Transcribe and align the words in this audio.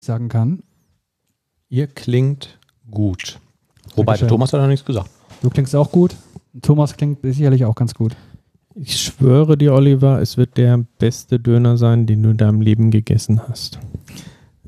sagen 0.00 0.28
kann. 0.28 0.62
Ihr 1.68 1.86
klingt 1.86 2.58
gut. 2.90 3.38
Wobei 3.94 4.16
der. 4.16 4.28
Thomas 4.28 4.52
hat 4.52 4.60
noch 4.60 4.68
nichts 4.68 4.84
gesagt. 4.84 5.10
Du 5.42 5.50
klingst 5.50 5.74
auch 5.76 5.90
gut. 5.90 6.14
Thomas 6.62 6.96
klingt 6.96 7.18
sicherlich 7.22 7.64
auch 7.64 7.74
ganz 7.74 7.94
gut. 7.94 8.16
Ich 8.74 9.00
schwöre 9.00 9.56
dir, 9.58 9.74
Oliver, 9.74 10.20
es 10.20 10.36
wird 10.36 10.56
der 10.56 10.78
beste 10.98 11.38
Döner 11.40 11.76
sein, 11.76 12.06
den 12.06 12.22
du 12.22 12.30
in 12.30 12.36
deinem 12.36 12.60
Leben 12.60 12.90
gegessen 12.90 13.40
hast. 13.48 13.78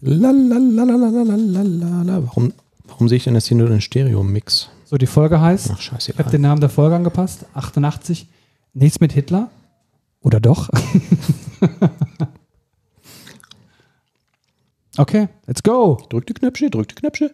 Lalalalalalala. 0.01 2.23
Warum, 2.27 2.53
warum 2.87 3.09
sehe 3.09 3.17
ich 3.19 3.25
denn 3.25 3.35
jetzt 3.35 3.49
hier 3.49 3.57
nur 3.57 3.69
den 3.69 3.81
Stereo-Mix? 3.81 4.71
So, 4.85 4.97
die 4.99 5.07
Folge 5.07 5.41
heißt, 5.41 5.71
Ach, 5.73 5.79
ich 5.79 5.91
habe 5.93 6.01
scheiße. 6.03 6.31
den 6.31 6.41
Namen 6.41 6.61
der 6.61 6.71
Folge 6.71 6.97
angepasst, 6.97 7.47
88, 7.55 8.27
nichts 8.75 8.99
mit 9.01 9.13
Hitler. 9.13 9.51
Oder 10.21 10.41
doch? 10.41 10.69
okay, 14.99 15.29
let's 15.47 15.63
go. 15.63 15.99
Drück 16.09 16.27
die 16.27 16.35
Knöpfchen, 16.35 16.71
drück 16.71 16.89
die 16.89 16.95
Knöpfchen. 16.95 17.31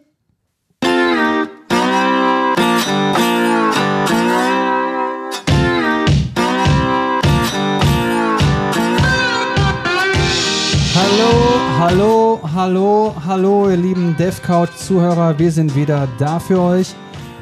Hallo, 10.99 11.61
hallo, 11.79 12.41
hallo, 12.55 13.15
hallo, 13.27 13.71
ihr 13.71 13.77
lieben 13.77 14.17
DevCouch-Zuhörer. 14.19 15.39
Wir 15.39 15.53
sind 15.53 15.77
wieder 15.77 16.09
da 16.19 16.39
für 16.39 16.61
euch. 16.61 16.95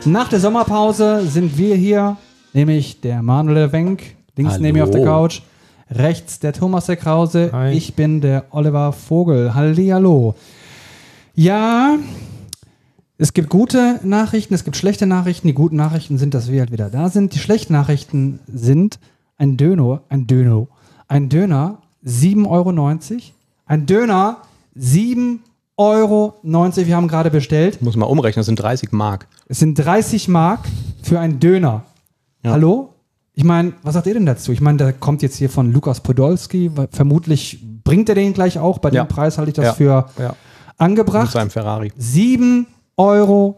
Nach 0.05 0.29
der 0.29 0.41
Sommerpause 0.41 1.27
sind 1.27 1.57
wir 1.57 1.77
hier, 1.77 2.17
nämlich 2.53 3.01
der 3.01 3.23
Manuel 3.23 3.73
Wenk, 3.73 4.03
links 4.37 4.55
Hallo. 4.55 4.63
neben 4.63 4.79
mir 4.79 4.85
auf 4.85 4.91
der 4.91 5.05
Couch, 5.05 5.41
rechts 5.91 6.41
der 6.41 6.53
Thomas 6.53 6.87
der 6.87 6.97
Krause, 6.97 7.51
Hi. 7.53 7.73
ich 7.73 7.95
bin 7.95 8.21
der 8.21 8.47
Oliver 8.51 8.93
Vogel. 8.93 9.55
Hallihallo. 9.55 10.35
Ja, 11.35 11.99
es 13.17 13.33
gibt 13.33 13.49
gute 13.49 14.01
Nachrichten, 14.03 14.55
es 14.55 14.65
gibt 14.65 14.77
schlechte 14.77 15.07
Nachrichten. 15.07 15.47
Die 15.47 15.55
guten 15.55 15.77
Nachrichten 15.77 16.19
sind, 16.19 16.35
dass 16.35 16.51
wir 16.51 16.61
halt 16.61 16.73
wieder 16.73 16.91
da 16.91 17.09
sind. 17.09 17.35
Die 17.35 17.39
schlechten 17.39 17.73
Nachrichten 17.73 18.41
sind 18.47 18.99
ein 19.37 19.57
Döner, 19.57 20.03
ein 20.09 20.27
Döner, 20.27 20.67
ein 21.09 21.29
Döner 21.29 21.79
7,90 22.05 22.49
Euro. 22.49 22.71
Ein 23.67 23.87
Döner 23.87 24.39
7,90 24.77 25.39
Euro. 25.77 26.35
Wir 26.43 26.97
haben 26.97 27.09
gerade 27.09 27.31
bestellt. 27.31 27.81
Muss 27.83 27.97
mal 27.97 28.07
umrechnen, 28.07 28.41
das 28.41 28.47
sind 28.47 28.57
30 28.61 28.93
Mark. 28.93 29.27
Es 29.49 29.59
sind 29.59 29.75
30 29.75 30.29
Mark 30.29 30.61
für 31.03 31.19
einen 31.21 31.41
Döner. 31.41 31.85
Ja. 32.43 32.53
Hallo? 32.53 32.94
Ich 33.35 33.45
meine, 33.45 33.73
was 33.83 33.95
sagt 33.95 34.07
ihr 34.07 34.15
denn 34.15 34.27
dazu? 34.27 34.53
Ich 34.53 34.61
meine, 34.61 34.79
der 34.79 34.93
kommt 34.93 35.23
jetzt 35.23 35.37
hier 35.37 35.51
von 35.51 35.73
Lukas 35.73 36.01
Podolski. 36.01 36.71
Vermutlich 36.93 37.59
bringt 37.83 38.09
er 38.09 38.15
den 38.15 38.33
gleich 38.33 38.59
auch. 38.59 38.79
Bei 38.79 38.91
Ja. 38.91 39.05
dem 39.05 39.09
Preis 39.09 39.39
halte 39.39 39.51
ich 39.51 39.57
das 39.57 39.65
Ja. 39.67 39.73
für 39.73 40.07
Ja. 40.19 40.29
Mit 40.29 40.37
angebracht. 40.79 41.33
seinem 41.33 41.51
Ferrari. 41.51 41.93
7,90 41.99 42.67
Euro. 42.97 43.57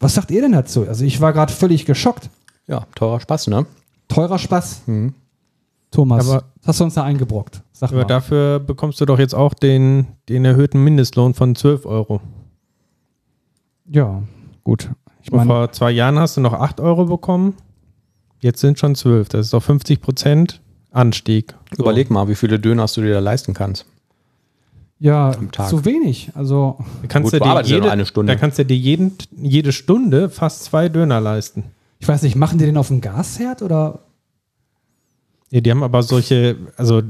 Was 0.00 0.14
sagt 0.14 0.30
ihr 0.30 0.40
denn 0.42 0.52
dazu? 0.52 0.86
Also 0.88 1.04
ich 1.04 1.20
war 1.20 1.32
gerade 1.32 1.52
völlig 1.52 1.84
geschockt. 1.86 2.30
Ja, 2.66 2.86
teurer 2.94 3.20
Spaß, 3.20 3.48
ne? 3.48 3.66
Teurer 4.08 4.38
Spaß. 4.38 4.82
Mhm. 4.86 5.14
Thomas, 5.90 6.26
Aber- 6.28 6.44
was 6.60 6.66
hast 6.68 6.80
du 6.80 6.84
uns 6.84 6.94
da 6.94 7.04
eingebrockt? 7.04 7.62
Sag 7.72 7.90
Aber 7.90 8.00
mal. 8.00 8.06
dafür 8.06 8.58
bekommst 8.58 9.00
du 9.00 9.04
doch 9.06 9.18
jetzt 9.18 9.34
auch 9.34 9.54
den, 9.54 10.06
den 10.28 10.44
erhöhten 10.44 10.82
Mindestlohn 10.82 11.34
von 11.34 11.54
12 11.54 11.84
Euro. 11.86 12.20
ja, 13.86 14.22
gut. 14.64 14.90
Ich 15.22 15.30
meine, 15.30 15.46
vor 15.46 15.72
zwei 15.72 15.90
Jahren 15.90 16.18
hast 16.18 16.36
du 16.36 16.40
noch 16.40 16.52
8 16.54 16.80
Euro 16.80 17.04
bekommen. 17.06 17.54
Jetzt 18.44 18.60
sind 18.60 18.78
schon 18.78 18.94
12. 18.94 19.30
Das 19.30 19.46
ist 19.46 19.54
doch 19.54 19.62
50 19.62 20.02
Prozent 20.02 20.60
Anstieg. 20.90 21.54
So. 21.74 21.82
Überleg 21.82 22.10
mal, 22.10 22.28
wie 22.28 22.34
viele 22.34 22.58
Döners 22.60 22.92
du 22.92 23.00
dir 23.00 23.14
da 23.14 23.20
leisten 23.20 23.54
kannst. 23.54 23.86
ja, 24.98 25.32
zu 25.70 25.86
wenig. 25.86 26.30
Also, 26.34 26.76
Da 27.00 27.08
kannst 27.08 27.32
Gut, 27.32 27.40
du 27.40 27.44
dir 27.44 27.54
ja 27.54 27.60
jede, 27.62 27.90
eine 27.90 28.04
Stunde. 28.04 28.30
Da 28.34 28.38
kannst 28.38 28.58
du 28.58 28.66
dir 28.66 28.76
jeden, 28.76 29.12
jede 29.40 29.72
Stunde 29.72 30.28
fast 30.28 30.64
zwei 30.64 30.90
Döner 30.90 31.22
leisten. 31.22 31.64
ich 32.00 32.06
weiß 32.06 32.20
nicht, 32.22 32.36
machen 32.36 32.58
die 32.58 32.66
den 32.66 32.76
auf 32.76 32.88
dem 32.88 33.00
Gasherd 33.00 33.62
oder? 33.62 34.00
Ja, 35.50 35.62
die 35.62 35.70
haben 35.70 35.82
aber 35.82 36.02
solche, 36.02 36.56
also 36.76 37.00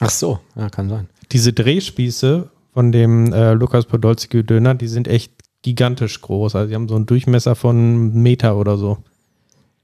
Ach 0.00 0.10
so, 0.10 0.40
ja, 0.56 0.68
kann 0.68 0.90
sein. 0.90 1.08
diese 1.32 1.54
Drehspieße 1.54 2.50
von 2.74 2.92
dem 2.92 3.32
äh, 3.32 3.54
Lukas 3.54 3.86
Podolski 3.86 4.44
Döner, 4.44 4.74
die 4.74 4.88
sind 4.88 5.08
echt 5.08 5.32
gigantisch 5.62 6.20
groß. 6.20 6.54
Also 6.54 6.68
die 6.68 6.74
haben 6.74 6.86
so 6.88 6.96
einen 6.96 7.06
Durchmesser 7.06 7.54
von 7.54 7.76
einem 7.76 8.22
Meter 8.22 8.56
oder 8.58 8.76
so. 8.76 8.98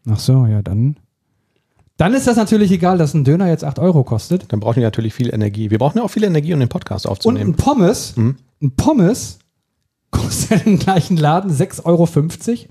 Ach 0.09 0.19
so, 0.19 0.47
ja, 0.47 0.63
dann. 0.63 0.97
Dann 1.97 2.15
ist 2.15 2.27
das 2.27 2.37
natürlich 2.37 2.73
egal, 2.73 2.99
dass 2.99 3.15
ein 3.15 3.23
Döner 3.25 3.49
jetzt 3.49 3.65
8 3.65 3.79
Euro 3.79 4.03
kostet. 4.03 4.53
Dann 4.53 4.61
brauchen 4.61 4.77
die 4.81 4.85
natürlich 4.85 5.15
viel 5.15 5.33
Energie. 5.33 5.71
Wir 5.71 5.79
brauchen 5.79 5.99
ja 5.99 6.05
auch 6.05 6.11
viel 6.11 6.25
Energie, 6.25 6.53
um 6.55 6.61
den 6.61 6.69
Podcast 6.69 7.07
Und 7.07 7.11
ein 7.11 7.13
aufzunehmen. 7.13 7.55
Pommes, 7.55 8.17
Mhm. 8.17 8.37
ein 8.63 8.71
Pommes 8.73 9.39
kostet 10.11 10.67
im 10.67 10.79
gleichen 10.79 11.17
Laden 11.17 11.51
6,50 11.53 11.85
Euro. 11.85 12.09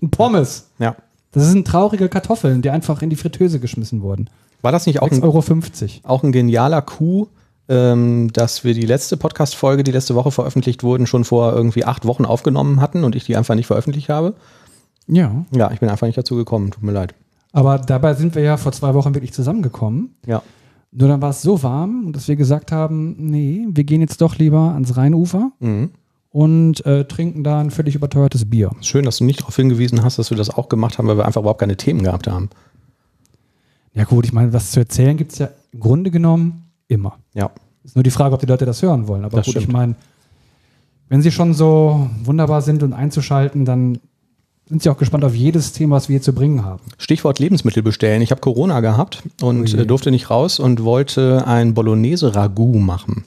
Ein 0.02 0.12
Pommes. 0.12 0.70
Ja. 0.80 0.96
Das 1.32 1.48
sind 1.48 1.66
traurige 1.66 2.10
Kartoffeln, 2.10 2.62
die 2.62 2.70
einfach 2.72 3.02
in 3.02 3.10
die 3.10 3.16
Fritteuse 3.16 3.60
geschmissen 3.62 4.02
wurden. 4.02 4.30
War 4.62 4.72
das 4.74 4.86
nicht 4.86 5.02
auch 5.02 5.08
6,50 5.10 5.14
ein, 5.16 5.24
Euro. 5.24 6.14
auch 6.16 6.24
ein 6.24 6.32
genialer 6.34 6.82
Coup, 6.82 7.30
ähm, 7.70 8.32
dass 8.34 8.64
wir 8.66 8.74
die 8.74 8.86
letzte 8.86 9.16
Podcast-Folge, 9.16 9.84
die 9.84 9.92
letzte 9.92 10.14
Woche 10.16 10.32
veröffentlicht 10.32 10.84
wurden, 10.84 11.08
schon 11.08 11.24
vor 11.24 11.54
irgendwie 11.54 11.86
acht 11.86 12.06
Wochen 12.06 12.26
aufgenommen 12.26 12.82
hatten 12.82 13.06
und 13.06 13.16
ich 13.16 13.24
die 13.24 13.38
einfach 13.38 13.56
nicht 13.56 13.68
veröffentlicht 13.68 14.10
habe? 14.10 14.34
Ja, 15.08 15.46
Ja, 15.56 15.72
ich 15.72 15.80
bin 15.80 15.88
einfach 15.90 16.06
nicht 16.08 16.18
dazu 16.18 16.36
gekommen. 16.36 16.72
Tut 16.72 16.84
mir 16.84 16.92
leid. 16.92 17.16
Aber 17.52 17.78
dabei 17.80 18.14
sind 18.14 18.36
wir 18.36 18.42
ja 18.44 18.58
vor 18.58 18.72
zwei 18.72 18.94
Wochen 18.94 19.14
wirklich 19.14 19.34
zusammengekommen. 19.34 20.16
Ja. 20.26 20.42
Nur 20.92 21.08
dann 21.08 21.22
war 21.22 21.30
es 21.30 21.42
so 21.42 21.64
warm, 21.64 22.12
dass 22.14 22.28
wir 22.28 22.36
gesagt 22.36 22.72
haben, 22.72 23.16
nee, 23.18 23.66
wir 23.70 23.84
gehen 23.86 24.02
jetzt 24.02 24.22
doch 24.22 24.38
lieber 24.38 24.74
ans 24.74 24.98
Rheinufer 24.98 25.52
Mhm. 25.60 25.92
und 26.32 26.86
äh, 26.86 27.06
trinken 27.06 27.44
da 27.44 27.60
ein 27.62 27.72
völlig 27.72 27.96
überteuertes 27.96 28.50
Bier. 28.50 28.72
Schön, 28.82 29.06
dass 29.06 29.18
du 29.18 29.24
nicht 29.24 29.40
darauf 29.42 29.56
hingewiesen 29.56 30.04
hast, 30.04 30.20
dass 30.20 30.30
wir 30.32 30.38
das 30.38 30.50
auch 30.50 30.68
gemacht 30.70 30.98
haben, 30.98 31.08
weil 31.08 31.18
wir 31.18 31.26
einfach 31.26 31.42
überhaupt 31.42 31.60
keine 31.62 31.78
Themen 31.78 32.04
gehabt 32.04 32.28
haben. 32.28 32.50
Ja 33.94 34.04
gut, 34.06 34.26
ich 34.26 34.34
meine, 34.34 34.54
was 34.54 34.72
zu 34.72 34.80
erzählen 34.80 35.18
gibt 35.18 35.34
es 35.34 35.40
ja 35.40 35.50
im 35.74 35.80
Grunde 35.80 36.12
genommen 36.12 36.66
immer. 36.88 37.18
Ja. 37.34 37.52
Ist 37.84 37.96
nur 37.96 38.04
die 38.04 38.12
Frage, 38.12 38.34
ob 38.36 38.40
die 38.40 38.46
Leute 38.46 38.66
das 38.66 38.82
hören 38.82 39.08
wollen. 39.08 39.26
Aber 39.26 39.38
Das 39.38 39.46
gut, 39.48 39.56
ich 39.56 39.62
stimmt. 39.64 39.74
meine, 39.74 39.96
wenn 41.10 41.22
sie 41.22 41.32
schon 41.32 41.54
so 41.54 42.10
wunderbar 42.24 42.62
sind 42.62 42.84
und 42.84 42.94
einzuschalten, 42.94 43.66
dann 43.66 44.00
sind 44.72 44.82
sie 44.82 44.90
auch 44.90 44.98
gespannt 44.98 45.26
auf 45.26 45.36
jedes 45.36 45.74
Thema, 45.74 45.98
was 45.98 46.08
wir 46.08 46.14
hier 46.14 46.22
zu 46.22 46.34
bringen 46.34 46.64
haben. 46.64 46.82
Stichwort 46.98 47.40
Lebensmittel 47.40 47.84
bestellen. 47.84 48.22
Ich 48.22 48.32
habe 48.32 48.40
Corona 48.40 48.80
gehabt 48.80 49.22
und 49.42 49.74
Ui. 49.74 49.82
äh, 49.82 49.86
durfte 49.86 50.12
nicht 50.12 50.30
raus 50.30 50.60
und 50.60 50.84
wollte 50.86 51.46
ein 51.46 51.74
Bolognese-Ragout 51.74 52.80
machen. 52.80 53.26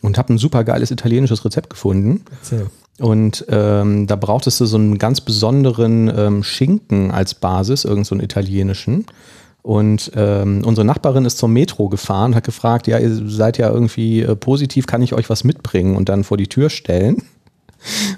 Und 0.00 0.16
habe 0.16 0.32
ein 0.32 0.38
super 0.38 0.64
geiles 0.64 0.90
italienisches 0.90 1.44
Rezept 1.44 1.68
gefunden. 1.68 2.22
Erzähl. 2.30 2.66
Und 2.98 3.44
ähm, 3.50 4.06
da 4.06 4.16
brauchtest 4.16 4.58
du 4.60 4.64
so 4.64 4.78
einen 4.78 4.96
ganz 4.96 5.20
besonderen 5.20 6.10
ähm, 6.16 6.42
Schinken 6.42 7.10
als 7.10 7.34
Basis, 7.34 7.84
irgend 7.84 8.06
so 8.06 8.14
einen 8.14 8.24
italienischen. 8.24 9.04
Und 9.60 10.12
ähm, 10.14 10.62
unsere 10.64 10.86
Nachbarin 10.86 11.26
ist 11.26 11.36
zur 11.36 11.50
Metro 11.50 11.90
gefahren 11.90 12.34
hat 12.34 12.44
gefragt, 12.44 12.86
ja, 12.86 12.98
ihr 12.98 13.28
seid 13.28 13.58
ja 13.58 13.68
irgendwie 13.68 14.22
äh, 14.22 14.36
positiv, 14.36 14.86
kann 14.86 15.02
ich 15.02 15.12
euch 15.12 15.28
was 15.28 15.44
mitbringen 15.44 15.96
und 15.96 16.08
dann 16.08 16.24
vor 16.24 16.38
die 16.38 16.46
Tür 16.46 16.70
stellen? 16.70 17.24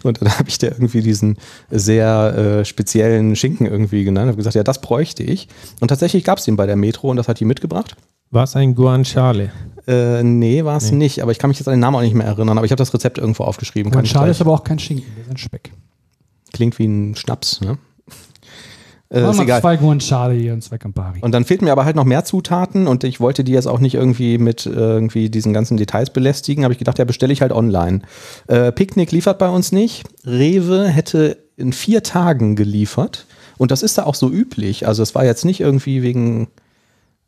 Und 0.03 0.21
dann 0.23 0.39
habe 0.39 0.49
ich 0.49 0.59
dir 0.59 0.69
irgendwie 0.73 1.03
diesen 1.03 1.37
sehr 1.71 2.35
äh, 2.61 2.65
speziellen 2.65 3.37
Schinken 3.37 3.67
irgendwie 3.67 4.05
genannt. 4.05 4.29
habe 4.29 4.37
gesagt, 4.37 4.57
ja, 4.57 4.63
das 4.65 4.81
bräuchte 4.81 5.23
ich. 5.23 5.49
Und 5.81 5.89
tatsächlich 5.89 6.25
gab 6.25 6.39
es 6.39 6.45
den 6.45 6.57
bei 6.57 6.67
der 6.67 6.77
Metro 6.77 7.11
und 7.11 7.17
das 7.17 7.29
hat 7.29 7.41
die 7.41 7.45
mitgebracht. 7.45 7.97
War 8.31 8.45
es 8.45 8.55
ein 8.57 8.75
Guanciale? 8.75 9.51
Äh, 9.87 10.23
nee, 10.23 10.65
war 10.65 10.77
es 10.77 10.93
nicht. 10.93 11.23
Aber 11.23 11.33
ich 11.33 11.39
kann 11.39 11.49
mich 11.49 11.59
jetzt 11.59 11.67
an 11.69 11.73
den 11.75 11.81
Namen 11.81 11.97
auch 11.97 12.03
nicht 12.03 12.15
mehr 12.15 12.27
erinnern. 12.27 12.59
Aber 12.59 12.65
ich 12.67 12.71
habe 12.73 12.79
das 12.79 12.93
Rezept 12.93 13.17
irgendwo 13.19 13.45
aufgeschrieben. 13.45 13.91
Gleich- 14.27 14.31
ist 14.33 14.41
aber 14.43 14.53
auch 14.53 14.65
kein 14.65 14.79
Schinken, 14.79 15.07
das 15.17 15.27
ist 15.27 15.31
ein 15.33 15.37
Speck. 15.39 15.73
Klingt 16.53 16.79
wie 16.79 16.87
ein 16.87 17.15
Schnaps, 17.17 17.61
ne? 17.63 17.79
Äh, 19.11 19.31
ist 19.31 19.41
egal. 19.41 19.61
zwei 19.61 19.77
Guanciale 19.77 20.35
hier 20.35 20.53
und 20.53 20.63
zwei 20.63 20.77
Campari. 20.77 21.21
Und 21.23 21.33
dann 21.33 21.45
fehlten 21.45 21.65
mir 21.65 21.73
aber 21.73 21.85
halt 21.85 21.97
noch 21.97 22.05
mehr 22.05 22.25
Zutaten 22.25 22.87
und 22.87 23.05
ich 23.05 23.21
wollte 23.21 23.43
die 23.43 23.53
jetzt 23.53 23.67
auch 23.67 23.81
nicht 23.81 23.95
irgendwie 23.95 24.37
mit 24.37 24.67
äh, 24.67 24.71
irgendwie 24.71 25.31
diesen 25.31 25.55
ganzen 25.55 25.79
Details 25.79 26.11
belästigen. 26.11 26.65
Habe 26.65 26.73
ich 26.73 26.79
gedacht, 26.79 26.99
ja, 26.99 27.05
bestelle 27.05 27.33
ich 27.33 27.41
halt 27.41 27.53
online. 27.53 28.03
Äh, 28.49 28.71
Picknick 28.73 29.11
liefert 29.13 29.39
bei 29.39 29.49
uns 29.49 29.73
nicht. 29.73 30.07
Rewe 30.27 30.89
hätte 30.89 31.39
in 31.57 31.73
vier 31.73 32.03
Tagen 32.03 32.55
geliefert 32.55 33.27
und 33.57 33.71
das 33.71 33.83
ist 33.83 33.97
da 33.97 34.05
auch 34.05 34.15
so 34.15 34.31
üblich. 34.31 34.87
Also 34.87 35.03
es 35.03 35.15
war 35.15 35.25
jetzt 35.25 35.45
nicht 35.45 35.61
irgendwie 35.61 36.03
wegen 36.03 36.49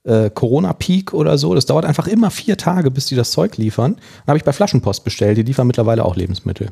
äh, 0.04 0.30
Corona-Peak 0.30 1.14
oder 1.14 1.38
so. 1.38 1.54
Das 1.54 1.66
dauert 1.66 1.84
einfach 1.84 2.06
immer 2.06 2.30
vier 2.30 2.56
Tage, 2.56 2.90
bis 2.90 3.06
die 3.06 3.16
das 3.16 3.30
Zeug 3.30 3.56
liefern. 3.56 3.94
Dann 3.94 4.28
habe 4.28 4.38
ich 4.38 4.44
bei 4.44 4.52
Flaschenpost 4.52 5.02
bestellt. 5.04 5.38
Die 5.38 5.42
liefern 5.42 5.66
mittlerweile 5.66 6.04
auch 6.04 6.16
Lebensmittel. 6.16 6.68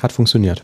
Hat 0.00 0.12
funktioniert. 0.12 0.62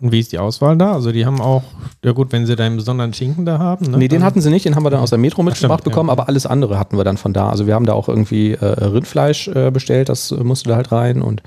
Und 0.00 0.12
wie 0.12 0.20
ist 0.20 0.30
die 0.30 0.38
Auswahl 0.38 0.78
da? 0.78 0.92
Also 0.92 1.10
die 1.10 1.26
haben 1.26 1.40
auch, 1.40 1.64
ja 2.04 2.12
gut, 2.12 2.30
wenn 2.30 2.46
sie 2.46 2.54
da 2.54 2.64
einen 2.64 2.76
besonderen 2.76 3.12
Schinken 3.12 3.44
da 3.44 3.58
haben. 3.58 3.86
Ne? 3.90 3.98
Nee, 3.98 4.06
den 4.06 4.22
hatten 4.22 4.40
sie 4.40 4.48
nicht, 4.48 4.64
den 4.64 4.76
haben 4.76 4.84
wir 4.84 4.90
dann 4.90 5.00
aus 5.00 5.10
der 5.10 5.18
Metro 5.18 5.42
mitgebracht 5.42 5.80
stimmt, 5.80 5.92
bekommen, 5.92 6.08
ja. 6.08 6.12
aber 6.12 6.28
alles 6.28 6.46
andere 6.46 6.78
hatten 6.78 6.96
wir 6.96 7.02
dann 7.02 7.16
von 7.16 7.32
da. 7.32 7.48
Also 7.48 7.66
wir 7.66 7.74
haben 7.74 7.84
da 7.84 7.94
auch 7.94 8.08
irgendwie 8.08 8.52
äh, 8.52 8.64
Rindfleisch 8.64 9.48
äh, 9.48 9.72
bestellt, 9.72 10.08
das 10.08 10.30
musste 10.30 10.68
da 10.68 10.76
halt 10.76 10.92
rein 10.92 11.20
und 11.20 11.42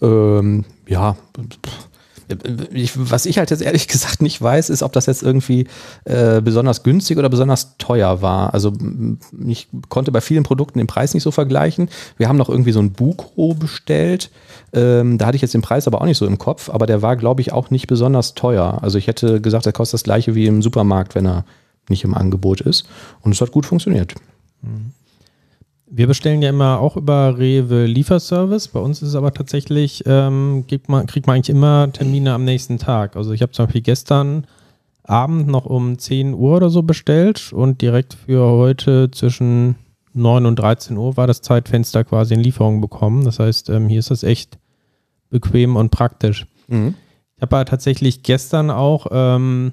ähm, 0.00 0.64
ja, 0.86 1.16
pff, 1.36 1.87
ich, 2.72 2.92
was 2.96 3.26
ich 3.26 3.38
halt 3.38 3.50
jetzt 3.50 3.62
ehrlich 3.62 3.88
gesagt 3.88 4.22
nicht 4.22 4.40
weiß, 4.40 4.70
ist, 4.70 4.82
ob 4.82 4.92
das 4.92 5.06
jetzt 5.06 5.22
irgendwie 5.22 5.66
äh, 6.04 6.40
besonders 6.40 6.82
günstig 6.82 7.18
oder 7.18 7.28
besonders 7.28 7.76
teuer 7.78 8.22
war. 8.22 8.54
Also 8.54 8.68
m- 8.70 9.18
ich 9.46 9.68
konnte 9.88 10.12
bei 10.12 10.20
vielen 10.20 10.42
Produkten 10.42 10.78
den 10.78 10.86
Preis 10.86 11.14
nicht 11.14 11.22
so 11.22 11.30
vergleichen. 11.30 11.88
Wir 12.16 12.28
haben 12.28 12.36
noch 12.36 12.48
irgendwie 12.48 12.72
so 12.72 12.80
ein 12.80 12.92
Bukro 12.92 13.54
bestellt. 13.54 14.30
Ähm, 14.72 15.18
da 15.18 15.26
hatte 15.26 15.36
ich 15.36 15.42
jetzt 15.42 15.54
den 15.54 15.62
Preis 15.62 15.86
aber 15.86 16.00
auch 16.00 16.06
nicht 16.06 16.18
so 16.18 16.26
im 16.26 16.38
Kopf, 16.38 16.68
aber 16.70 16.86
der 16.86 17.00
war, 17.02 17.16
glaube 17.16 17.40
ich, 17.40 17.52
auch 17.52 17.70
nicht 17.70 17.86
besonders 17.86 18.34
teuer. 18.34 18.78
Also 18.82 18.98
ich 18.98 19.06
hätte 19.06 19.40
gesagt, 19.40 19.66
der 19.66 19.72
kostet 19.72 19.94
das 19.94 20.04
gleiche 20.04 20.34
wie 20.34 20.46
im 20.46 20.60
Supermarkt, 20.62 21.14
wenn 21.14 21.26
er 21.26 21.44
nicht 21.88 22.04
im 22.04 22.14
Angebot 22.14 22.60
ist. 22.60 22.84
Und 23.22 23.32
es 23.32 23.40
hat 23.40 23.50
gut 23.52 23.64
funktioniert. 23.64 24.14
Wir 25.90 26.06
bestellen 26.06 26.42
ja 26.42 26.50
immer 26.50 26.80
auch 26.80 26.96
über 26.96 27.38
Rewe 27.38 27.86
Lieferservice. 27.86 28.68
Bei 28.68 28.80
uns 28.80 29.02
ist 29.02 29.08
es 29.10 29.14
aber 29.14 29.32
tatsächlich, 29.32 30.02
ähm, 30.06 30.64
gibt 30.66 30.88
man, 30.88 31.06
kriegt 31.06 31.26
man 31.26 31.36
eigentlich 31.36 31.50
immer 31.54 31.90
Termine 31.92 32.34
am 32.34 32.44
nächsten 32.44 32.78
Tag. 32.78 33.16
Also 33.16 33.32
ich 33.32 33.40
habe 33.40 33.52
zum 33.52 33.66
Beispiel 33.66 33.82
gestern 33.82 34.46
Abend 35.02 35.48
noch 35.48 35.64
um 35.64 35.98
10 35.98 36.34
Uhr 36.34 36.56
oder 36.56 36.68
so 36.68 36.82
bestellt 36.82 37.52
und 37.54 37.80
direkt 37.80 38.14
für 38.14 38.42
heute 38.42 39.10
zwischen 39.10 39.76
9 40.12 40.44
und 40.44 40.56
13 40.56 40.96
Uhr 40.98 41.16
war 41.16 41.26
das 41.26 41.40
Zeitfenster 41.40 42.04
quasi 42.04 42.34
in 42.34 42.40
Lieferung 42.40 42.82
bekommen. 42.82 43.24
Das 43.24 43.38
heißt, 43.38 43.70
ähm, 43.70 43.88
hier 43.88 44.00
ist 44.00 44.10
das 44.10 44.22
echt 44.22 44.58
bequem 45.30 45.76
und 45.76 45.90
praktisch. 45.90 46.46
Mhm. 46.66 46.94
Ich 47.36 47.42
habe 47.42 47.56
aber 47.56 47.64
tatsächlich 47.64 48.22
gestern 48.22 48.70
auch 48.70 49.06
ähm, 49.10 49.72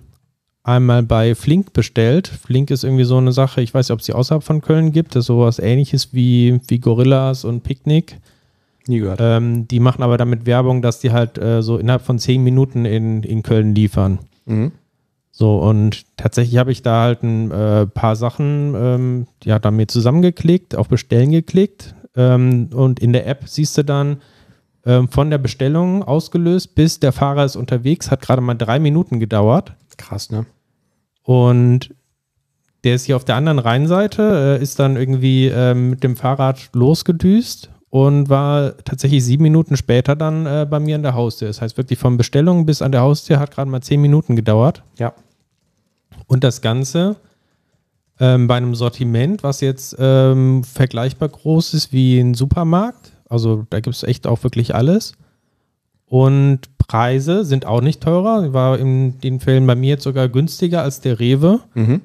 einmal 0.66 1.04
bei 1.04 1.36
Flink 1.36 1.74
bestellt. 1.74 2.28
Flink 2.28 2.72
ist 2.72 2.84
irgendwie 2.84 3.04
so 3.04 3.18
eine 3.18 3.32
Sache, 3.32 3.62
ich 3.62 3.74
weiß 3.74 3.88
nicht, 3.88 3.94
ob 3.94 4.00
es 4.00 4.06
die 4.08 4.14
außerhalb 4.14 4.44
von 4.44 4.62
Köln 4.62 4.92
gibt. 4.92 5.16
Das 5.16 5.22
ist 5.22 5.28
sowas 5.28 5.60
ähnliches 5.60 6.14
wie, 6.14 6.60
wie 6.68 6.80
Gorillas 6.80 7.46
und 7.46 7.62
Picknick. 7.62 8.18
Nie 8.88 9.00
gehört. 9.00 9.20
Ähm, 9.22 9.68
die 9.68 9.80
machen 9.80 10.04
aber 10.04 10.18
damit 10.18 10.46
Werbung, 10.46 10.82
dass 10.82 11.00
die 11.00 11.12
halt 11.12 11.38
äh, 11.38 11.62
so 11.62 11.78
innerhalb 11.78 12.02
von 12.02 12.20
zehn 12.20 12.44
Minuten 12.44 12.86
in, 12.86 13.24
in 13.24 13.44
Köln 13.44 13.74
liefern. 13.76 14.20
Mhm. 14.46 14.72
So, 15.32 15.60
und 15.60 16.06
tatsächlich 16.18 16.58
habe 16.58 16.72
ich 16.72 16.82
da 16.82 17.04
halt 17.04 17.22
ein 17.24 17.52
äh, 17.52 17.86
paar 17.88 18.16
Sachen, 18.16 18.74
ähm, 18.76 19.28
ja, 19.44 19.60
da 19.60 19.70
mir 19.70 19.88
zusammengeklickt, 19.88 20.76
auf 20.76 20.88
Bestellen 20.88 21.32
geklickt. 21.32 21.94
Ähm, 22.16 22.70
und 22.74 23.00
in 23.00 23.14
der 23.14 23.28
App 23.28 23.44
siehst 23.46 23.78
du 23.78 23.84
dann 23.84 24.18
ähm, 24.86 25.10
von 25.10 25.30
der 25.30 25.38
Bestellung 25.38 26.04
ausgelöst, 26.04 26.76
bis 26.76 27.00
der 27.00 27.12
Fahrer 27.12 27.44
ist 27.44 27.56
unterwegs, 27.56 28.10
hat 28.12 28.22
gerade 28.22 28.42
mal 28.42 28.56
drei 28.56 28.80
Minuten 28.80 29.20
gedauert. 29.20 29.74
Krass, 29.98 30.32
ne? 30.32 30.46
Und 31.26 31.94
der 32.84 32.96
ist 32.96 33.06
hier 33.06 33.16
auf 33.16 33.26
der 33.26 33.36
anderen 33.36 33.60
Rheinseite, 33.60 34.58
äh, 34.60 34.62
ist 34.62 34.80
dann 34.80 34.96
irgendwie 34.96 35.48
ähm, 35.48 35.90
mit 35.90 36.04
dem 36.04 36.16
Fahrrad 36.16 36.70
losgedüst 36.74 37.72
und 37.90 38.30
war 38.30 38.78
tatsächlich 38.78 39.26
sieben 39.26 39.44
Minuten 39.44 39.76
später 39.76 40.16
dann 40.16 40.46
äh, 40.46 40.68
bei 40.70 40.80
mir 40.80 40.96
an 40.96 41.02
der 41.02 41.16
Haustür. 41.16 41.48
Das 41.48 41.62
heißt 41.62 41.78
wirklich 41.78 41.98
von 41.98 42.16
Bestellung 42.16 42.68
bis 42.68 42.84
an 42.84 42.92
der 42.92 43.02
Haustür 43.02 43.40
hat 43.40 43.52
gerade 43.52 43.70
mal 43.70 43.82
zehn 43.82 44.02
Minuten 44.02 44.36
gedauert. 44.36 44.84
Ja. 45.00 45.14
Und 46.28 46.44
das 46.44 46.62
Ganze 46.62 47.16
ähm, 48.20 48.48
bei 48.48 48.56
einem 48.56 48.76
Sortiment, 48.76 49.42
was 49.42 49.62
jetzt 49.62 49.96
ähm, 49.98 50.64
vergleichbar 50.64 51.30
groß 51.30 51.74
ist 51.74 51.92
wie 51.92 52.20
ein 52.20 52.36
Supermarkt. 52.36 53.14
Also 53.30 53.66
da 53.72 53.80
gibt 53.80 53.96
es 53.96 54.04
echt 54.04 54.28
auch 54.28 54.44
wirklich 54.44 54.76
alles. 54.76 55.14
Und 56.08 56.78
Preise 56.78 57.46
sind 57.46 57.66
auch 57.66 57.82
nicht 57.82 58.02
teurer. 58.02 58.54
War 58.54 58.78
in 58.78 59.20
den 59.20 59.40
Fällen 59.40 59.66
bei 59.66 59.76
mir 59.76 59.90
jetzt 59.90 60.04
sogar 60.04 60.30
günstiger 60.30 60.82
als 60.82 61.02
der 61.02 61.20
Rewe. 61.20 61.62
Mhm. 61.74 62.02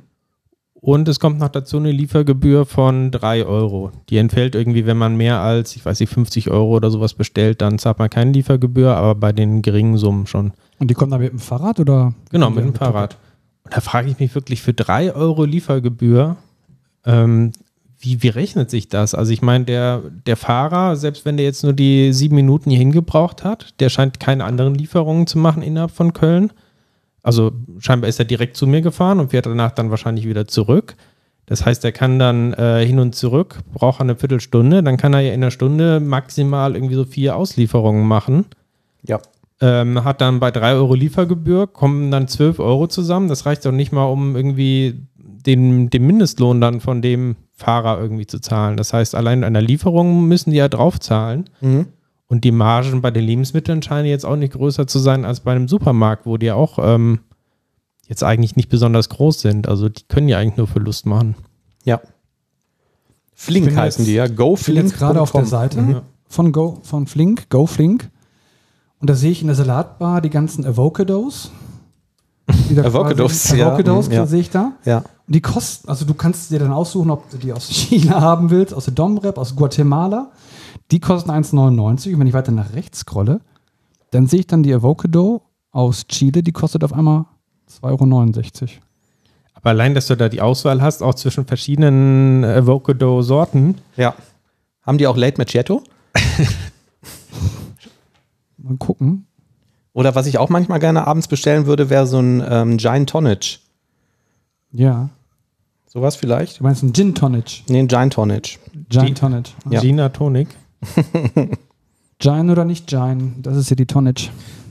Und 0.75 1.09
es 1.09 1.21
kommt 1.21 1.39
noch 1.39 1.51
dazu 1.51 1.77
eine 1.77 1.93
Liefergebühr 1.93 2.65
von 2.65 3.11
3 3.11 3.45
Euro. 3.45 3.93
Die 4.09 4.17
entfällt 4.17 4.55
irgendwie, 4.55 4.87
wenn 4.87 4.97
man 4.97 5.15
mehr 5.17 5.41
als, 5.41 5.77
ich 5.77 5.85
weiß 5.85 6.01
nicht, 6.01 6.11
50 6.11 6.51
Euro 6.51 6.75
oder 6.75 6.91
sowas 6.91 7.13
bestellt, 7.13 7.61
dann 7.61 7.79
zahlt 7.79 7.99
man 7.99 8.09
keine 8.09 8.33
Liefergebühr, 8.33 8.97
aber 8.97 9.15
bei 9.15 9.33
den 9.33 9.61
geringen 9.61 9.99
Summen 9.99 10.27
schon. 10.27 10.53
Und 10.79 10.91
die 10.91 10.95
kommen 10.95 11.11
dann 11.11 11.21
mit 11.21 11.33
dem 11.33 11.39
Fahrrad 11.39 11.81
oder? 11.81 12.15
Genau, 12.31 12.49
mit 12.49 12.65
dem 12.65 12.75
Fahrrad. 12.75 13.19
Und 13.65 13.77
da 13.77 13.83
frage 13.83 14.09
ich 14.09 14.19
mich 14.19 14.35
wirklich 14.35 14.63
für 14.63 14.73
3 14.73 15.15
Euro 15.15 15.45
Liefergebühr, 15.45 16.37
ähm, 17.05 17.53
wie, 18.01 18.23
wie 18.23 18.29
rechnet 18.29 18.71
sich 18.71 18.89
das? 18.89 19.15
Also 19.15 19.31
ich 19.33 19.43
meine, 19.43 19.67
der, 19.67 20.03
der 20.27 20.37
Fahrer, 20.37 20.97
selbst 20.97 21.27
wenn 21.27 21.37
der 21.37 21.45
jetzt 21.45 21.63
nur 21.63 21.75
die 21.75 22.13
sieben 22.15 22.35
Minuten 22.35 22.71
hierhin 22.71 22.93
gebraucht 22.93 23.45
hat, 23.45 23.75
der 23.79 23.91
scheint 23.91 24.19
keine 24.19 24.45
anderen 24.45 24.75
Lieferungen 24.75 25.27
zu 25.27 25.39
machen 25.39 25.63
innerhalb 25.63 25.91
von 25.91 26.15
Köln. 26.15 26.51
Also 27.23 27.53
scheinbar 27.79 28.09
ist 28.09 28.19
er 28.19 28.25
direkt 28.25 28.57
zu 28.57 28.67
mir 28.67 28.81
gefahren 28.81 29.21
und 29.21 29.33
fährt 29.33 29.45
danach 29.45 29.73
dann 29.73 29.91
wahrscheinlich 29.91 30.27
wieder 30.27 30.49
zurück. 30.49 30.97
Das 31.45 31.67
heißt, 31.67 31.85
er 31.85 31.93
kann 31.93 32.19
dann 32.19 32.55
äh, 32.55 32.87
hin 32.87 32.99
und 33.01 33.15
zurück, 33.15 33.59
braucht 33.75 34.01
eine 34.01 34.17
Viertelstunde, 34.17 34.83
dann 34.83 34.97
kann 34.97 35.13
er 35.13 35.21
ja 35.21 35.35
in 35.35 35.43
einer 35.43 35.51
Stunde 35.51 36.01
maximal 36.01 36.75
irgendwie 36.75 36.95
so 36.95 37.05
vier 37.05 37.37
Auslieferungen 37.37 38.07
machen. 38.07 38.47
Ja. 39.03 39.21
Ähm, 39.61 40.05
hat 40.05 40.23
dann 40.23 40.41
bei 40.41 40.51
3 40.51 40.73
Euro 40.75 40.95
Liefergebühr, 40.95 41.67
kommen 41.67 42.11
dann 42.11 42.29
12 42.29 42.61
Euro 42.61 42.87
zusammen. 42.87 43.29
Das 43.29 43.45
reicht 43.45 43.67
doch 43.67 43.73
nicht 43.73 43.93
mal, 43.93 44.05
um 44.05 44.37
irgendwie 44.37 45.07
den, 45.19 45.91
den 45.91 46.07
Mindestlohn 46.07 46.63
dann 46.63 46.81
von 46.81 47.03
dem 47.03 47.37
Fahrer 47.61 48.01
irgendwie 48.01 48.27
zu 48.27 48.41
zahlen. 48.41 48.77
Das 48.79 48.93
heißt, 48.95 49.15
allein 49.15 49.45
an 49.45 49.53
der 49.53 49.63
Lieferung 49.63 50.27
müssen 50.27 50.51
die 50.51 50.57
ja 50.57 50.69
draufzahlen. 50.69 51.51
Mhm. 51.61 51.87
Und 52.27 52.45
die 52.45 52.53
Margen 52.53 53.01
bei 53.03 53.11
den 53.11 53.25
Lebensmitteln 53.25 53.83
scheinen 53.83 54.07
jetzt 54.09 54.25
auch 54.25 54.37
nicht 54.37 54.53
größer 54.55 54.87
zu 54.87 54.99
sein 54.99 55.25
als 55.25 55.41
bei 55.41 55.53
einem 55.53 55.69
Supermarkt, 55.69 56.27
wo 56.27 56.37
die 56.37 56.53
auch 56.53 56.79
ähm, 56.81 57.21
jetzt 58.07 58.23
eigentlich 58.25 58.57
nicht 58.57 58.69
besonders 58.69 59.09
groß 59.11 59.41
sind. 59.41 59.69
Also 59.69 59.89
die 59.89 60.05
können 60.09 60.29
ja 60.29 60.39
eigentlich 60.39 60.57
nur 60.57 60.67
Verlust 60.69 61.07
machen. 61.07 61.35
Ja. 61.85 62.01
Flink 63.35 63.75
heißen 63.77 64.05
jetzt- 64.05 64.09
die 64.09 64.15
ja. 64.15 64.27
Go 64.29 64.55
Ich 64.59 64.65
bin 64.67 64.77
jetzt 64.77 64.97
gerade 64.97 65.21
auf 65.21 65.33
der 65.33 65.45
Seite 65.47 65.81
Mhm. 65.83 66.01
von 66.29 66.53
Go, 66.53 66.79
von 66.83 67.07
Flink, 67.07 67.49
Go 67.51 67.67
Flink. 67.67 68.09
Und 69.01 69.09
da 69.11 69.15
sehe 69.15 69.31
ich 69.31 69.41
in 69.41 69.47
der 69.49 69.57
Salatbar 69.57 70.21
die 70.21 70.31
ganzen 70.31 70.65
Avocados. 70.67 71.51
Avocados, 72.77 73.33
quasi- 73.49 73.59
ja, 73.59 73.69
Avocados 73.69 74.09
mhm, 74.09 74.15
ja. 74.15 74.27
sehe 74.27 74.41
ich 74.41 74.51
da. 74.51 74.73
Ja. 74.85 75.03
Und 75.31 75.35
die 75.35 75.43
kosten, 75.43 75.89
also 75.89 76.05
du 76.05 76.13
kannst 76.15 76.51
dir 76.51 76.59
dann 76.59 76.73
aussuchen, 76.73 77.09
ob 77.09 77.31
du 77.31 77.37
die 77.37 77.53
aus 77.53 77.69
China 77.69 78.21
haben 78.21 78.51
willst, 78.51 78.75
aus 78.75 78.87
der 78.87 78.95
Domrep, 78.95 79.39
aus 79.39 79.55
Guatemala. 79.55 80.33
Die 80.91 80.99
kosten 80.99 81.31
1,99. 81.31 82.15
Und 82.15 82.19
wenn 82.19 82.27
ich 82.27 82.33
weiter 82.33 82.51
nach 82.51 82.73
rechts 82.73 82.99
scrolle, 82.99 83.41
dann 84.11 84.27
sehe 84.27 84.41
ich 84.41 84.49
dann 84.49 84.65
die 84.65 84.75
Avocado 84.75 85.43
aus 85.71 86.09
Chile, 86.09 86.43
die 86.43 86.51
kostet 86.51 86.83
auf 86.83 86.93
einmal 86.93 87.27
2,69 87.71 88.63
Euro. 88.63 88.71
Aber 89.55 89.71
allein, 89.71 89.95
dass 89.95 90.09
du 90.09 90.17
da 90.17 90.29
die 90.29 90.41
Auswahl 90.41 90.83
hast, 90.83 91.01
auch 91.01 91.15
zwischen 91.15 91.47
verschiedenen 91.47 92.45
Avocado-Sorten, 92.45 93.77
Ja. 93.97 94.17
Haben 94.83 94.99
die 94.99 95.07
auch 95.07 95.17
Late 95.17 95.39
Macchiato? 95.39 95.85
Mal 98.57 98.77
gucken. 98.79 99.27
Oder 99.93 100.17
was 100.17 100.27
ich 100.27 100.39
auch 100.39 100.49
manchmal 100.49 100.81
gerne 100.81 101.07
abends 101.07 101.29
bestellen 101.29 101.67
würde, 101.67 101.89
wäre 101.89 102.09
so 102.09 102.19
ein 102.19 102.43
ähm, 102.49 102.77
Giant 102.79 103.11
Tonnage. 103.11 103.61
Ja. 104.73 105.11
Sowas 105.93 106.15
vielleicht? 106.15 106.61
Du 106.61 106.63
meinst 106.63 106.85
ein 106.85 106.95
Gin 106.95 107.17
Tonic. 107.17 107.65
Nee, 107.69 107.81
ein 107.81 107.89
Giant 107.89 108.13
Tonnage. 108.13 108.59
Giant 108.91 109.19
Tonic. 109.19 109.47
Ja. 109.69 109.81
Gina 109.81 110.09
Tonic. 110.11 110.47
Giant 112.21 112.49
oder 112.49 112.65
nicht 112.65 112.87
Giant? 112.87 113.45
Das 113.45 113.57
ist 113.57 113.71
ja 113.71 113.77
die 113.77 113.87
Tonic. 113.87 114.31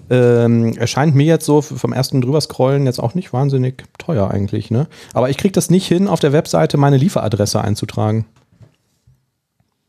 Ähm, 0.10 0.78
erscheint 0.78 1.16
mir 1.16 1.26
jetzt 1.26 1.46
so 1.46 1.62
vom 1.62 1.92
ersten 1.92 2.22
drüber 2.22 2.40
scrollen 2.40 2.86
jetzt 2.86 3.04
auch 3.04 3.16
nicht 3.16 3.34
wahnsinnig 3.34 3.84
teuer 3.98 4.32
eigentlich, 4.32 4.72
ne? 4.72 4.88
Aber 5.14 5.30
ich 5.30 5.36
kriege 5.36 5.52
das 5.52 5.70
nicht 5.70 5.86
hin, 5.86 6.08
auf 6.08 6.22
der 6.22 6.32
Webseite 6.32 6.78
meine 6.78 6.96
Lieferadresse 6.96 7.60
einzutragen. 7.60 8.26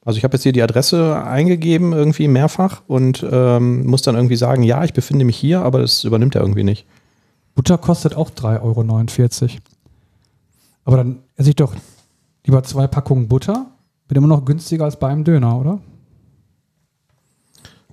Also 0.05 0.17
ich 0.17 0.25
habe 0.25 0.35
jetzt 0.35 0.43
hier 0.43 0.53
die 0.53 0.63
Adresse 0.63 1.23
eingegeben, 1.23 1.93
irgendwie 1.93 2.27
mehrfach 2.27 2.83
und 2.89 3.25
ähm, 3.31 3.87
muss 3.87 4.03
dann 4.03 4.17
irgendwie 4.17 4.37
sagen, 4.37 4.65
ja, 4.65 4.83
ich 4.83 4.95
befinde 4.95 5.25
mich 5.25 5.37
hier, 5.37 5.63
aber 5.63 5.79
das 5.79 6.03
übernimmt 6.03 6.35
er 6.35 6.41
irgendwie 6.41 6.65
nicht. 6.65 6.87
Butter 7.55 7.79
kostet 7.79 8.17
auch 8.17 8.31
3,49 8.31 8.63
Euro. 8.63 9.59
Aber 10.85 10.97
dann 10.97 11.19
esse 11.37 11.51
ich 11.51 11.57
doch 11.57 11.75
lieber 12.47 12.63
zwei 12.63 12.87
Packungen 12.87 13.29
Butter. 13.29 13.67
Wird 14.09 14.19
immer 14.19 14.27
noch 14.27 14.45
günstiger 14.45 14.85
als 14.85 14.99
bei 14.99 15.09
einem 15.09 15.25
Döner, 15.25 15.59
oder? 15.59 15.79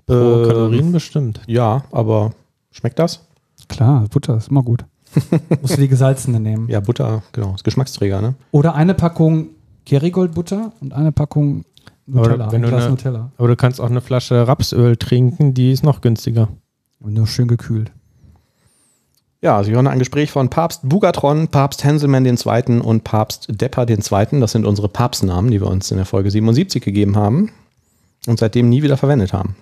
Pro 0.05 0.13
Ähm, 0.15 0.47
Kalorien 0.47 0.91
bestimmt. 0.91 1.41
Ja, 1.47 1.83
aber 1.91 2.31
schmeckt 2.71 2.99
das? 2.99 3.25
Klar, 3.67 4.05
Butter 4.09 4.37
ist 4.37 4.47
immer 4.49 4.63
gut. 4.63 4.85
Musst 5.61 5.75
du 5.77 5.81
die 5.81 5.87
gesalzene 5.87 6.39
nehmen. 6.39 6.69
Ja, 6.69 6.79
Butter, 6.79 7.23
genau, 7.31 7.55
ist 7.55 7.63
Geschmacksträger, 7.63 8.21
ne? 8.21 8.35
Oder 8.51 8.75
eine 8.75 8.93
Packung 8.93 9.49
Kerrygold-Butter 9.85 10.73
und 10.81 10.93
eine 10.93 11.11
Packung 11.11 11.63
Nutella. 12.05 12.45
Aber 12.45 12.51
wenn 12.53 12.63
ein 12.65 12.73
eine- 12.73 12.89
Nutella. 12.89 13.31
Aber 13.37 13.47
du 13.47 13.55
kannst 13.55 13.79
auch 13.81 13.89
eine 13.89 14.01
Flasche 14.01 14.47
Rapsöl 14.47 14.97
trinken, 14.97 15.53
die 15.53 15.71
ist 15.71 15.83
noch 15.83 16.01
günstiger. 16.01 16.49
Und 16.99 17.13
nur 17.13 17.27
schön 17.27 17.47
gekühlt. 17.47 17.91
Ja, 19.39 19.63
Sie 19.63 19.71
hören 19.71 19.85
ein 19.85 19.99
Gespräch 19.99 20.31
von 20.31 20.49
Papst 20.49 20.81
Bugatron, 20.83 21.47
Papst 21.47 21.83
Henselmann 21.83 22.25
II. 22.25 22.79
und 22.79 23.03
Papst 23.03 23.47
Depper 23.49 23.87
II. 23.87 24.39
Das 24.39 24.51
sind 24.51 24.65
unsere 24.65 24.89
Papstnamen, 24.89 25.51
die 25.51 25.61
wir 25.61 25.67
uns 25.67 25.91
in 25.91 25.97
der 25.97 26.07
Folge 26.07 26.31
77 26.31 26.83
gegeben 26.83 27.15
haben 27.15 27.51
und 28.25 28.39
seitdem 28.39 28.67
nie 28.67 28.81
wieder 28.81 28.97
verwendet 28.97 29.33
haben. 29.33 29.55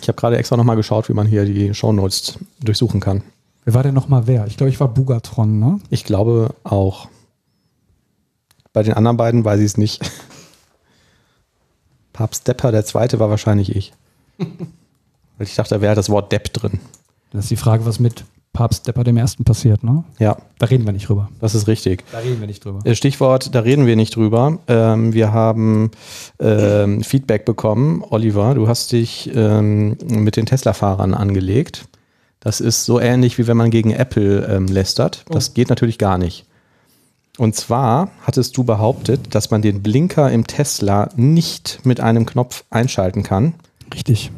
Ich 0.00 0.08
habe 0.08 0.16
gerade 0.16 0.38
extra 0.38 0.56
nochmal 0.56 0.76
geschaut, 0.76 1.10
wie 1.10 1.12
man 1.12 1.26
hier 1.26 1.44
die 1.44 1.74
Shownotes 1.74 2.38
durchsuchen 2.60 3.00
kann. 3.00 3.22
Wer 3.64 3.74
war 3.74 3.82
denn 3.82 3.94
nochmal 3.94 4.26
wer? 4.26 4.46
Ich 4.46 4.56
glaube, 4.56 4.70
ich 4.70 4.80
war 4.80 4.88
Bugatron, 4.88 5.58
ne? 5.58 5.78
Ich 5.90 6.04
glaube 6.04 6.54
auch. 6.64 7.08
Bei 8.72 8.82
den 8.82 8.94
anderen 8.94 9.18
beiden 9.18 9.44
weiß 9.44 9.60
ich 9.60 9.66
es 9.66 9.76
nicht. 9.76 10.10
Papst 12.14 12.48
Depper 12.48 12.72
II. 12.72 13.18
war 13.18 13.28
wahrscheinlich 13.28 13.76
ich. 13.76 13.92
Weil 14.38 15.46
ich 15.46 15.54
dachte, 15.54 15.74
da 15.74 15.80
wäre 15.82 15.94
das 15.94 16.08
Wort 16.08 16.32
Depp 16.32 16.52
drin. 16.52 16.80
Das 17.32 17.44
ist 17.46 17.50
die 17.50 17.56
Frage, 17.56 17.84
was 17.86 17.98
mit 17.98 18.24
Papst 18.52 18.86
Depper 18.86 19.02
dem 19.02 19.16
Ersten 19.16 19.44
passiert, 19.44 19.82
ne? 19.82 20.04
Ja, 20.18 20.36
Da 20.58 20.66
reden 20.66 20.84
wir 20.84 20.92
nicht 20.92 21.08
drüber. 21.08 21.30
das 21.40 21.54
ist 21.54 21.66
richtig. 21.68 22.04
Da 22.12 22.18
reden 22.18 22.38
wir 22.40 22.46
nicht 22.46 22.62
drüber. 22.64 22.80
Äh, 22.84 22.94
Stichwort, 22.94 23.54
da 23.54 23.60
reden 23.60 23.86
wir 23.86 23.96
nicht 23.96 24.14
drüber. 24.14 24.58
Ähm, 24.68 25.14
wir 25.14 25.32
haben 25.32 25.90
ähm, 26.38 27.02
Feedback 27.02 27.46
bekommen. 27.46 28.04
Oliver, 28.10 28.54
du 28.54 28.68
hast 28.68 28.92
dich 28.92 29.30
ähm, 29.34 29.96
mit 30.06 30.36
den 30.36 30.44
Tesla-Fahrern 30.44 31.14
angelegt. 31.14 31.86
Das 32.40 32.60
ist 32.60 32.84
so 32.84 33.00
ähnlich, 33.00 33.38
wie 33.38 33.46
wenn 33.46 33.56
man 33.56 33.70
gegen 33.70 33.92
Apple 33.92 34.44
ähm, 34.46 34.66
lästert. 34.66 35.24
Das 35.30 35.54
geht 35.54 35.70
natürlich 35.70 35.96
gar 35.96 36.18
nicht. 36.18 36.44
Und 37.38 37.56
zwar 37.56 38.10
hattest 38.26 38.56
du 38.58 38.64
behauptet, 38.64 39.34
dass 39.34 39.50
man 39.50 39.62
den 39.62 39.82
Blinker 39.82 40.30
im 40.30 40.46
Tesla 40.46 41.08
nicht 41.16 41.80
mit 41.84 42.00
einem 42.00 42.26
Knopf 42.26 42.64
einschalten 42.68 43.22
kann. 43.22 43.54
Richtig. 43.94 44.30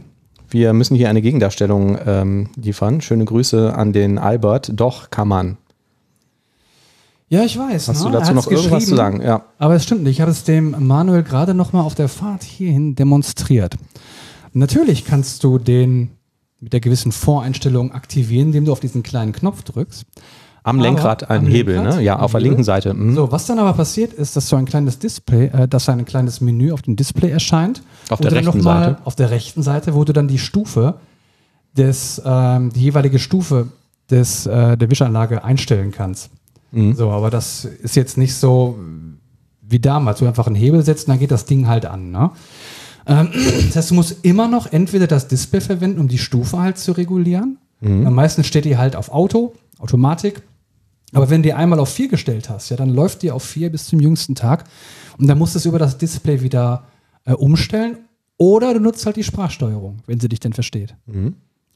Wir 0.54 0.73
müssen 0.73 0.94
hier 0.94 1.08
eine 1.08 1.20
Gegendarstellung 1.20 1.99
ähm, 2.06 2.49
liefern. 2.54 3.00
Schöne 3.00 3.25
Grüße 3.25 3.75
an 3.75 3.92
den 3.92 4.18
Albert. 4.18 4.70
Doch, 4.73 5.11
kann 5.11 5.26
man. 5.26 5.56
Ja, 7.28 7.42
ich 7.42 7.58
weiß. 7.58 7.88
Hast 7.88 8.04
ne? 8.04 8.12
du 8.12 8.18
dazu 8.18 8.34
noch 8.34 8.46
irgendwas 8.49 8.87
zu 8.87 8.94
sagen? 8.94 9.20
Ja. 9.20 9.46
Aber 9.58 9.75
es 9.75 9.82
stimmt 9.82 10.04
nicht. 10.04 10.12
Ich 10.12 10.20
habe 10.20 10.30
es 10.30 10.44
dem 10.44 10.87
Manuel 10.87 11.25
gerade 11.25 11.54
noch 11.54 11.73
mal 11.73 11.80
auf 11.80 11.96
der 11.96 12.08
Fahrt 12.08 12.44
hierhin 12.44 12.94
demonstriert. 12.94 13.75
Natürlich 14.52 15.04
kannst 15.04 15.42
du 15.42 15.58
den 15.58 16.11
mit 16.61 16.73
der 16.73 16.78
gewissen 16.78 17.11
Voreinstellung 17.11 17.90
aktivieren, 17.90 18.46
indem 18.46 18.66
du 18.66 18.70
auf 18.70 18.78
diesen 18.78 19.02
kleinen 19.02 19.32
Knopf 19.32 19.64
drückst. 19.64 20.04
Am 20.64 20.80
Lenkrad 20.80 21.30
ein 21.30 21.42
am 21.42 21.47
Hebel, 21.47 21.75
Lenkrad, 21.75 21.97
ne? 21.97 22.02
Ja, 22.02 22.18
auf 22.18 22.33
der 22.33 22.40
Hebel. 22.40 22.50
linken 22.50 22.64
Seite. 22.64 22.94
Mhm. 22.94 23.14
So, 23.14 23.30
was 23.30 23.47
dann 23.47 23.59
aber 23.59 23.75
passiert 23.75 24.14
ist, 24.14 24.35
dass 24.35 24.49
so 24.49 24.56
ein 24.56 24.64
kleines 24.64 24.99
Display, 24.99 25.47
äh, 25.49 25.68
dass 25.68 25.88
ein 25.90 26.04
kleines 26.06 26.40
Menü 26.40 26.73
auf 26.73 26.80
dem 26.80 26.97
Display 26.97 27.30
erscheint. 27.30 27.83
Auf 28.09 28.21
der 28.21 28.33
rechten 28.33 28.62
mal 28.62 28.85
Seite. 28.85 29.00
Auf 29.04 29.14
der 29.14 29.30
rechten 29.30 29.62
Seite, 29.62 29.94
wo 29.94 30.04
du 30.04 30.14
dann 30.14 30.26
die 30.26 30.38
Stufe 30.38 30.94
des, 31.76 32.21
ähm, 32.25 32.73
die 32.73 32.80
jeweilige 32.80 33.18
Stufe 33.18 33.68
des, 34.11 34.47
äh, 34.47 34.76
der 34.78 34.90
Wischanlage 34.90 35.44
einstellen 35.44 35.92
kannst. 35.92 36.30
Mhm. 36.73 36.94
So, 36.94 37.11
aber 37.11 37.28
das 37.28 37.66
ist 37.66 37.94
jetzt 37.94 38.16
nicht 38.16 38.35
so 38.35 38.78
wie 39.61 39.80
damals, 39.80 40.21
wo 40.21 40.25
du 40.25 40.28
einfach 40.28 40.47
einen 40.47 40.56
Hebel 40.56 40.83
setzt 40.83 41.06
und 41.06 41.12
dann 41.12 41.18
geht 41.18 41.30
das 41.30 41.44
Ding 41.44 41.68
halt 41.68 41.85
an. 41.85 42.11
Ne? 42.11 42.30
Ähm, 43.06 43.28
das 43.66 43.76
heißt, 43.76 43.90
du 43.90 43.94
musst 43.97 44.25
immer 44.25 44.49
noch 44.49 44.73
entweder 44.73 45.06
das 45.06 45.28
Display 45.28 45.61
verwenden, 45.61 46.00
um 46.00 46.09
die 46.09 46.18
Stufe 46.18 46.59
halt 46.59 46.78
zu 46.78 46.92
regulieren. 46.92 47.59
Mhm. 47.80 48.06
Am 48.06 48.14
meisten 48.14 48.44
steht 48.44 48.64
die 48.64 48.78
halt 48.78 48.97
auf 48.97 49.11
Auto, 49.11 49.52
Automatik. 49.78 50.42
Aber 51.14 51.30
wenn 51.30 51.42
du 51.42 51.49
die 51.49 51.54
einmal 51.54 51.78
auf 51.80 51.88
4 51.90 52.09
gestellt 52.09 52.50
hast, 52.50 52.71
ja, 52.71 52.76
dann 52.76 52.90
läuft 52.90 53.23
die 53.23 53.30
auf 53.30 53.42
4 53.44 53.71
bis 53.71 53.87
zum 53.87 54.00
jüngsten 54.00 54.35
Tag 54.35 54.64
und 55.18 55.26
dann 55.26 55.38
musst 55.38 55.54
du 55.54 55.59
es 55.59 55.66
über 55.66 55.78
das 55.78 55.97
Display 55.99 56.40
wieder 56.42 56.85
äh, 57.25 57.33
umstellen 57.33 57.99
oder 58.37 58.75
du 58.75 58.80
nutzt 58.80 59.06
halt 59.06 59.16
die 59.16 59.23
Sprachsteuerung, 59.25 59.99
wenn 60.06 60.18
sie 60.21 60.28
dich 60.28 60.40
denn 60.40 60.52
versteht. 60.52 60.94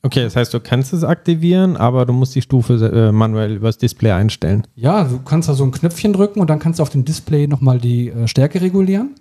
Okay, 0.02 0.22
das 0.24 0.36
heißt, 0.36 0.52
du 0.54 0.60
kannst 0.60 0.92
es 0.92 1.04
aktivieren, 1.04 1.76
aber 1.76 2.04
du 2.06 2.12
musst 2.12 2.34
die 2.34 2.42
Stufe 2.42 2.74
äh, 2.74 3.12
manuell 3.12 3.56
übers 3.56 3.78
Display 3.78 4.10
einstellen. 4.12 4.64
Ja, 4.74 5.04
du 5.04 5.20
kannst 5.20 5.48
da 5.48 5.54
so 5.54 5.64
ein 5.64 5.70
Knöpfchen 5.70 6.12
drücken 6.12 6.40
und 6.40 6.48
dann 6.50 6.58
kannst 6.58 6.78
du 6.78 6.82
auf 6.82 6.90
dem 6.90 7.04
Display 7.04 7.46
nochmal 7.46 7.78
die 7.78 8.08
äh, 8.10 8.26
Stärke 8.28 8.60
regulieren. 8.60 9.14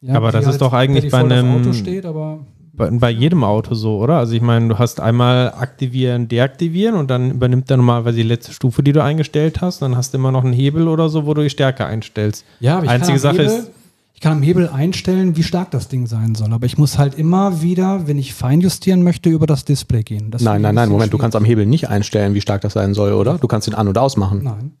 Ja, 0.00 0.14
Aber 0.14 0.30
das 0.30 0.46
ist 0.46 0.60
doch 0.60 0.72
eigentlich 0.72 1.10
bei 1.10 1.18
einem- 1.18 1.56
Auto 1.56 1.72
steht, 1.72 2.06
aber 2.06 2.40
Bei, 2.78 2.88
bei 2.90 3.10
jedem 3.10 3.44
Auto 3.44 3.74
so, 3.74 3.98
oder? 3.98 4.16
Also 4.18 4.32
ich 4.34 4.40
meine, 4.40 4.68
du 4.68 4.78
hast 4.78 5.00
einmal 5.00 5.52
aktivieren, 5.52 6.28
deaktivieren 6.28 6.94
und 6.94 7.10
dann 7.10 7.32
übernimmt 7.32 7.70
er 7.70 7.76
normalerweise 7.76 8.16
die 8.16 8.22
letzte 8.22 8.52
Stufe, 8.52 8.82
die 8.82 8.92
du 8.92 9.02
eingestellt 9.02 9.60
hast. 9.60 9.82
Dann 9.82 9.96
hast 9.96 10.14
du 10.14 10.18
immer 10.18 10.32
noch 10.32 10.44
einen 10.44 10.52
Hebel 10.54 10.88
oder 10.88 11.08
so, 11.10 11.26
wo 11.26 11.34
du 11.34 11.42
die 11.42 11.50
Stärke 11.50 11.84
einstellst. 11.84 12.44
ja, 12.60 12.76
aber 12.76 12.84
ich 12.84 12.90
Einzige 12.90 13.18
kann 13.18 13.30
am 13.30 13.36
Sache 13.36 13.42
Hebel, 13.48 13.58
ist, 13.58 13.70
ich 14.14 14.20
kann 14.20 14.32
am 14.32 14.42
Hebel 14.42 14.68
einstellen, 14.68 15.36
wie 15.36 15.42
stark 15.42 15.70
das 15.72 15.88
Ding 15.88 16.06
sein 16.06 16.34
soll. 16.34 16.52
Aber 16.52 16.66
ich 16.66 16.78
muss 16.78 16.98
halt 16.98 17.14
immer 17.16 17.60
wieder, 17.62 18.06
wenn 18.08 18.18
ich 18.18 18.32
feinjustieren 18.34 19.02
möchte, 19.02 19.28
über 19.28 19.46
das 19.46 19.64
Display 19.64 20.02
gehen. 20.02 20.30
Das 20.30 20.42
Nein, 20.42 20.62
nein, 20.62 20.70
ein 20.70 20.74
nein, 20.74 20.84
bisschen 20.84 20.92
Moment, 20.92 21.12
du 21.12 21.18
kannst 21.18 21.36
am 21.36 21.44
Hebel 21.44 21.66
nicht 21.66 21.88
einstellen, 21.88 22.34
wie 22.34 22.40
stark 22.40 22.62
das 22.62 22.72
sein 22.72 22.94
soll, 22.94 23.12
oder? 23.12 23.38
Du 23.38 23.46
kannst 23.48 23.68
ihn 23.68 23.74
an- 23.74 23.88
und 23.88 23.98
ausmachen. 23.98 24.40
Nein. 24.42 24.72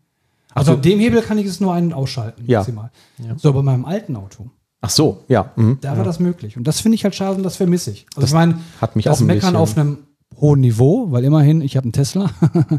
Also 0.54 0.72
an 0.72 0.82
dem 0.82 0.98
Hebel 0.98 1.22
kann 1.22 1.38
ich 1.38 1.46
es 1.46 1.60
nur 1.60 1.72
einen 1.72 1.92
ausschalten, 1.92 2.42
Ja. 2.46 2.58
maximal. 2.60 2.90
So, 3.36 3.52
bei 3.52 3.62
meinem 3.62 3.84
alten 3.84 4.16
Auto, 4.16 4.50
Ach 4.80 4.90
so, 4.90 5.24
ja. 5.28 5.50
Mhm. 5.56 5.78
da 5.80 5.96
war 5.96 6.04
das 6.04 6.20
möglich. 6.20 6.56
Und 6.56 6.64
das 6.64 6.80
finde 6.80 6.94
ich 6.96 7.04
halt 7.04 7.14
schade 7.14 7.36
und 7.36 7.42
das 7.42 7.56
vermisse 7.56 7.90
ich. 7.90 8.06
Also 8.14 8.26
ich 8.26 8.32
meine, 8.32 8.58
hat 8.80 8.94
mich 8.96 9.04
das 9.06 9.16
auch 9.18 9.20
ein 9.22 9.26
Meckern 9.26 9.40
bisschen- 9.52 9.56
auf 9.56 9.76
einem 9.76 9.98
hohen 10.40 10.60
Niveau, 10.60 11.10
weil 11.10 11.24
immerhin, 11.24 11.60
ich 11.62 11.76
habe 11.76 11.84
einen 11.84 11.92
Tesla. 11.92 12.30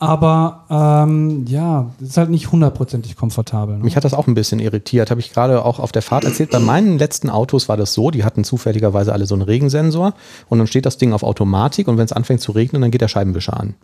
Aber 0.00 0.64
ähm, 0.70 1.44
ja, 1.48 1.90
das 1.98 2.10
ist 2.10 2.16
halt 2.16 2.30
nicht 2.30 2.52
hundertprozentig 2.52 3.16
komfortabel. 3.16 3.78
Ne? 3.78 3.84
Mich 3.84 3.96
hat 3.96 4.04
das 4.04 4.14
auch 4.14 4.28
ein 4.28 4.34
bisschen 4.34 4.60
irritiert. 4.60 5.10
Habe 5.10 5.20
ich 5.20 5.32
gerade 5.32 5.64
auch 5.64 5.80
auf 5.80 5.90
der 5.90 6.02
Fahrt 6.02 6.22
erzählt. 6.24 6.50
Bei 6.52 6.60
meinen 6.60 6.98
letzten 6.98 7.28
Autos 7.30 7.68
war 7.68 7.76
das 7.76 7.94
so, 7.94 8.12
die 8.12 8.22
hatten 8.24 8.44
zufälligerweise 8.44 9.12
alle 9.12 9.26
so 9.26 9.34
einen 9.34 9.42
Regensensor 9.42 10.14
und 10.48 10.58
dann 10.58 10.68
steht 10.68 10.86
das 10.86 10.98
Ding 10.98 11.12
auf 11.12 11.24
Automatik 11.24 11.88
und 11.88 11.98
wenn 11.98 12.04
es 12.04 12.12
anfängt 12.12 12.40
zu 12.40 12.52
regnen, 12.52 12.80
dann 12.80 12.92
geht 12.92 13.00
der 13.00 13.08
Scheibenwischer 13.08 13.58
an. 13.58 13.74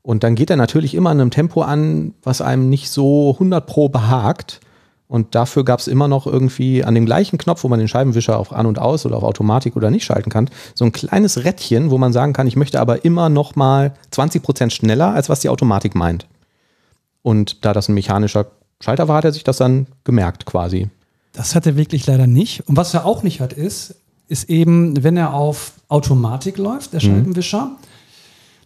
Und 0.00 0.24
dann 0.24 0.34
geht 0.36 0.48
er 0.48 0.56
natürlich 0.56 0.94
immer 0.94 1.12
in 1.12 1.20
einem 1.20 1.30
Tempo 1.30 1.60
an, 1.60 2.14
was 2.22 2.40
einem 2.40 2.70
nicht 2.70 2.88
so 2.88 3.32
100 3.34 3.66
pro 3.66 3.90
behagt. 3.90 4.60
Und 5.12 5.34
dafür 5.34 5.62
gab 5.62 5.78
es 5.78 5.88
immer 5.88 6.08
noch 6.08 6.26
irgendwie 6.26 6.84
an 6.84 6.94
dem 6.94 7.04
gleichen 7.04 7.36
Knopf, 7.36 7.64
wo 7.64 7.68
man 7.68 7.78
den 7.78 7.86
Scheibenwischer 7.86 8.38
auf 8.38 8.50
An 8.50 8.64
und 8.64 8.78
Aus 8.78 9.04
oder 9.04 9.18
auf 9.18 9.24
Automatik 9.24 9.76
oder 9.76 9.90
nicht 9.90 10.06
schalten 10.06 10.30
kann, 10.30 10.48
so 10.74 10.86
ein 10.86 10.92
kleines 10.92 11.44
Rädchen, 11.44 11.90
wo 11.90 11.98
man 11.98 12.14
sagen 12.14 12.32
kann, 12.32 12.46
ich 12.46 12.56
möchte 12.56 12.80
aber 12.80 13.04
immer 13.04 13.28
noch 13.28 13.54
mal 13.54 13.92
20 14.10 14.42
Prozent 14.42 14.72
schneller, 14.72 15.12
als 15.12 15.28
was 15.28 15.40
die 15.40 15.50
Automatik 15.50 15.94
meint. 15.94 16.26
Und 17.20 17.62
da 17.62 17.74
das 17.74 17.90
ein 17.90 17.94
mechanischer 17.94 18.46
Schalter 18.80 19.06
war, 19.06 19.18
hat 19.18 19.26
er 19.26 19.32
sich 19.32 19.44
das 19.44 19.58
dann 19.58 19.86
gemerkt 20.04 20.46
quasi. 20.46 20.88
Das 21.34 21.54
hat 21.54 21.66
er 21.66 21.76
wirklich 21.76 22.06
leider 22.06 22.26
nicht. 22.26 22.66
Und 22.66 22.78
was 22.78 22.94
er 22.94 23.04
auch 23.04 23.22
nicht 23.22 23.40
hat, 23.42 23.52
ist, 23.52 23.96
ist 24.28 24.48
eben, 24.48 25.04
wenn 25.04 25.18
er 25.18 25.34
auf 25.34 25.72
Automatik 25.88 26.56
läuft, 26.56 26.94
der 26.94 27.00
Scheibenwischer, 27.00 27.72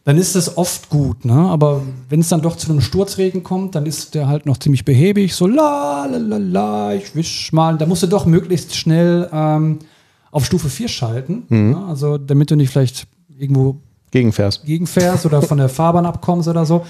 dann 0.07 0.19
ist 0.19 0.37
das 0.37 0.57
oft 0.57 0.89
gut, 0.89 1.25
ne? 1.25 1.35
Aber 1.35 1.83
wenn 2.09 2.21
es 2.21 2.29
dann 2.29 2.41
doch 2.41 2.55
zu 2.55 2.71
einem 2.71 2.81
Sturzregen 2.81 3.43
kommt, 3.43 3.75
dann 3.75 3.87
ist 3.87 4.15
der 4.15 4.29
halt 4.29 4.47
noch 4.47 4.57
ziemlich 4.57 4.85
behäbig, 4.85 5.35
so 5.35 5.49
la 5.49 6.07
la 6.07 6.19
la 6.19 6.37
la, 6.37 6.95
ich 6.95 7.17
wisch 7.17 7.53
mal. 7.53 7.77
Da 7.77 7.87
musst 7.87 8.05
du 8.05 8.07
doch 8.07 8.25
möglichst 8.25 8.77
schnell 8.77 9.29
ähm, 9.33 9.81
auf 10.31 10.47
Stufe 10.47 10.69
4 10.69 10.87
schalten. 10.87 11.43
Ne? 11.49 11.85
Also 11.89 12.19
damit 12.19 12.53
du 12.53 12.55
nicht 12.55 12.71
vielleicht 12.71 13.09
irgendwo 13.37 13.79
Gegenvers. 14.13 14.63
gegenfährst 14.63 15.27
oder 15.27 15.43
von 15.43 15.59
der 15.59 15.69
Fahrbahn 15.79 16.07
abkommst 16.07 16.47
oder 16.47 16.65
so. 16.65 16.87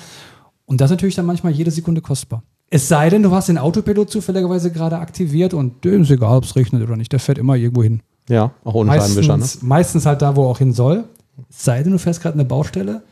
Und 0.67 0.83
das 0.83 0.91
ist 0.91 0.97
natürlich 0.97 1.15
dann 1.15 1.25
manchmal 1.25 1.55
jede 1.55 1.71
Sekunde 1.71 2.03
kostbar. 2.03 2.43
Es 2.69 2.87
sei 2.87 3.09
denn, 3.09 3.23
du 3.23 3.31
hast 3.31 3.49
den 3.49 3.57
Autopilot 3.57 4.11
zufälligerweise 4.11 4.71
gerade 4.71 4.99
aktiviert 4.99 5.55
und 5.55 5.87
dem 5.87 6.03
ist 6.03 6.11
egal, 6.11 6.37
ob 6.37 6.45
es 6.45 6.55
regnet 6.55 6.83
oder 6.83 6.99
nicht, 6.99 7.13
der 7.13 7.21
fährt 7.21 7.39
immer 7.39 7.57
irgendwo 7.57 7.83
hin. 7.83 8.03
Ja, 8.29 8.51
auch 8.63 8.75
ohne 8.75 8.91
Scheibenwischer. 8.91 9.39
Ne? 9.39 9.39
Meistens, 9.39 9.63
meistens 9.63 10.05
halt 10.05 10.21
da, 10.21 10.37
wo 10.37 10.43
er 10.45 10.49
auch 10.49 10.59
hin 10.59 10.75
soll. 10.75 11.05
Es 11.51 11.65
sei 11.65 11.83
denn, 11.83 11.93
du 11.93 11.99
fährst 11.99 12.23
gerade 12.23 12.35
eine 12.35 12.45
Baustelle, 12.45 13.03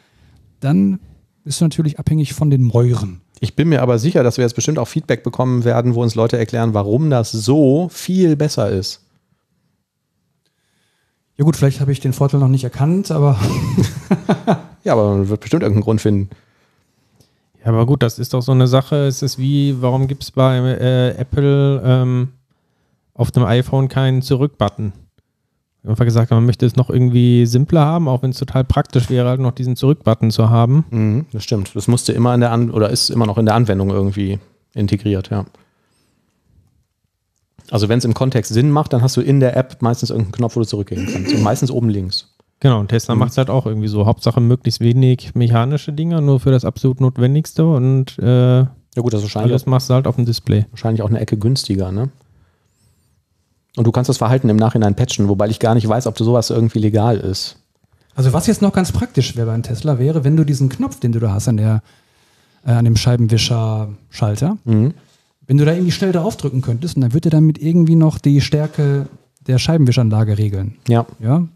dann 0.60 1.00
bist 1.44 1.60
du 1.60 1.64
natürlich 1.64 1.98
abhängig 1.98 2.32
von 2.32 2.50
den 2.50 2.62
Mäuren. 2.62 3.20
Ich 3.40 3.56
bin 3.56 3.68
mir 3.68 3.82
aber 3.82 3.98
sicher, 3.98 4.22
dass 4.22 4.38
wir 4.38 4.44
jetzt 4.44 4.54
bestimmt 4.54 4.78
auch 4.78 4.88
Feedback 4.88 5.22
bekommen 5.22 5.64
werden, 5.64 5.94
wo 5.94 6.02
uns 6.02 6.14
Leute 6.14 6.38
erklären, 6.38 6.72
warum 6.72 7.10
das 7.10 7.32
so 7.32 7.88
viel 7.90 8.36
besser 8.36 8.70
ist. 8.70 9.00
Ja 11.36 11.44
gut, 11.44 11.56
vielleicht 11.56 11.80
habe 11.80 11.92
ich 11.92 12.00
den 12.00 12.12
Vorteil 12.12 12.40
noch 12.40 12.48
nicht 12.48 12.64
erkannt, 12.64 13.10
aber 13.10 13.38
Ja, 14.84 14.92
aber 14.92 15.16
man 15.16 15.28
wird 15.28 15.40
bestimmt 15.40 15.62
irgendeinen 15.62 15.84
Grund 15.84 16.00
finden. 16.00 16.30
Ja, 17.60 17.70
aber 17.70 17.86
gut, 17.86 18.02
das 18.02 18.18
ist 18.18 18.34
doch 18.34 18.42
so 18.42 18.52
eine 18.52 18.66
Sache. 18.66 19.06
Es 19.06 19.22
ist 19.22 19.38
wie, 19.38 19.80
warum 19.80 20.06
gibt 20.06 20.22
es 20.22 20.30
bei 20.30 20.58
äh, 20.58 21.16
Apple 21.16 21.82
ähm, 21.84 22.28
auf 23.14 23.30
dem 23.30 23.44
iPhone 23.44 23.88
keinen 23.88 24.20
Zurück-Button? 24.20 24.92
Einfach 25.86 26.04
gesagt, 26.06 26.30
man 26.30 26.46
möchte 26.46 26.64
es 26.64 26.76
noch 26.76 26.88
irgendwie 26.88 27.44
simpler 27.44 27.84
haben, 27.84 28.08
auch 28.08 28.22
wenn 28.22 28.30
es 28.30 28.38
total 28.38 28.64
praktisch 28.64 29.10
wäre, 29.10 29.28
halt 29.28 29.40
noch 29.40 29.52
diesen 29.52 29.76
Zurück-Button 29.76 30.30
zu 30.30 30.48
haben. 30.48 30.84
Mhm, 30.90 31.26
das 31.32 31.44
stimmt. 31.44 31.72
Das 31.74 31.88
musste 31.88 32.12
immer 32.14 32.34
in 32.34 32.40
der 32.40 32.52
An 32.52 32.70
oder 32.70 32.88
ist 32.88 33.10
immer 33.10 33.26
noch 33.26 33.36
in 33.36 33.44
der 33.44 33.54
Anwendung 33.54 33.90
irgendwie 33.90 34.38
integriert, 34.74 35.28
ja. 35.30 35.44
Also 37.70 37.88
wenn 37.88 37.98
es 37.98 38.04
im 38.04 38.14
Kontext 38.14 38.52
Sinn 38.52 38.70
macht, 38.70 38.92
dann 38.92 39.02
hast 39.02 39.16
du 39.16 39.20
in 39.20 39.40
der 39.40 39.56
App 39.56 39.80
meistens 39.80 40.10
irgendeinen 40.10 40.32
Knopf, 40.32 40.56
wo 40.56 40.60
du 40.60 40.66
zurückgehen 40.66 41.06
kannst. 41.10 41.34
Und 41.34 41.42
meistens 41.42 41.70
oben 41.70 41.88
links. 41.88 42.34
Genau, 42.60 42.80
und 42.80 42.88
Tesla 42.88 43.14
macht 43.14 43.32
es 43.32 43.38
halt 43.38 43.50
auch 43.50 43.66
irgendwie 43.66 43.88
so. 43.88 44.06
Hauptsache 44.06 44.40
möglichst 44.40 44.80
wenig 44.80 45.34
mechanische 45.34 45.92
Dinge, 45.92 46.22
nur 46.22 46.40
für 46.40 46.50
das 46.50 46.64
absolut 46.64 47.00
Notwendigste 47.00 47.66
und 47.66 48.18
äh, 48.18 48.58
Ja 48.60 48.68
gut, 48.96 49.12
das 49.12 49.22
wahrscheinlich, 49.22 49.52
alles 49.52 49.66
machst 49.66 49.90
du 49.90 49.94
halt 49.94 50.06
auf 50.06 50.16
dem 50.16 50.24
Display. 50.24 50.64
wahrscheinlich 50.70 51.02
auch 51.02 51.08
eine 51.08 51.20
Ecke 51.20 51.36
günstiger, 51.36 51.92
ne? 51.92 52.10
Und 53.76 53.86
du 53.86 53.92
kannst 53.92 54.08
das 54.08 54.18
Verhalten 54.18 54.48
im 54.48 54.56
Nachhinein 54.56 54.94
patchen, 54.94 55.28
wobei 55.28 55.48
ich 55.48 55.58
gar 55.58 55.74
nicht 55.74 55.88
weiß, 55.88 56.06
ob 56.06 56.16
sowas 56.18 56.50
irgendwie 56.50 56.78
legal 56.78 57.18
ist. 57.18 57.56
Also 58.14 58.32
was 58.32 58.46
jetzt 58.46 58.62
noch 58.62 58.72
ganz 58.72 58.92
praktisch 58.92 59.36
wäre 59.36 59.48
beim 59.48 59.62
Tesla 59.62 59.98
wäre, 59.98 60.22
wenn 60.22 60.36
du 60.36 60.44
diesen 60.44 60.68
Knopf, 60.68 61.00
den 61.00 61.12
du 61.12 61.18
da 61.18 61.32
hast 61.32 61.48
an 61.48 61.56
der 61.56 61.82
äh, 62.64 62.70
an 62.72 62.84
dem 62.84 62.96
Scheibenwischer-Schalter, 62.96 64.56
wenn 65.46 65.56
du 65.58 65.64
da 65.64 65.72
irgendwie 65.72 65.92
schnell 65.92 66.12
draufdrücken 66.12 66.62
könntest 66.62 66.96
und 66.96 67.02
dann 67.02 67.12
würde 67.12 67.28
er 67.28 67.32
damit 67.32 67.58
irgendwie 67.58 67.96
noch 67.96 68.18
die 68.18 68.40
Stärke 68.40 69.06
der 69.46 69.58
Scheibenwischanlage 69.58 70.38
regeln. 70.38 70.76
Ja. 70.88 71.04
Ja. 71.20 71.46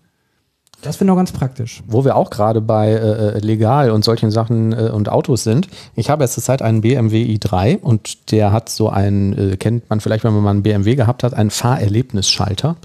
Das 0.82 1.00
wäre 1.00 1.06
noch 1.06 1.16
ganz 1.16 1.32
praktisch. 1.32 1.82
Wo 1.86 2.04
wir 2.04 2.14
auch 2.14 2.30
gerade 2.30 2.60
bei 2.60 2.92
äh, 2.92 3.38
legal 3.40 3.90
und 3.90 4.04
solchen 4.04 4.30
Sachen 4.30 4.72
äh, 4.72 4.90
und 4.92 5.08
Autos 5.08 5.42
sind. 5.42 5.68
Ich 5.96 6.08
habe 6.08 6.22
jetzt 6.22 6.34
zurzeit 6.34 6.62
einen 6.62 6.82
BMW 6.82 7.24
i3 7.24 7.80
und 7.80 8.30
der 8.30 8.52
hat 8.52 8.68
so 8.68 8.88
einen, 8.88 9.52
äh, 9.52 9.56
kennt 9.56 9.90
man 9.90 10.00
vielleicht, 10.00 10.22
wenn 10.22 10.32
man 10.32 10.42
mal 10.42 10.50
einen 10.50 10.62
BMW 10.62 10.94
gehabt 10.94 11.24
hat, 11.24 11.34
einen 11.34 11.50
Fahrerlebnisschalter. 11.50 12.76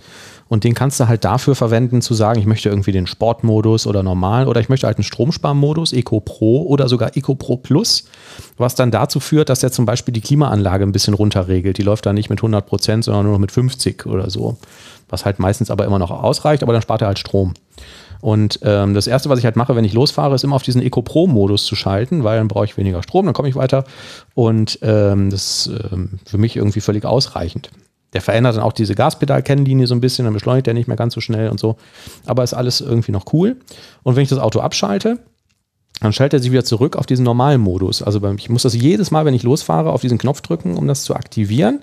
Und 0.53 0.63
den 0.63 0.75
kannst 0.75 0.99
du 0.99 1.07
halt 1.07 1.23
dafür 1.23 1.55
verwenden, 1.55 2.01
zu 2.01 2.13
sagen, 2.13 2.39
ich 2.39 2.45
möchte 2.45 2.69
irgendwie 2.69 2.91
den 2.91 3.07
Sportmodus 3.07 3.87
oder 3.87 4.03
normal 4.03 4.47
oder 4.47 4.61
ich 4.61 4.69
möchte 4.69 4.85
halt 4.85 4.97
einen 4.97 5.03
Stromsparmodus, 5.03 5.93
Eco 5.93 6.19
Pro 6.19 6.63
oder 6.63 6.87
sogar 6.87 7.17
Eco 7.17 7.33
Pro 7.33 7.57
Plus, 7.57 8.05
was 8.57 8.75
dann 8.75 8.91
dazu 8.91 9.19
führt, 9.19 9.49
dass 9.49 9.63
er 9.63 9.71
zum 9.71 9.85
Beispiel 9.85 10.13
die 10.13 10.21
Klimaanlage 10.21 10.83
ein 10.83 10.91
bisschen 10.91 11.15
runterregelt. 11.15 11.77
Die 11.79 11.81
läuft 11.81 12.05
dann 12.05 12.15
nicht 12.15 12.29
mit 12.29 12.39
100 12.39 12.67
Prozent, 12.67 13.03
sondern 13.03 13.25
nur 13.25 13.33
noch 13.33 13.39
mit 13.39 13.51
50 13.51 14.05
oder 14.05 14.29
so. 14.29 14.57
Was 15.09 15.25
halt 15.25 15.39
meistens 15.39 15.71
aber 15.71 15.85
immer 15.85 15.99
noch 15.99 16.11
ausreicht, 16.11 16.63
aber 16.63 16.73
dann 16.73 16.81
spart 16.81 17.01
er 17.01 17.07
halt 17.07 17.19
Strom. 17.19 17.53
Und 18.23 18.59
ähm, 18.63 18.93
das 18.93 19.05
Erste, 19.05 19.27
was 19.27 19.39
ich 19.39 19.43
halt 19.43 19.57
mache, 19.57 19.75
wenn 19.75 19.83
ich 19.83 19.91
losfahre, 19.91 20.33
ist 20.33 20.45
immer 20.45 20.55
auf 20.55 20.63
diesen 20.63 20.81
Eco 20.81 21.01
Pro-Modus 21.01 21.65
zu 21.65 21.75
schalten, 21.75 22.23
weil 22.23 22.37
dann 22.37 22.47
brauche 22.47 22.63
ich 22.63 22.77
weniger 22.77 23.03
Strom, 23.03 23.25
dann 23.25 23.33
komme 23.33 23.49
ich 23.49 23.55
weiter. 23.55 23.83
Und 24.33 24.79
ähm, 24.81 25.29
das 25.29 25.67
ist 25.67 25.71
ähm, 25.91 26.19
für 26.25 26.37
mich 26.37 26.55
irgendwie 26.55 26.79
völlig 26.79 27.03
ausreichend. 27.03 27.69
Der 28.13 28.21
verändert 28.21 28.55
dann 28.55 28.63
auch 28.63 28.71
diese 28.71 28.95
Gaspedal-Kennlinie 28.95 29.87
so 29.87 29.95
ein 29.95 29.99
bisschen, 29.99 30.23
dann 30.23 30.33
beschleunigt 30.33 30.67
er 30.67 30.73
nicht 30.73 30.87
mehr 30.87 30.95
ganz 30.95 31.13
so 31.15 31.19
schnell 31.19 31.49
und 31.49 31.59
so. 31.59 31.75
Aber 32.25 32.43
ist 32.43 32.53
alles 32.53 32.79
irgendwie 32.79 33.11
noch 33.11 33.33
cool. 33.33 33.57
Und 34.03 34.15
wenn 34.15 34.23
ich 34.23 34.29
das 34.29 34.39
Auto 34.39 34.61
abschalte, 34.61 35.19
dann 35.99 36.11
schaltet 36.11 36.39
er 36.39 36.43
sich 36.43 36.51
wieder 36.51 36.65
zurück 36.65 36.97
auf 36.97 37.05
diesen 37.05 37.23
normalen 37.23 37.61
Modus. 37.61 38.01
Also 38.01 38.21
ich 38.35 38.49
muss 38.49 38.63
das 38.63 38.75
jedes 38.75 39.11
Mal, 39.11 39.25
wenn 39.25 39.33
ich 39.33 39.43
losfahre, 39.43 39.91
auf 39.91 40.01
diesen 40.01 40.17
Knopf 40.17 40.41
drücken, 40.41 40.75
um 40.75 40.87
das 40.87 41.03
zu 41.03 41.15
aktivieren. 41.15 41.79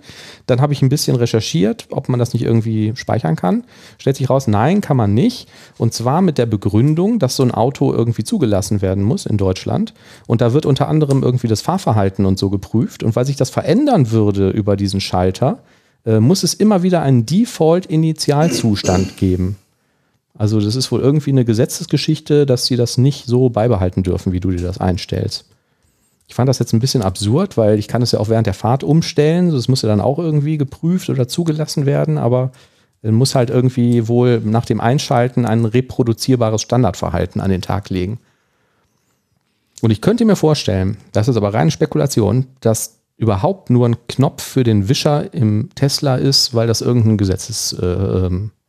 Dann 0.47 0.61
habe 0.61 0.73
ich 0.73 0.83
ein 0.83 0.90
bisschen 0.90 1.17
recherchiert, 1.17 1.87
ob 1.90 2.09
man 2.09 2.19
das 2.19 2.35
nicht 2.35 2.45
irgendwie 2.45 2.93
speichern 2.97 3.37
kann. 3.37 3.64
Stellt 3.99 4.17
sich 4.17 4.29
raus, 4.29 4.47
nein, 4.47 4.81
kann 4.83 4.97
man 4.97 5.14
nicht. 5.14 5.49
Und 5.79 5.95
zwar 5.95 6.21
mit 6.21 6.38
der 6.38 6.47
Begründung, 6.47 7.19
dass 7.19 7.37
so 7.37 7.43
ein 7.43 7.50
Auto 7.50 7.93
irgendwie 7.93 8.25
zugelassen 8.25 8.83
werden 8.83 9.05
muss 9.05 9.26
in 9.26 9.38
Deutschland. 9.38 9.95
Und 10.26 10.43
da 10.43 10.52
wird 10.52 10.67
unter 10.67 10.88
anderem 10.88 11.23
irgendwie 11.23 11.49
das 11.49 11.62
Fahrverhalten 11.62 12.26
und 12.26 12.38
so 12.38 12.50
geprüft. 12.50 13.02
Und 13.02 13.17
weil 13.17 13.25
sich 13.25 13.37
das 13.37 13.49
verändern 13.49 14.11
würde 14.11 14.50
über 14.50 14.76
diesen 14.76 15.00
Schalter, 15.00 15.61
äh, 16.05 16.21
muss 16.21 16.43
es 16.43 16.52
immer 16.52 16.83
wieder 16.83 17.00
einen 17.00 17.25
Default-Initialzustand 17.26 19.17
geben. 19.17 19.57
Also 20.41 20.59
das 20.59 20.75
ist 20.75 20.91
wohl 20.91 21.03
irgendwie 21.03 21.33
eine 21.33 21.45
Gesetzesgeschichte, 21.45 22.47
dass 22.47 22.65
sie 22.65 22.77
das 22.77 22.97
nicht 22.97 23.27
so 23.27 23.51
beibehalten 23.51 24.03
dürfen, 24.03 24.33
wie 24.33 24.41
du 24.41 24.51
dir 24.51 24.63
das 24.63 24.81
einstellst. 24.81 25.45
Ich 26.29 26.35
fand 26.35 26.49
das 26.49 26.59
jetzt 26.59 26.73
ein 26.73 26.81
bisschen 26.81 27.03
absurd, 27.03 27.59
weil 27.59 27.79
ich 27.79 27.89
kann 27.89 28.01
es 28.01 28.13
ja 28.13 28.21
auch 28.21 28.31
während 28.31 28.47
der 28.47 28.55
Fahrt 28.55 28.83
umstellen. 28.83 29.51
Das 29.51 29.69
muss 29.69 29.83
ja 29.83 29.91
dann 29.91 30.01
auch 30.01 30.19
irgendwie 30.19 30.57
geprüft 30.57 31.11
oder 31.11 31.29
zugelassen 31.29 31.85
werden, 31.85 32.17
aber 32.17 32.53
muss 33.03 33.35
halt 33.35 33.51
irgendwie 33.51 34.09
wohl 34.09 34.41
nach 34.41 34.65
dem 34.65 34.81
Einschalten 34.81 35.45
ein 35.45 35.67
reproduzierbares 35.67 36.63
Standardverhalten 36.63 37.43
an 37.43 37.51
den 37.51 37.61
Tag 37.61 37.91
legen. 37.91 38.19
Und 39.83 39.91
ich 39.91 40.01
könnte 40.01 40.25
mir 40.25 40.37
vorstellen, 40.37 40.97
das 41.13 41.29
ist 41.29 41.37
aber 41.37 41.53
reine 41.53 41.71
Spekulation, 41.71 42.47
dass 42.61 43.01
überhaupt 43.19 43.69
nur 43.69 43.87
ein 43.87 43.97
Knopf 44.09 44.43
für 44.43 44.65
den 44.65 44.89
Wischer 44.89 45.35
im 45.35 45.69
Tesla 45.75 46.17
ist, 46.17 46.55
weil 46.55 46.67
das 46.67 46.81
irgendein 46.81 47.19
Gesetzespunkt 47.19 48.49
äh, 48.49 48.60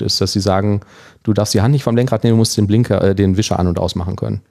ist, 0.00 0.20
dass 0.20 0.32
sie 0.32 0.40
sagen, 0.40 0.80
du 1.22 1.32
darfst 1.32 1.54
die 1.54 1.60
Hand 1.60 1.72
nicht 1.72 1.84
vom 1.84 1.96
Lenkrad 1.96 2.24
nehmen, 2.24 2.34
du 2.34 2.38
musst 2.38 2.56
den 2.56 2.66
Blinker, 2.66 3.02
äh, 3.02 3.14
den 3.14 3.36
Wischer 3.36 3.58
an- 3.58 3.66
und 3.66 3.78
ausmachen 3.78 4.16
können. 4.16 4.42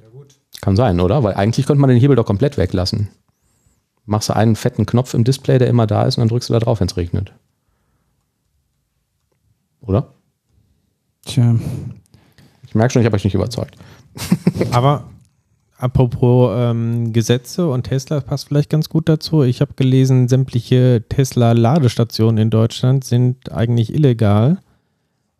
Ja, 0.00 0.08
gut. 0.08 0.38
Kann 0.60 0.76
sein, 0.76 1.00
oder? 1.00 1.22
Weil 1.22 1.34
eigentlich 1.34 1.66
könnte 1.66 1.80
man 1.80 1.90
den 1.90 1.98
Hebel 1.98 2.16
doch 2.16 2.26
komplett 2.26 2.58
weglassen. 2.58 3.08
Machst 4.04 4.28
du 4.28 4.36
einen 4.36 4.56
fetten 4.56 4.86
Knopf 4.86 5.14
im 5.14 5.24
Display, 5.24 5.58
der 5.58 5.68
immer 5.68 5.86
da 5.86 6.04
ist, 6.04 6.16
und 6.16 6.22
dann 6.22 6.28
drückst 6.28 6.48
du 6.48 6.52
da 6.52 6.60
drauf, 6.60 6.80
wenn 6.80 6.88
es 6.88 6.96
regnet. 6.96 7.32
Oder? 9.80 10.14
Tja. 11.24 11.56
Ich 12.66 12.74
merke 12.74 12.92
schon, 12.92 13.02
ich 13.02 13.06
habe 13.06 13.16
euch 13.16 13.24
nicht 13.24 13.34
überzeugt. 13.34 13.76
Aber 14.72 15.04
apropos 15.82 16.52
ähm, 16.56 17.12
Gesetze 17.12 17.68
und 17.68 17.84
Tesla 17.84 18.20
passt 18.20 18.48
vielleicht 18.48 18.70
ganz 18.70 18.88
gut 18.88 19.08
dazu. 19.08 19.42
Ich 19.42 19.60
habe 19.60 19.74
gelesen, 19.74 20.28
sämtliche 20.28 21.04
Tesla-Ladestationen 21.08 22.38
in 22.38 22.50
Deutschland 22.50 23.04
sind 23.04 23.52
eigentlich 23.52 23.92
illegal 23.92 24.58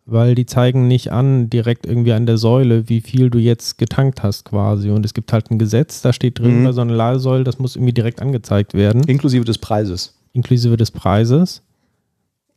weil 0.05 0.35
die 0.35 0.45
zeigen 0.45 0.87
nicht 0.87 1.11
an, 1.11 1.49
direkt 1.49 1.85
irgendwie 1.85 2.13
an 2.13 2.25
der 2.25 2.37
Säule, 2.37 2.89
wie 2.89 3.01
viel 3.01 3.29
du 3.29 3.39
jetzt 3.39 3.77
getankt 3.77 4.23
hast 4.23 4.45
quasi. 4.45 4.89
Und 4.89 5.05
es 5.05 5.13
gibt 5.13 5.31
halt 5.31 5.49
ein 5.49 5.59
Gesetz, 5.59 6.01
da 6.01 6.11
steht 6.11 6.39
drin, 6.39 6.59
mhm. 6.59 6.63
bei 6.65 6.71
so 6.73 6.81
einer 6.81 6.93
Ladesäule, 6.93 7.43
das 7.43 7.59
muss 7.59 7.75
irgendwie 7.75 7.93
direkt 7.93 8.21
angezeigt 8.21 8.73
werden. 8.73 9.03
Inklusive 9.07 9.45
des 9.45 9.57
Preises. 9.57 10.15
Inklusive 10.33 10.77
des 10.77 10.91
Preises. 10.91 11.61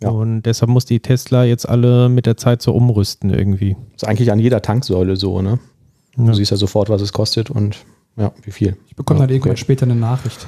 Ja. 0.01 0.11
Und 0.11 0.43
deshalb 0.43 0.71
muss 0.71 0.85
die 0.85 1.01
Tesla 1.01 1.45
jetzt 1.45 1.69
alle 1.69 2.09
mit 2.09 2.27
der 2.27 2.37
Zeit 2.37 2.63
so 2.63 2.73
umrüsten 2.73 3.31
irgendwie. 3.31 3.77
Das 3.93 4.03
ist 4.03 4.09
eigentlich 4.09 4.33
an 4.33 4.39
jeder 4.39 4.61
Tanksäule 4.61 5.17
so, 5.17 5.41
ne? 5.41 5.59
Ja. 6.17 6.25
Du 6.25 6.35
siehst 6.35 6.51
ja 6.51 6.57
sofort, 6.57 6.89
was 6.89 7.03
es 7.03 7.13
kostet 7.13 7.51
und 7.51 7.79
ja, 8.17 8.33
wie 8.43 8.51
viel. 8.51 8.77
Ich 8.89 8.97
bekomme 8.97 9.19
ja, 9.19 9.23
halt 9.23 9.31
irgendwann 9.31 9.57
später 9.57 9.85
eine 9.85 9.95
Nachricht. 9.95 10.47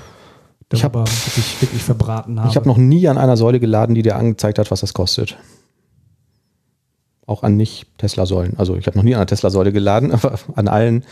Ich 0.73 0.85
habe 0.85 1.01
wirklich, 1.01 1.63
wirklich 1.63 1.83
verbraten 1.83 2.39
habe. 2.41 2.51
Ich 2.51 2.57
habe 2.57 2.69
noch 2.69 2.77
nie 2.77 3.09
an 3.09 3.17
einer 3.17 3.37
Säule 3.37 3.59
geladen, 3.59 3.95
die 3.95 4.03
dir 4.03 4.17
angezeigt 4.17 4.59
hat, 4.59 4.71
was 4.71 4.81
das 4.81 4.93
kostet 4.93 5.37
auch 7.29 7.43
an 7.43 7.57
Nicht-Tesla-Säulen. 7.57 8.55
Also 8.59 8.75
ich 8.77 8.87
habe 8.87 8.97
noch 8.97 9.05
nie 9.05 9.15
an 9.15 9.21
einer 9.21 9.27
Tesla-Säule 9.27 9.71
geladen, 9.71 10.13
aber 10.13 10.39
an 10.55 10.67
allen 10.67 11.05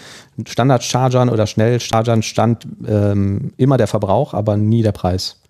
Standard-Chargern 0.44 1.28
oder 1.28 1.46
Schnell-Chargern 1.46 2.22
stand 2.22 2.66
ähm, 2.88 3.52
immer 3.56 3.76
der 3.76 3.86
Verbrauch, 3.86 4.34
aber 4.34 4.56
nie 4.56 4.82
der 4.82 4.92
Preis. 4.92 5.40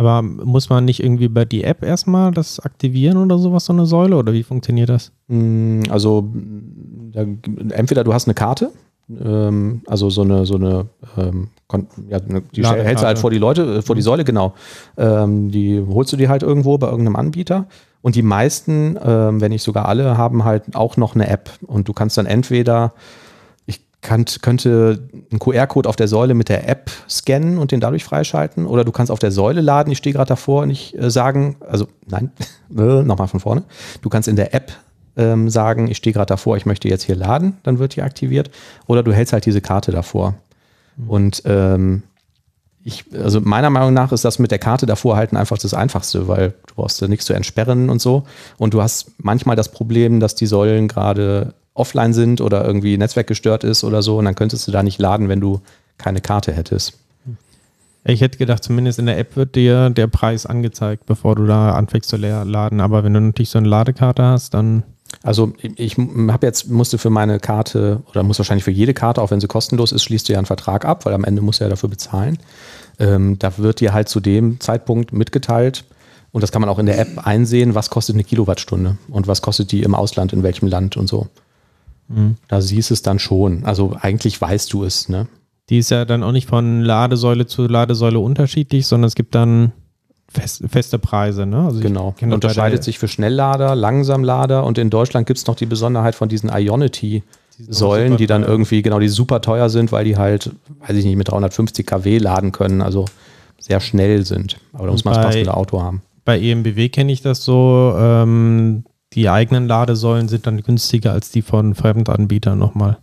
Aber 0.00 0.22
muss 0.22 0.70
man 0.70 0.86
nicht 0.86 1.02
irgendwie 1.02 1.28
bei 1.28 1.44
die 1.44 1.62
App 1.62 1.82
erstmal 1.82 2.30
das 2.30 2.58
aktivieren 2.58 3.18
oder 3.18 3.36
sowas, 3.36 3.66
so 3.66 3.74
eine 3.74 3.84
Säule? 3.84 4.16
Oder 4.16 4.32
wie 4.32 4.42
funktioniert 4.42 4.88
das? 4.88 5.12
Mm, 5.28 5.82
also 5.90 6.26
da, 7.12 7.26
entweder 7.68 8.02
du 8.02 8.14
hast 8.14 8.26
eine 8.26 8.32
Karte, 8.32 8.70
ähm, 9.22 9.82
also 9.86 10.08
so 10.08 10.22
eine, 10.22 10.46
so 10.46 10.54
eine, 10.54 10.86
ähm, 11.18 11.48
ja, 12.08 12.18
die 12.18 12.64
hältst 12.64 13.04
du 13.04 13.06
halt 13.08 13.18
vor 13.18 13.30
die 13.30 13.36
Leute, 13.36 13.76
äh, 13.76 13.82
vor 13.82 13.94
die 13.94 14.00
mhm. 14.00 14.04
Säule, 14.04 14.24
genau. 14.24 14.54
Ähm, 14.96 15.50
die 15.50 15.84
holst 15.86 16.14
du 16.14 16.16
dir 16.16 16.30
halt 16.30 16.42
irgendwo 16.42 16.78
bei 16.78 16.86
irgendeinem 16.86 17.16
Anbieter 17.16 17.66
und 18.00 18.14
die 18.14 18.22
meisten, 18.22 18.98
ähm, 19.04 19.42
wenn 19.42 19.50
nicht 19.50 19.62
sogar 19.62 19.84
alle, 19.86 20.16
haben 20.16 20.46
halt 20.46 20.74
auch 20.76 20.96
noch 20.96 21.14
eine 21.14 21.28
App. 21.28 21.50
Und 21.66 21.88
du 21.88 21.92
kannst 21.92 22.16
dann 22.16 22.24
entweder, 22.24 22.94
könnte 24.02 25.08
einen 25.30 25.38
QR-Code 25.38 25.88
auf 25.88 25.96
der 25.96 26.08
Säule 26.08 26.34
mit 26.34 26.48
der 26.48 26.68
App 26.68 26.90
scannen 27.08 27.58
und 27.58 27.70
den 27.70 27.80
dadurch 27.80 28.04
freischalten. 28.04 28.66
Oder 28.66 28.84
du 28.84 28.92
kannst 28.92 29.12
auf 29.12 29.18
der 29.18 29.30
Säule 29.30 29.60
laden, 29.60 29.90
ich 29.92 29.98
stehe 29.98 30.14
gerade 30.14 30.28
davor 30.28 30.62
und 30.62 30.70
ich 30.70 30.96
äh, 30.98 31.10
sagen, 31.10 31.56
also 31.68 31.86
nein, 32.06 32.32
äh, 32.76 33.02
nochmal 33.02 33.28
von 33.28 33.40
vorne. 33.40 33.64
Du 34.00 34.08
kannst 34.08 34.28
in 34.28 34.36
der 34.36 34.54
App 34.54 34.72
ähm, 35.16 35.50
sagen, 35.50 35.88
ich 35.88 35.98
stehe 35.98 36.14
gerade 36.14 36.26
davor, 36.26 36.56
ich 36.56 36.66
möchte 36.66 36.88
jetzt 36.88 37.02
hier 37.02 37.16
laden, 37.16 37.58
dann 37.62 37.78
wird 37.78 37.96
die 37.96 38.02
aktiviert. 38.02 38.50
Oder 38.86 39.02
du 39.02 39.12
hältst 39.12 39.32
halt 39.32 39.44
diese 39.44 39.60
Karte 39.60 39.92
davor. 39.92 40.34
Mhm. 40.96 41.10
Und 41.10 41.42
ähm, 41.44 42.02
ich, 42.82 43.04
also 43.12 43.40
meiner 43.40 43.68
Meinung 43.68 43.92
nach 43.92 44.12
ist 44.12 44.24
das 44.24 44.38
mit 44.38 44.50
der 44.50 44.58
Karte 44.58 44.86
davor 44.86 45.16
halten 45.16 45.36
einfach 45.36 45.58
das 45.58 45.74
Einfachste, 45.74 46.28
weil 46.28 46.54
du 46.66 46.74
brauchst 46.76 47.00
ja 47.00 47.08
nichts 47.08 47.26
zu 47.26 47.34
entsperren 47.34 47.90
und 47.90 48.00
so. 48.00 48.24
Und 48.56 48.72
du 48.72 48.80
hast 48.80 49.12
manchmal 49.18 49.56
das 49.56 49.70
Problem, 49.70 50.20
dass 50.20 50.34
die 50.34 50.46
Säulen 50.46 50.88
gerade 50.88 51.52
offline 51.74 52.12
sind 52.12 52.40
oder 52.40 52.64
irgendwie 52.64 52.96
Netzwerk 52.98 53.26
gestört 53.26 53.64
ist 53.64 53.84
oder 53.84 54.02
so. 54.02 54.18
Und 54.18 54.24
dann 54.24 54.34
könntest 54.34 54.66
du 54.66 54.72
da 54.72 54.82
nicht 54.82 54.98
laden, 54.98 55.28
wenn 55.28 55.40
du 55.40 55.60
keine 55.98 56.20
Karte 56.20 56.52
hättest. 56.52 56.94
Ich 58.04 58.22
hätte 58.22 58.38
gedacht, 58.38 58.64
zumindest 58.64 58.98
in 58.98 59.06
der 59.06 59.18
App 59.18 59.36
wird 59.36 59.54
dir 59.54 59.90
der 59.90 60.06
Preis 60.06 60.46
angezeigt, 60.46 61.04
bevor 61.06 61.36
du 61.36 61.46
da 61.46 61.74
anfängst 61.74 62.08
zu 62.08 62.16
laden. 62.16 62.80
Aber 62.80 63.04
wenn 63.04 63.12
du 63.12 63.20
natürlich 63.20 63.50
so 63.50 63.58
eine 63.58 63.68
Ladekarte 63.68 64.22
hast, 64.22 64.54
dann 64.54 64.84
also 65.22 65.52
ich 65.60 65.98
habe 65.98 66.46
jetzt, 66.46 66.70
musste 66.70 66.96
für 66.96 67.10
meine 67.10 67.40
Karte 67.40 68.00
oder 68.08 68.22
muss 68.22 68.38
wahrscheinlich 68.38 68.64
für 68.64 68.70
jede 68.70 68.94
Karte, 68.94 69.20
auch 69.20 69.30
wenn 69.30 69.40
sie 69.40 69.48
kostenlos 69.48 69.90
ist, 69.92 70.04
schließt 70.04 70.28
du 70.28 70.32
ja 70.32 70.38
einen 70.38 70.46
Vertrag 70.46 70.84
ab, 70.84 71.04
weil 71.04 71.12
am 71.12 71.24
Ende 71.24 71.42
muss 71.42 71.60
er 71.60 71.66
ja 71.66 71.70
dafür 71.70 71.88
bezahlen. 71.88 72.38
Ähm, 73.00 73.36
da 73.38 73.58
wird 73.58 73.80
dir 73.80 73.92
halt 73.92 74.08
zu 74.08 74.20
dem 74.20 74.60
Zeitpunkt 74.60 75.12
mitgeteilt, 75.12 75.84
und 76.32 76.42
das 76.42 76.52
kann 76.52 76.60
man 76.60 76.68
auch 76.68 76.78
in 76.78 76.86
der 76.86 76.98
App 76.98 77.26
einsehen, 77.26 77.74
was 77.74 77.90
kostet 77.90 78.14
eine 78.14 78.24
Kilowattstunde 78.24 78.96
und 79.08 79.26
was 79.26 79.42
kostet 79.42 79.72
die 79.72 79.82
im 79.82 79.94
Ausland, 79.94 80.32
in 80.32 80.42
welchem 80.42 80.68
Land 80.68 80.96
und 80.96 81.08
so. 81.08 81.26
Mhm. 82.10 82.36
Da 82.48 82.60
siehst 82.60 82.90
du 82.90 82.94
es 82.94 83.02
dann 83.02 83.18
schon. 83.18 83.64
Also 83.64 83.96
eigentlich 83.98 84.40
weißt 84.40 84.72
du 84.72 84.84
es, 84.84 85.08
ne? 85.08 85.26
Die 85.68 85.78
ist 85.78 85.90
ja 85.90 86.04
dann 86.04 86.24
auch 86.24 86.32
nicht 86.32 86.48
von 86.48 86.82
Ladesäule 86.82 87.46
zu 87.46 87.66
Ladesäule 87.68 88.18
unterschiedlich, 88.18 88.88
sondern 88.88 89.06
es 89.06 89.14
gibt 89.14 89.36
dann 89.36 89.70
fest, 90.28 90.64
feste 90.68 90.98
Preise. 90.98 91.46
Ne? 91.46 91.64
Also 91.64 91.80
genau. 91.80 92.14
Unterscheidet 92.20 92.82
sich 92.82 92.98
für 92.98 93.06
Schnelllader, 93.06 93.76
Langsamlader 93.76 94.64
und 94.64 94.78
in 94.78 94.90
Deutschland 94.90 95.28
gibt 95.28 95.38
es 95.38 95.46
noch 95.46 95.54
die 95.54 95.66
Besonderheit 95.66 96.16
von 96.16 96.28
diesen 96.28 96.50
Ionity. 96.52 97.22
Säulen, 97.68 98.16
die 98.16 98.26
dann 98.26 98.42
irgendwie, 98.42 98.80
genau, 98.80 98.98
die 98.98 99.08
super 99.08 99.42
teuer 99.42 99.68
sind, 99.68 99.92
weil 99.92 100.04
die 100.04 100.16
halt, 100.16 100.50
weiß 100.80 100.96
ich 100.96 101.04
nicht, 101.04 101.16
mit 101.16 101.28
350 101.28 101.86
kW 101.86 102.16
laden 102.16 102.52
können, 102.52 102.80
also 102.80 103.04
sehr 103.58 103.80
schnell 103.80 104.24
sind. 104.24 104.56
Aber 104.72 104.86
da 104.86 104.92
muss 104.92 105.04
man 105.04 105.14
Spaß 105.14 105.34
mit 105.34 105.46
dem 105.46 105.52
Auto 105.52 105.82
haben. 105.82 106.02
Bei 106.24 106.40
EMBW 106.40 106.88
kenne 106.88 107.12
ich 107.12 107.22
das 107.22 107.44
so, 107.44 107.94
ähm, 107.98 108.84
die 109.12 109.28
eigenen 109.28 109.66
Ladesäulen 109.66 110.28
sind 110.28 110.46
dann 110.46 110.62
günstiger 110.62 111.12
als 111.12 111.30
die 111.30 111.42
von 111.42 111.74
Fremdanbietern 111.74 112.58
nochmal. 112.58 112.98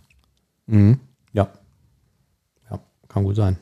Mhm. 0.66 0.98
Ja. 1.32 1.48
Ja, 2.70 2.78
kann 3.08 3.24
gut 3.24 3.36
sein. 3.36 3.58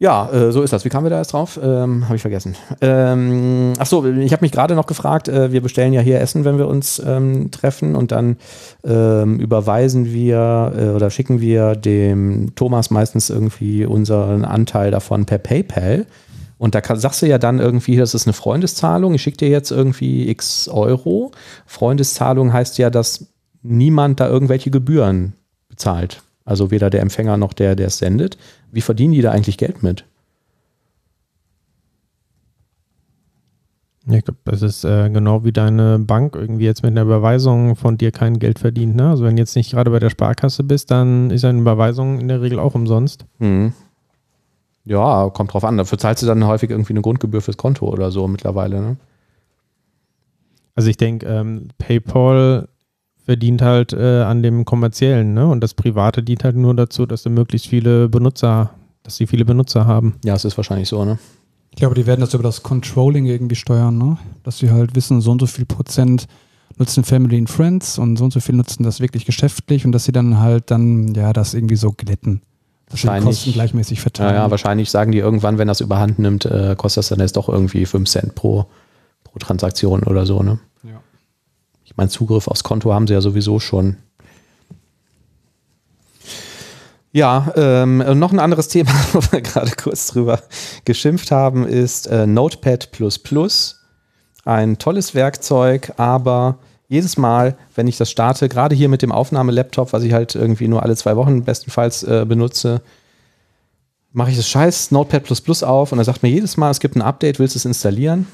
Ja, 0.00 0.30
äh, 0.30 0.52
so 0.52 0.62
ist 0.62 0.72
das. 0.72 0.84
Wie 0.84 0.90
kamen 0.90 1.06
wir 1.06 1.10
da 1.10 1.18
jetzt 1.18 1.32
drauf? 1.32 1.58
Ähm, 1.60 2.04
habe 2.04 2.14
ich 2.14 2.22
vergessen. 2.22 2.54
Ähm, 2.80 3.72
ach 3.78 3.86
so, 3.86 4.06
ich 4.06 4.32
habe 4.32 4.44
mich 4.44 4.52
gerade 4.52 4.76
noch 4.76 4.86
gefragt, 4.86 5.26
äh, 5.26 5.50
wir 5.50 5.60
bestellen 5.60 5.92
ja 5.92 6.00
hier 6.00 6.20
Essen, 6.20 6.44
wenn 6.44 6.56
wir 6.56 6.68
uns 6.68 7.02
ähm, 7.04 7.50
treffen 7.50 7.96
und 7.96 8.12
dann 8.12 8.36
ähm, 8.84 9.40
überweisen 9.40 10.12
wir 10.12 10.72
äh, 10.78 10.88
oder 10.90 11.10
schicken 11.10 11.40
wir 11.40 11.74
dem 11.74 12.54
Thomas 12.54 12.90
meistens 12.90 13.28
irgendwie 13.28 13.84
unseren 13.84 14.44
Anteil 14.44 14.92
davon 14.92 15.26
per 15.26 15.38
PayPal. 15.38 16.06
Und 16.58 16.74
da 16.74 16.80
kann, 16.80 16.98
sagst 16.98 17.22
du 17.22 17.26
ja 17.26 17.38
dann 17.38 17.60
irgendwie, 17.60 17.96
das 17.96 18.14
ist 18.14 18.26
eine 18.26 18.32
Freundeszahlung, 18.32 19.14
ich 19.14 19.22
schicke 19.22 19.38
dir 19.38 19.48
jetzt 19.48 19.70
irgendwie 19.70 20.28
x 20.28 20.68
Euro. 20.68 21.30
Freundeszahlung 21.66 22.52
heißt 22.52 22.78
ja, 22.78 22.90
dass 22.90 23.28
niemand 23.62 24.20
da 24.20 24.28
irgendwelche 24.28 24.70
Gebühren 24.70 25.34
bezahlt. 25.68 26.22
Also 26.44 26.70
weder 26.70 26.90
der 26.90 27.02
Empfänger 27.02 27.36
noch 27.36 27.52
der, 27.52 27.76
der 27.76 27.88
es 27.88 27.98
sendet. 27.98 28.38
Wie 28.72 28.80
verdienen 28.80 29.12
die 29.12 29.22
da 29.22 29.30
eigentlich 29.30 29.58
Geld 29.58 29.82
mit? 29.82 30.04
Ja, 34.06 34.16
ich 34.16 34.24
glaube, 34.24 34.40
das 34.46 34.62
ist 34.62 34.84
äh, 34.84 35.10
genau 35.10 35.44
wie 35.44 35.52
deine 35.52 35.98
Bank 35.98 36.34
irgendwie 36.34 36.64
jetzt 36.64 36.82
mit 36.82 36.92
einer 36.92 37.02
Überweisung 37.02 37.76
von 37.76 37.98
dir 37.98 38.10
kein 38.10 38.38
Geld 38.38 38.58
verdient. 38.58 38.96
Ne? 38.96 39.10
Also 39.10 39.24
wenn 39.24 39.36
du 39.36 39.42
jetzt 39.42 39.54
nicht 39.54 39.72
gerade 39.72 39.90
bei 39.90 39.98
der 39.98 40.08
Sparkasse 40.08 40.64
bist, 40.64 40.90
dann 40.90 41.30
ist 41.30 41.44
eine 41.44 41.58
Überweisung 41.58 42.18
in 42.18 42.28
der 42.28 42.40
Regel 42.40 42.58
auch 42.58 42.74
umsonst. 42.74 43.26
Hm. 43.38 43.74
Ja, 44.88 45.28
kommt 45.28 45.52
drauf 45.52 45.64
an. 45.64 45.76
Dafür 45.76 45.98
zahlst 45.98 46.22
du 46.22 46.26
dann 46.26 46.46
häufig 46.46 46.70
irgendwie 46.70 46.94
eine 46.94 47.02
Grundgebühr 47.02 47.42
fürs 47.42 47.58
Konto 47.58 47.86
oder 47.86 48.10
so 48.10 48.26
mittlerweile. 48.26 48.80
Ne? 48.80 48.96
Also 50.74 50.88
ich 50.88 50.96
denke, 50.96 51.26
ähm, 51.26 51.68
PayPal 51.76 52.68
verdient 53.26 53.60
halt 53.60 53.92
äh, 53.92 54.22
an 54.22 54.42
dem 54.42 54.64
kommerziellen, 54.64 55.34
ne? 55.34 55.46
Und 55.46 55.60
das 55.60 55.74
Private 55.74 56.22
dient 56.22 56.42
halt 56.42 56.56
nur 56.56 56.74
dazu, 56.74 57.04
dass 57.04 57.22
du 57.24 57.28
möglichst 57.28 57.66
viele 57.66 58.08
Benutzer, 58.08 58.70
dass 59.02 59.16
sie 59.16 59.26
viele 59.26 59.44
Benutzer 59.44 59.84
haben. 59.86 60.14
Ja, 60.24 60.34
es 60.34 60.46
ist 60.46 60.56
wahrscheinlich 60.56 60.88
so, 60.88 61.04
ne? 61.04 61.18
Ich 61.70 61.76
glaube, 61.76 61.94
die 61.94 62.06
werden 62.06 62.22
das 62.22 62.32
über 62.32 62.42
das 62.42 62.62
Controlling 62.62 63.26
irgendwie 63.26 63.56
steuern, 63.56 63.98
ne? 63.98 64.16
Dass 64.42 64.58
sie 64.58 64.70
halt 64.70 64.94
wissen, 64.94 65.20
so 65.20 65.32
und 65.32 65.40
so 65.40 65.46
viel 65.46 65.66
Prozent 65.66 66.26
nutzen 66.78 67.04
Family 67.04 67.36
and 67.36 67.50
Friends 67.50 67.98
und 67.98 68.16
so 68.16 68.24
und 68.24 68.32
so 68.32 68.40
viel 68.40 68.54
nutzen 68.54 68.84
das 68.84 69.00
wirklich 69.00 69.26
geschäftlich 69.26 69.84
und 69.84 69.92
dass 69.92 70.04
sie 70.04 70.12
dann 70.12 70.40
halt 70.40 70.70
dann, 70.70 71.14
ja, 71.14 71.34
das 71.34 71.52
irgendwie 71.52 71.76
so 71.76 71.92
glätten. 71.92 72.40
Die 72.88 72.92
Wahrscheinlich. 72.92 73.36
Kosten 73.36 73.52
gleichmäßig 73.52 73.98
Ja, 73.98 74.02
verteilen. 74.02 74.34
ja, 74.34 74.50
wahrscheinlich 74.50 74.90
sagen 74.90 75.12
die 75.12 75.18
irgendwann, 75.18 75.58
wenn 75.58 75.68
das 75.68 75.80
überhand 75.80 76.18
nimmt, 76.18 76.46
äh, 76.46 76.74
kostet 76.76 77.02
das 77.02 77.08
dann 77.08 77.20
jetzt 77.20 77.36
doch 77.36 77.48
irgendwie 77.48 77.84
5 77.84 78.08
Cent 78.08 78.34
pro, 78.34 78.66
pro 79.24 79.38
Transaktion 79.38 80.04
oder 80.04 80.24
so, 80.24 80.42
ne? 80.42 80.58
Ja. 80.84 81.00
Ich 81.84 81.96
meine, 81.96 82.08
Zugriff 82.08 82.48
aufs 82.48 82.64
Konto 82.64 82.92
haben 82.94 83.06
sie 83.06 83.12
ja 83.12 83.20
sowieso 83.20 83.60
schon. 83.60 83.96
Ja, 87.12 87.52
ähm, 87.56 87.98
noch 88.18 88.32
ein 88.32 88.38
anderes 88.38 88.68
Thema, 88.68 88.90
wo 89.12 89.20
wir 89.32 89.40
gerade 89.40 89.72
kurz 89.72 90.08
drüber 90.08 90.40
geschimpft 90.84 91.30
haben, 91.30 91.66
ist 91.66 92.06
äh, 92.06 92.26
Notepad. 92.26 92.90
Ein 94.44 94.78
tolles 94.78 95.14
Werkzeug, 95.14 95.92
aber 95.98 96.58
jedes 96.88 97.18
Mal, 97.18 97.56
wenn 97.74 97.86
ich 97.86 97.98
das 97.98 98.10
starte, 98.10 98.48
gerade 98.48 98.74
hier 98.74 98.88
mit 98.88 99.02
dem 99.02 99.12
Aufnahmelaptop, 99.12 99.92
was 99.92 100.02
ich 100.02 100.12
halt 100.12 100.34
irgendwie 100.34 100.68
nur 100.68 100.82
alle 100.82 100.96
zwei 100.96 101.16
Wochen 101.16 101.44
bestenfalls 101.44 102.02
äh, 102.02 102.24
benutze, 102.26 102.80
mache 104.12 104.30
ich 104.30 104.36
das 104.36 104.48
scheiß 104.48 104.90
Notepad 104.90 105.30
auf 105.62 105.92
und 105.92 105.98
er 105.98 106.04
sagt 106.04 106.22
mir 106.22 106.30
jedes 106.30 106.56
Mal, 106.56 106.70
es 106.70 106.80
gibt 106.80 106.96
ein 106.96 107.02
Update, 107.02 107.38
willst 107.38 107.54
du 107.54 107.58
es 107.58 107.66
installieren? 107.66 108.26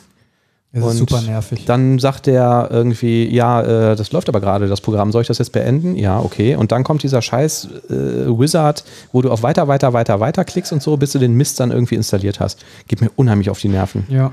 Das 0.72 0.94
ist 0.94 0.98
super 0.98 1.20
nervig. 1.20 1.66
Dann 1.66 2.00
sagt 2.00 2.26
er 2.26 2.68
irgendwie, 2.70 3.32
ja, 3.32 3.92
äh, 3.92 3.96
das 3.96 4.10
läuft 4.10 4.28
aber 4.28 4.40
gerade, 4.40 4.66
das 4.66 4.80
Programm, 4.80 5.12
soll 5.12 5.22
ich 5.22 5.28
das 5.28 5.38
jetzt 5.38 5.52
beenden? 5.52 5.94
Ja, 5.94 6.18
okay. 6.18 6.56
Und 6.56 6.72
dann 6.72 6.82
kommt 6.82 7.04
dieser 7.04 7.22
scheiß 7.22 7.68
äh, 7.90 7.92
Wizard, 8.26 8.84
wo 9.12 9.22
du 9.22 9.30
auf 9.30 9.44
weiter, 9.44 9.68
weiter, 9.68 9.92
weiter, 9.92 10.18
weiter 10.18 10.44
klickst 10.44 10.72
und 10.72 10.82
so, 10.82 10.96
bis 10.96 11.12
du 11.12 11.20
den 11.20 11.34
Mist 11.34 11.60
dann 11.60 11.70
irgendwie 11.70 11.94
installiert 11.94 12.40
hast. 12.40 12.64
Geht 12.88 13.00
mir 13.00 13.10
unheimlich 13.14 13.50
auf 13.50 13.60
die 13.60 13.68
Nerven. 13.68 14.04
ja. 14.08 14.32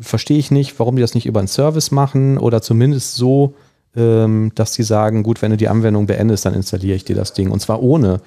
Verstehe 0.00 0.38
ich 0.38 0.50
nicht, 0.50 0.78
warum 0.78 0.96
die 0.96 1.02
das 1.02 1.14
nicht 1.14 1.26
über 1.26 1.38
einen 1.38 1.48
Service 1.48 1.90
machen 1.90 2.38
oder 2.38 2.62
zumindest 2.62 3.14
so, 3.14 3.54
ähm, 3.96 4.52
dass 4.54 4.72
die 4.72 4.82
sagen, 4.82 5.22
gut, 5.22 5.42
wenn 5.42 5.50
du 5.50 5.56
die 5.56 5.68
Anwendung 5.68 6.06
beendest, 6.06 6.44
dann 6.44 6.54
installiere 6.54 6.96
ich 6.96 7.04
dir 7.04 7.16
das 7.16 7.32
Ding. 7.32 7.50
Und 7.50 7.60
zwar 7.60 7.82
ohne, 7.82 8.20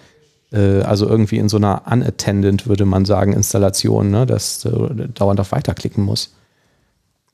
äh, 0.52 0.82
also 0.82 1.08
irgendwie 1.08 1.38
in 1.38 1.50
so 1.50 1.58
einer 1.58 1.84
unattended, 1.90 2.68
würde 2.68 2.86
man 2.86 3.06
sagen, 3.06 3.34
Installation, 3.34 4.10
ne, 4.10 4.26
dass 4.26 4.62
du 4.62 4.88
dauernd 5.14 5.40
auf 5.40 5.52
Weiterklicken 5.52 6.04
musst. 6.04 6.34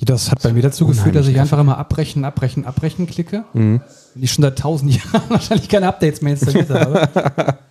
Das 0.02 0.30
hat 0.30 0.42
bei 0.44 0.52
mir 0.52 0.62
dazu 0.62 0.88
geführt, 0.88 1.16
dass 1.16 1.28
ich 1.28 1.40
einfach 1.40 1.58
immer 1.58 1.78
abbrechen, 1.78 2.26
abbrechen, 2.26 2.66
abbrechen 2.66 3.08
klicke. 3.08 3.46
Mhm. 3.54 3.82
Und 4.16 4.24
ich 4.24 4.32
schon 4.32 4.42
seit 4.42 4.60
tausend 4.60 4.92
Jahren 5.14 5.30
wahrscheinlich 5.30 5.70
keine 5.70 5.88
Updates 5.88 6.22
mehr 6.22 6.34
installiert 6.34 6.70
habe. 6.70 7.58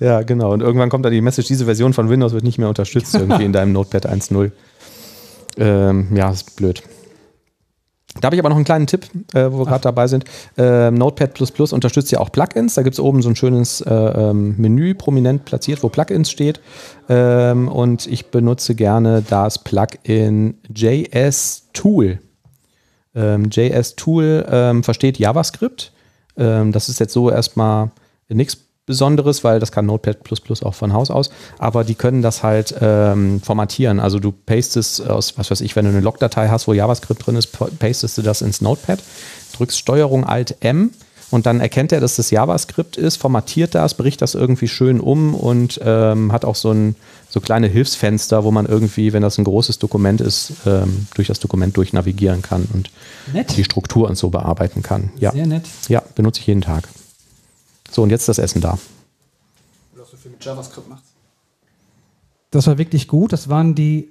Ja, 0.00 0.22
genau. 0.22 0.52
Und 0.52 0.60
irgendwann 0.60 0.88
kommt 0.88 1.04
dann 1.04 1.12
die 1.12 1.20
Message, 1.20 1.48
diese 1.48 1.64
Version 1.64 1.92
von 1.92 2.08
Windows 2.08 2.32
wird 2.32 2.44
nicht 2.44 2.58
mehr 2.58 2.68
unterstützt 2.68 3.14
irgendwie 3.16 3.44
in 3.44 3.52
deinem 3.52 3.72
Notepad 3.72 4.08
1.0. 4.08 4.52
Ähm, 5.58 6.08
ja, 6.14 6.30
ist 6.30 6.56
blöd. 6.56 6.82
Da 8.20 8.26
habe 8.26 8.36
ich 8.36 8.40
aber 8.40 8.48
noch 8.48 8.56
einen 8.56 8.64
kleinen 8.64 8.86
Tipp, 8.86 9.06
äh, 9.34 9.50
wo 9.52 9.58
wir 9.58 9.66
gerade 9.66 9.82
dabei 9.82 10.06
sind. 10.06 10.24
Ähm, 10.56 10.94
Notepad 10.94 11.40
unterstützt 11.72 12.10
ja 12.10 12.20
auch 12.20 12.32
Plugins. 12.32 12.74
Da 12.74 12.82
gibt 12.82 12.94
es 12.94 13.00
oben 13.00 13.22
so 13.22 13.28
ein 13.28 13.36
schönes 13.36 13.80
äh, 13.80 13.92
ähm, 13.94 14.54
Menü, 14.58 14.94
prominent 14.94 15.44
platziert, 15.44 15.82
wo 15.82 15.88
Plugins 15.88 16.30
steht. 16.30 16.60
Ähm, 17.08 17.68
und 17.68 18.06
ich 18.06 18.30
benutze 18.30 18.74
gerne 18.74 19.22
das 19.28 19.62
Plugin 19.62 20.54
JS 20.74 21.68
Tool. 21.72 22.18
Ähm, 23.14 23.50
JS 23.50 23.94
Tool 23.96 24.46
ähm, 24.50 24.82
versteht 24.82 25.18
JavaScript. 25.18 25.92
Ähm, 26.36 26.72
das 26.72 26.88
ist 26.88 27.00
jetzt 27.00 27.12
so 27.12 27.30
erstmal 27.30 27.90
nichts 28.28 28.67
Besonderes, 28.88 29.44
weil 29.44 29.60
das 29.60 29.70
kann 29.70 29.86
Notepad 29.86 30.18
auch 30.64 30.74
von 30.74 30.92
Haus 30.92 31.10
aus, 31.10 31.30
aber 31.58 31.84
die 31.84 31.94
können 31.94 32.22
das 32.22 32.42
halt 32.42 32.74
ähm, 32.80 33.40
formatieren. 33.40 34.00
Also 34.00 34.18
du 34.18 34.32
pastest 34.32 35.08
aus, 35.08 35.38
was 35.38 35.50
weiß 35.50 35.60
ich, 35.60 35.76
wenn 35.76 35.84
du 35.84 35.92
eine 35.92 36.00
Logdatei 36.00 36.48
hast, 36.48 36.66
wo 36.66 36.72
JavaScript 36.72 37.24
drin 37.24 37.36
ist, 37.36 37.56
pastest 37.78 38.18
du 38.18 38.22
das 38.22 38.42
ins 38.42 38.60
Notepad, 38.60 38.98
drückst 39.56 39.78
Steuerung 39.78 40.24
Alt 40.24 40.56
M 40.60 40.90
und 41.30 41.44
dann 41.44 41.60
erkennt 41.60 41.92
er, 41.92 42.00
dass 42.00 42.16
das 42.16 42.30
JavaScript 42.30 42.96
ist, 42.96 43.16
formatiert 43.16 43.74
das, 43.74 43.94
bricht 43.94 44.22
das 44.22 44.34
irgendwie 44.34 44.68
schön 44.68 45.00
um 45.00 45.34
und 45.34 45.78
ähm, 45.84 46.32
hat 46.32 46.44
auch 46.44 46.54
so, 46.54 46.72
ein, 46.72 46.96
so 47.28 47.40
kleine 47.40 47.66
Hilfsfenster, 47.66 48.44
wo 48.44 48.50
man 48.50 48.64
irgendwie, 48.64 49.12
wenn 49.12 49.22
das 49.22 49.36
ein 49.36 49.44
großes 49.44 49.78
Dokument 49.78 50.22
ist, 50.22 50.52
ähm, 50.66 51.06
durch 51.14 51.28
das 51.28 51.38
Dokument 51.40 51.76
durchnavigieren 51.76 52.40
kann 52.40 52.66
und 52.72 52.90
Nett. 53.32 53.54
die 53.56 53.64
Struktur 53.64 54.08
und 54.08 54.16
so 54.16 54.30
bearbeiten 54.30 54.82
kann. 54.82 55.10
Ja, 55.18 55.32
Sehr 55.32 55.46
nett. 55.46 55.64
ja 55.88 56.02
benutze 56.14 56.40
ich 56.40 56.46
jeden 56.46 56.62
Tag. 56.62 56.88
So, 57.90 58.02
und 58.02 58.10
jetzt 58.10 58.28
das 58.28 58.38
Essen 58.38 58.60
da. 58.60 58.78
was 59.96 60.10
du 60.10 60.16
viel 60.16 60.30
mit 60.30 60.44
JavaScript 60.44 60.88
machst. 60.88 61.04
Das 62.50 62.66
war 62.66 62.78
wirklich 62.78 63.08
gut. 63.08 63.32
Das 63.32 63.48
waren 63.48 63.74
die 63.74 64.10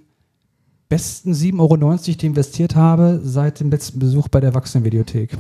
besten 0.90 1.34
7,90 1.34 1.60
Euro, 1.60 1.98
die 1.98 2.12
ich 2.12 2.24
investiert 2.24 2.76
habe, 2.76 3.20
seit 3.24 3.60
dem 3.60 3.70
letzten 3.70 4.00
Besuch 4.00 4.28
bei 4.28 4.40
der 4.40 4.50
Erwachsenenvideothek. 4.50 5.38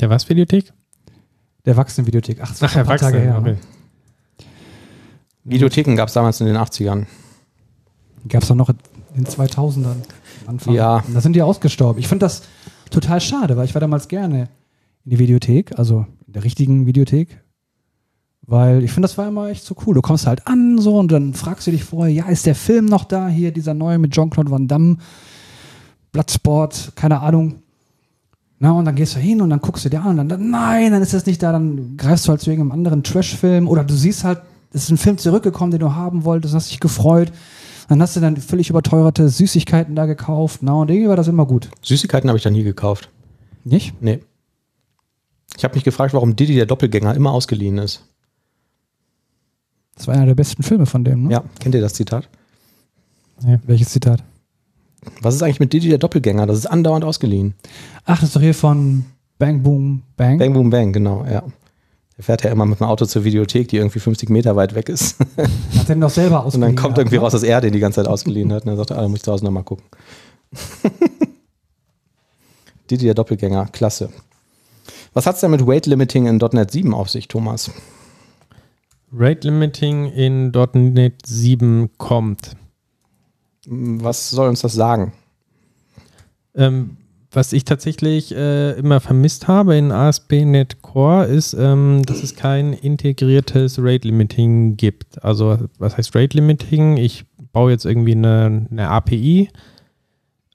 Der 0.00 0.10
was 0.10 0.28
Videothek? 0.28 0.72
Der 1.64 1.72
Erwachsenenvideothek. 1.72 2.38
Ach, 2.40 2.48
das 2.48 2.62
war 2.62 2.68
Ach, 2.70 2.76
ein 2.76 2.86
paar 2.86 2.98
Tage 2.98 3.18
her. 3.18 3.38
Okay. 3.38 3.56
Videotheken 5.44 5.96
gab 5.96 6.08
es 6.08 6.14
damals 6.14 6.40
in 6.40 6.46
den 6.46 6.56
80ern. 6.56 7.06
Gab 8.28 8.42
es 8.42 8.48
doch 8.48 8.54
noch 8.54 8.68
in 8.68 8.76
den 9.16 9.26
2000ern. 9.26 9.84
am 9.86 10.02
Anfang. 10.46 10.74
Ja. 10.74 11.02
Da 11.12 11.20
sind 11.20 11.34
die 11.34 11.42
ausgestorben. 11.42 11.98
Ich 11.98 12.08
finde 12.08 12.26
das 12.26 12.42
total 12.90 13.20
schade, 13.20 13.56
weil 13.56 13.64
ich 13.64 13.74
war 13.74 13.80
damals 13.80 14.08
gerne 14.08 14.48
in 15.04 15.10
die 15.10 15.18
Videothek, 15.18 15.78
also 15.78 16.06
in 16.28 16.34
der 16.34 16.44
richtigen 16.44 16.86
Videothek. 16.86 17.42
Weil 18.42 18.84
ich 18.84 18.92
finde, 18.92 19.08
das 19.08 19.18
war 19.18 19.28
immer 19.28 19.48
echt 19.48 19.64
so 19.64 19.74
cool. 19.86 19.94
Du 19.94 20.00
kommst 20.00 20.26
halt 20.26 20.46
an 20.46 20.78
so 20.78 20.98
und 20.98 21.10
dann 21.10 21.34
fragst 21.34 21.66
du 21.66 21.70
dich 21.70 21.84
vorher, 21.84 22.14
ja, 22.14 22.28
ist 22.28 22.46
der 22.46 22.54
Film 22.54 22.86
noch 22.86 23.04
da? 23.04 23.28
Hier, 23.28 23.50
dieser 23.50 23.74
neue 23.74 23.98
mit 23.98 24.12
Jean-Claude 24.12 24.50
Van 24.50 24.68
Damme, 24.68 24.98
Bloodsport, 26.12 26.92
keine 26.94 27.20
Ahnung. 27.20 27.56
Na, 28.58 28.72
und 28.72 28.84
dann 28.84 28.94
gehst 28.94 29.16
du 29.16 29.20
hin 29.20 29.40
und 29.40 29.50
dann 29.50 29.60
guckst 29.60 29.84
du 29.84 29.88
dir 29.88 30.02
an 30.02 30.10
und 30.10 30.16
dann, 30.16 30.28
dann 30.28 30.50
nein, 30.50 30.92
dann 30.92 31.02
ist 31.02 31.14
das 31.14 31.26
nicht 31.26 31.42
da, 31.42 31.52
dann 31.52 31.96
greifst 31.96 32.26
du 32.26 32.30
halt 32.30 32.40
zu 32.40 32.50
irgendeinem 32.50 32.72
anderen 32.72 33.02
Trash-Film 33.02 33.68
oder 33.68 33.84
du 33.84 33.94
siehst 33.94 34.24
halt, 34.24 34.40
es 34.72 34.84
ist 34.84 34.90
ein 34.90 34.96
Film 34.98 35.16
zurückgekommen, 35.16 35.70
den 35.70 35.80
du 35.80 35.94
haben 35.94 36.24
wolltest, 36.24 36.54
hast 36.54 36.70
dich 36.70 36.80
gefreut. 36.80 37.32
Dann 37.88 38.02
hast 38.02 38.16
du 38.16 38.20
dann 38.20 38.36
völlig 38.36 38.68
überteuerte 38.68 39.30
Süßigkeiten 39.30 39.94
da 39.94 40.04
gekauft. 40.04 40.60
Na, 40.62 40.74
und 40.74 40.90
irgendwie 40.90 41.08
war 41.08 41.16
das 41.16 41.28
immer 41.28 41.46
gut. 41.46 41.70
Süßigkeiten 41.82 42.28
habe 42.28 42.36
ich 42.36 42.42
da 42.44 42.50
nie 42.50 42.64
gekauft. 42.64 43.08
Nicht? 43.64 43.94
Nee. 44.02 44.20
Ich 45.56 45.64
habe 45.64 45.74
mich 45.74 45.84
gefragt, 45.84 46.14
warum 46.14 46.36
Diddy 46.36 46.54
der 46.54 46.66
Doppelgänger 46.66 47.14
immer 47.14 47.32
ausgeliehen 47.32 47.78
ist. 47.78 48.04
Das 49.96 50.06
war 50.06 50.14
einer 50.14 50.26
der 50.26 50.34
besten 50.34 50.62
Filme 50.62 50.86
von 50.86 51.04
dem, 51.04 51.24
ne? 51.24 51.32
Ja, 51.32 51.44
kennt 51.58 51.74
ihr 51.74 51.80
das 51.80 51.94
Zitat? 51.94 52.28
Welches 53.66 53.88
Zitat? 53.90 54.22
Was 55.22 55.34
ist 55.34 55.42
eigentlich 55.42 55.60
mit 55.60 55.72
Diddy 55.72 55.88
der 55.88 55.98
Doppelgänger? 55.98 56.46
Das 56.46 56.58
ist 56.58 56.66
andauernd 56.66 57.04
ausgeliehen. 57.04 57.54
Ach, 58.04 58.18
das 58.20 58.28
ist 58.28 58.36
doch 58.36 58.40
hier 58.40 58.54
von 58.54 59.04
Bang 59.38 59.62
Boom 59.62 60.02
Bang. 60.16 60.38
Bang, 60.38 60.52
boom, 60.52 60.70
bang, 60.70 60.92
genau, 60.92 61.24
ja. 61.24 61.42
Er 62.16 62.24
fährt 62.24 62.42
ja 62.42 62.50
immer 62.50 62.66
mit 62.66 62.80
dem 62.80 62.86
Auto 62.88 63.06
zur 63.06 63.22
Videothek, 63.22 63.68
die 63.68 63.76
irgendwie 63.76 64.00
50 64.00 64.28
Meter 64.28 64.56
weit 64.56 64.74
weg 64.74 64.88
ist. 64.88 65.18
Hat 65.78 65.88
er 65.88 65.94
doch 65.96 66.10
selber 66.10 66.40
Und 66.40 66.46
ausgeliehen. 66.46 66.74
dann 66.74 66.82
kommt 66.82 66.98
irgendwie 66.98 67.16
raus, 67.16 67.30
dass 67.32 67.44
er 67.44 67.60
den 67.60 67.72
die 67.72 67.78
ganze 67.78 68.00
Zeit 68.02 68.08
ausgeliehen 68.08 68.52
hat. 68.52 68.64
Und 68.64 68.70
dann 68.70 68.76
sagt 68.76 68.90
er, 68.90 68.98
ah, 68.98 69.02
da 69.02 69.08
muss 69.08 69.18
ich 69.18 69.22
zu 69.22 69.30
Hause 69.30 69.44
nochmal 69.44 69.62
gucken. 69.62 69.84
Diddy 72.90 73.04
der 73.04 73.14
Doppelgänger, 73.14 73.66
klasse. 73.66 74.10
Was 75.18 75.26
hat 75.26 75.34
es 75.34 75.40
denn 75.40 75.50
mit 75.50 75.66
Weight 75.66 75.86
Limiting 75.86 76.28
in 76.28 76.36
.NET 76.36 76.70
7 76.70 76.94
auf 76.94 77.10
sich, 77.10 77.26
Thomas? 77.26 77.72
Rate 79.12 79.48
Limiting 79.48 80.12
in 80.12 80.52
.NET 80.52 81.26
7 81.26 81.90
kommt. 81.98 82.52
Was 83.66 84.30
soll 84.30 84.48
uns 84.48 84.60
das 84.60 84.74
sagen? 84.74 85.12
Ähm, 86.54 86.98
was 87.32 87.52
ich 87.52 87.64
tatsächlich 87.64 88.32
äh, 88.32 88.78
immer 88.78 89.00
vermisst 89.00 89.48
habe 89.48 89.74
in 89.74 89.90
ASP.NET 89.90 90.82
Core 90.82 91.24
ist, 91.24 91.52
ähm, 91.52 92.02
dass 92.06 92.22
es 92.22 92.36
kein 92.36 92.72
integriertes 92.72 93.80
Rate 93.80 94.06
Limiting 94.06 94.76
gibt. 94.76 95.24
Also 95.24 95.58
was 95.80 95.96
heißt 95.96 96.14
Rate 96.14 96.36
Limiting? 96.36 96.96
Ich 96.96 97.24
baue 97.52 97.72
jetzt 97.72 97.86
irgendwie 97.86 98.12
eine, 98.12 98.68
eine 98.70 98.88
API 98.88 99.48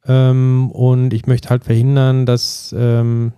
ähm, 0.06 0.72
und 0.72 1.14
ich 1.14 1.26
möchte 1.26 1.50
halt 1.50 1.66
verhindern, 1.66 2.26
dass 2.26 2.74
ähm, 2.78 3.34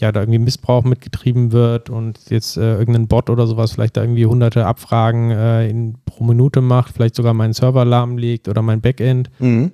ja, 0.00 0.12
da 0.12 0.20
irgendwie 0.20 0.38
Missbrauch 0.38 0.84
mitgetrieben 0.84 1.52
wird 1.52 1.90
und 1.90 2.30
jetzt 2.30 2.56
äh, 2.56 2.78
irgendein 2.78 3.08
Bot 3.08 3.30
oder 3.30 3.46
sowas 3.46 3.72
vielleicht 3.72 3.96
da 3.96 4.02
irgendwie 4.02 4.26
hunderte 4.26 4.66
Abfragen 4.66 5.30
äh, 5.30 5.68
in, 5.68 5.96
pro 6.04 6.24
Minute 6.24 6.60
macht, 6.60 6.94
vielleicht 6.94 7.16
sogar 7.16 7.34
meinen 7.34 7.52
Server 7.52 7.84
lahmlegt 7.84 8.48
oder 8.48 8.62
mein 8.62 8.80
Backend. 8.80 9.30
Mhm. 9.38 9.72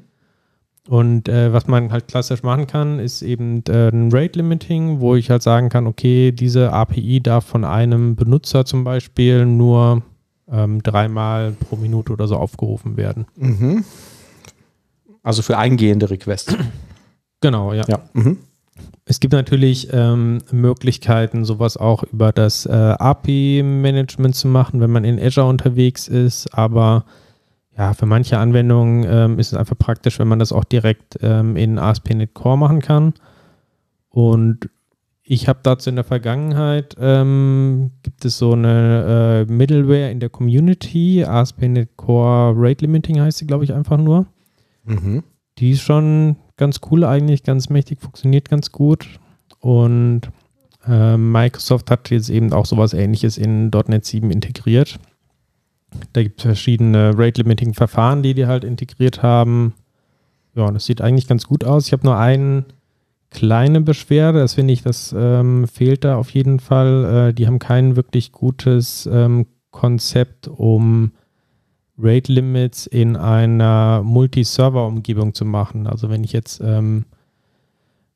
Und 0.88 1.28
äh, 1.28 1.52
was 1.52 1.66
man 1.66 1.92
halt 1.92 2.08
klassisch 2.08 2.42
machen 2.42 2.66
kann, 2.66 2.98
ist 2.98 3.22
eben 3.22 3.62
äh, 3.68 3.88
ein 3.88 4.10
Rate 4.12 4.38
Limiting, 4.38 5.00
wo 5.00 5.14
ich 5.14 5.30
halt 5.30 5.42
sagen 5.42 5.70
kann, 5.70 5.86
okay, 5.86 6.30
diese 6.32 6.72
API 6.72 7.20
darf 7.20 7.46
von 7.46 7.64
einem 7.64 8.16
Benutzer 8.16 8.66
zum 8.66 8.84
Beispiel 8.84 9.46
nur 9.46 10.02
ähm, 10.50 10.82
dreimal 10.82 11.52
pro 11.52 11.76
Minute 11.76 12.12
oder 12.12 12.28
so 12.28 12.36
aufgerufen 12.36 12.98
werden. 12.98 13.26
Mhm. 13.36 13.84
Also 15.22 15.40
für 15.40 15.56
eingehende 15.56 16.10
Requests. 16.10 16.54
Genau, 17.40 17.72
ja. 17.72 17.84
Ja. 17.88 18.00
Mhm. 18.12 18.38
Es 19.04 19.20
gibt 19.20 19.32
natürlich 19.32 19.88
ähm, 19.92 20.38
Möglichkeiten, 20.50 21.44
sowas 21.44 21.76
auch 21.76 22.02
über 22.04 22.32
das 22.32 22.66
äh, 22.66 22.72
API-Management 22.72 24.34
zu 24.34 24.48
machen, 24.48 24.80
wenn 24.80 24.90
man 24.90 25.04
in 25.04 25.20
Azure 25.20 25.48
unterwegs 25.48 26.08
ist, 26.08 26.52
aber 26.54 27.04
ja, 27.76 27.92
für 27.92 28.06
manche 28.06 28.38
Anwendungen 28.38 29.04
ähm, 29.08 29.38
ist 29.38 29.52
es 29.52 29.58
einfach 29.58 29.76
praktisch, 29.76 30.18
wenn 30.18 30.28
man 30.28 30.38
das 30.38 30.52
auch 30.52 30.64
direkt 30.64 31.18
ähm, 31.22 31.56
in 31.56 31.78
ASP.NET 31.78 32.32
Core 32.32 32.56
machen 32.56 32.80
kann. 32.80 33.14
Und 34.10 34.70
ich 35.24 35.48
habe 35.48 35.58
dazu 35.62 35.90
in 35.90 35.96
der 35.96 36.04
Vergangenheit, 36.04 36.94
ähm, 37.00 37.90
gibt 38.02 38.24
es 38.24 38.38
so 38.38 38.52
eine 38.52 39.46
äh, 39.48 39.52
Middleware 39.52 40.10
in 40.10 40.20
der 40.20 40.28
Community, 40.28 41.24
ASP.NET 41.24 41.96
Core 41.96 42.54
Rate 42.56 42.84
Limiting 42.84 43.20
heißt 43.20 43.38
sie, 43.38 43.46
glaube 43.46 43.64
ich, 43.64 43.72
einfach 43.72 43.98
nur. 43.98 44.26
Mhm. 44.84 45.24
Die 45.58 45.70
ist 45.70 45.80
schon 45.82 46.36
ganz 46.56 46.80
cool 46.90 47.04
eigentlich, 47.04 47.42
ganz 47.42 47.68
mächtig, 47.68 48.00
funktioniert 48.00 48.48
ganz 48.48 48.72
gut. 48.72 49.06
Und 49.60 50.22
äh, 50.86 51.16
Microsoft 51.16 51.90
hat 51.90 52.10
jetzt 52.10 52.28
eben 52.28 52.52
auch 52.52 52.66
sowas 52.66 52.92
ähnliches 52.92 53.38
in 53.38 53.70
.NET 53.70 54.04
7 54.04 54.30
integriert. 54.30 54.98
Da 56.12 56.22
gibt 56.22 56.40
es 56.40 56.44
verschiedene 56.44 57.12
Rate-Limiting-Verfahren, 57.16 58.22
die 58.22 58.34
die 58.34 58.46
halt 58.46 58.64
integriert 58.64 59.22
haben. 59.22 59.74
Ja, 60.54 60.66
und 60.66 60.74
das 60.74 60.86
sieht 60.86 61.00
eigentlich 61.00 61.28
ganz 61.28 61.46
gut 61.46 61.64
aus. 61.64 61.86
Ich 61.86 61.92
habe 61.92 62.04
nur 62.04 62.18
eine 62.18 62.64
kleine 63.30 63.80
Beschwerde, 63.80 64.38
das 64.38 64.54
finde 64.54 64.72
ich, 64.72 64.82
das 64.82 65.14
ähm, 65.16 65.66
fehlt 65.66 66.04
da 66.04 66.16
auf 66.16 66.30
jeden 66.30 66.60
Fall. 66.60 67.28
Äh, 67.30 67.34
die 67.34 67.46
haben 67.46 67.58
kein 67.58 67.96
wirklich 67.96 68.32
gutes 68.32 69.08
ähm, 69.12 69.46
Konzept, 69.70 70.48
um 70.48 71.12
Rate 71.98 72.32
Limits 72.32 72.86
in 72.86 73.16
einer 73.16 74.02
Multi-Server-Umgebung 74.02 75.34
zu 75.34 75.44
machen. 75.44 75.86
Also 75.86 76.10
wenn 76.10 76.24
ich 76.24 76.32
jetzt 76.32 76.60
ähm, 76.60 77.04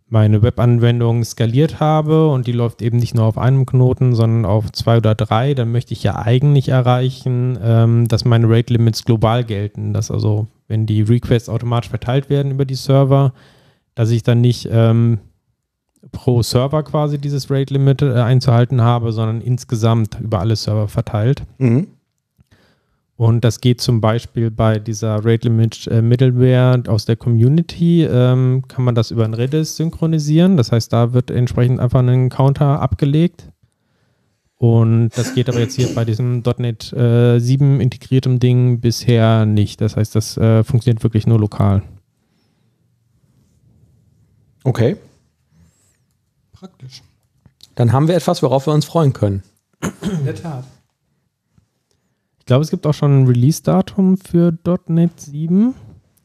meine 0.09 0.43
Webanwendung 0.43 1.23
skaliert 1.23 1.81
habe 1.81 2.29
und 2.29 2.47
die 2.47 2.53
läuft 2.53 2.81
eben 2.83 2.99
nicht 2.99 3.15
nur 3.15 3.25
auf 3.25 3.39
einem 3.39 3.67
Knoten, 3.67 4.15
sondern 4.15 4.47
auf 4.47 4.73
zwei 4.73 4.97
oder 4.97 5.15
drei, 5.15 5.55
dann 5.55 5.71
möchte 5.71 5.93
ich 5.93 6.03
ja 6.03 6.17
eigentlich 6.17 6.71
erreichen, 6.71 7.59
ähm, 7.63 8.09
dass 8.09 8.25
meine 8.25 8.49
Rate 8.49 8.73
Limits 8.73 9.05
global 9.05 9.45
gelten. 9.45 9.93
Dass 9.93 10.11
also, 10.11 10.47
wenn 10.67 10.87
die 10.87 11.03
Requests 11.03 11.49
automatisch 11.49 11.91
verteilt 11.91 12.31
werden 12.31 12.53
über 12.53 12.65
die 12.65 12.75
Server, 12.75 13.33
dass 13.95 14.11
ich 14.11 14.23
dann 14.23 14.41
nicht 14.41 14.69
ähm, 14.73 15.19
pro 16.11 16.43
Server 16.43 16.83
quasi 16.83 17.19
dieses 17.19 17.51
Rate 17.51 17.75
Limit 17.75 18.01
äh, 18.03 18.13
einzuhalten 18.15 18.81
habe, 18.81 19.13
sondern 19.13 19.41
insgesamt 19.41 20.19
über 20.21 20.41
alle 20.41 20.57
Server 20.57 20.89
verteilt. 20.89 21.43
Mhm. 21.59 21.89
Und 23.19 23.45
das 23.45 23.61
geht 23.61 23.81
zum 23.81 24.01
Beispiel 24.01 24.49
bei 24.53 24.79
dieser 24.79 25.25
Rate 25.25 25.49
Limit 25.49 25.89
äh, 25.89 26.03
Middleware 26.03 26.85
aus 26.87 27.05
der 27.05 27.17
Community, 27.17 28.05
ähm, 28.05 28.63
kann 28.69 28.85
man 28.85 28.95
das 28.95 29.11
über 29.11 29.25
ein 29.25 29.35
Redis 29.35 29.75
synchronisieren. 29.75 30.57
Das 30.57 30.71
heißt, 30.71 30.93
da 30.93 31.13
wird 31.15 31.29
entsprechend 31.33 31.81
einfach 31.81 31.99
ein 31.99 32.29
Counter 32.29 32.81
abgelegt. 32.81 33.49
Und 34.55 35.11
das 35.17 35.35
geht 35.35 35.49
aber 35.49 35.59
jetzt 35.59 35.75
hier 35.75 35.93
bei 35.97 36.05
diesem 36.05 36.45
.NET 36.59 36.93
äh, 36.93 37.41
7 37.41 37.81
integriertem 37.81 38.39
Ding 38.39 38.81
bisher 38.81 39.47
nicht. 39.47 39.81
Das 39.81 39.97
heißt, 39.97 40.15
das 40.15 40.37
äh, 40.37 40.63
funktioniert 40.63 41.03
wirklich 41.03 41.27
nur 41.27 41.41
lokal. 41.41 41.83
Okay. 44.63 44.97
Praktisch. 46.53 47.03
Dann 47.75 47.93
haben 47.93 48.07
wir 48.07 48.15
etwas, 48.15 48.45
worauf 48.45 48.69
wir 48.69 48.75
uns 48.75 48.85
freuen 48.85 49.13
können. 49.13 49.43
In 50.03 50.25
der 50.25 50.37
Tat. 50.37 50.65
Ich 52.49 52.51
glaube, 52.51 52.63
es 52.65 52.71
gibt 52.71 52.87
auch 52.87 52.95
schon 52.95 53.25
ein 53.25 53.27
Release-Datum 53.27 54.17
für 54.17 54.57
.NET 54.87 55.21
7. 55.21 55.75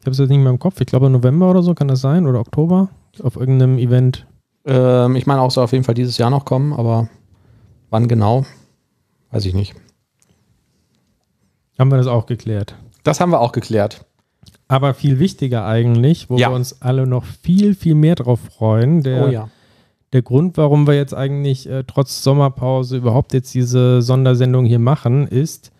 Ich 0.00 0.06
habe 0.06 0.12
es 0.12 0.16
jetzt 0.16 0.30
nicht 0.30 0.38
mehr 0.38 0.52
im 0.52 0.58
Kopf. 0.58 0.80
Ich 0.80 0.86
glaube 0.86 1.10
November 1.10 1.50
oder 1.50 1.62
so 1.62 1.74
kann 1.74 1.86
das 1.86 2.00
sein 2.00 2.26
oder 2.26 2.40
Oktober 2.40 2.88
auf 3.22 3.36
irgendeinem 3.36 3.76
Event. 3.76 4.26
Ähm, 4.64 5.16
ich 5.16 5.26
meine 5.26 5.42
auch, 5.42 5.50
soll 5.50 5.64
auf 5.64 5.72
jeden 5.72 5.84
Fall 5.84 5.94
dieses 5.94 6.16
Jahr 6.16 6.30
noch 6.30 6.46
kommen, 6.46 6.72
aber 6.72 7.10
wann 7.90 8.08
genau, 8.08 8.46
weiß 9.32 9.44
ich 9.44 9.52
nicht. 9.52 9.74
Haben 11.78 11.90
wir 11.90 11.98
das 11.98 12.06
auch 12.06 12.24
geklärt. 12.24 12.74
Das 13.02 13.20
haben 13.20 13.30
wir 13.30 13.40
auch 13.42 13.52
geklärt. 13.52 14.06
Aber 14.66 14.94
viel 14.94 15.18
wichtiger 15.18 15.66
eigentlich, 15.66 16.30
wo 16.30 16.38
Ja. 16.38 16.48
wir 16.48 16.56
uns 16.56 16.80
alle 16.80 17.06
noch 17.06 17.24
viel, 17.26 17.74
viel 17.74 17.96
mehr 17.96 18.14
drauf 18.14 18.40
freuen. 18.40 19.02
Der, 19.02 19.26
oh 19.26 19.28
ja. 19.28 19.50
der 20.14 20.22
Grund, 20.22 20.56
warum 20.56 20.86
wir 20.86 20.94
jetzt 20.94 21.12
eigentlich 21.12 21.68
äh, 21.68 21.84
trotz 21.86 22.22
Sommerpause 22.22 22.96
überhaupt 22.96 23.34
jetzt 23.34 23.52
diese 23.52 24.00
Sondersendung 24.00 24.64
hier 24.64 24.78
machen, 24.78 25.28
ist 25.28 25.70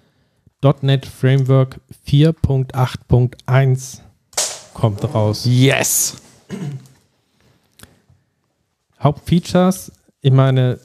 .NET 0.72 1.04
Framework 1.06 1.80
4.8.1 2.08 4.00
kommt 4.72 5.04
raus. 5.14 5.44
Yes! 5.46 6.16
Hauptfeatures, 9.00 9.92
ich 10.22 10.32
meine, 10.32 10.78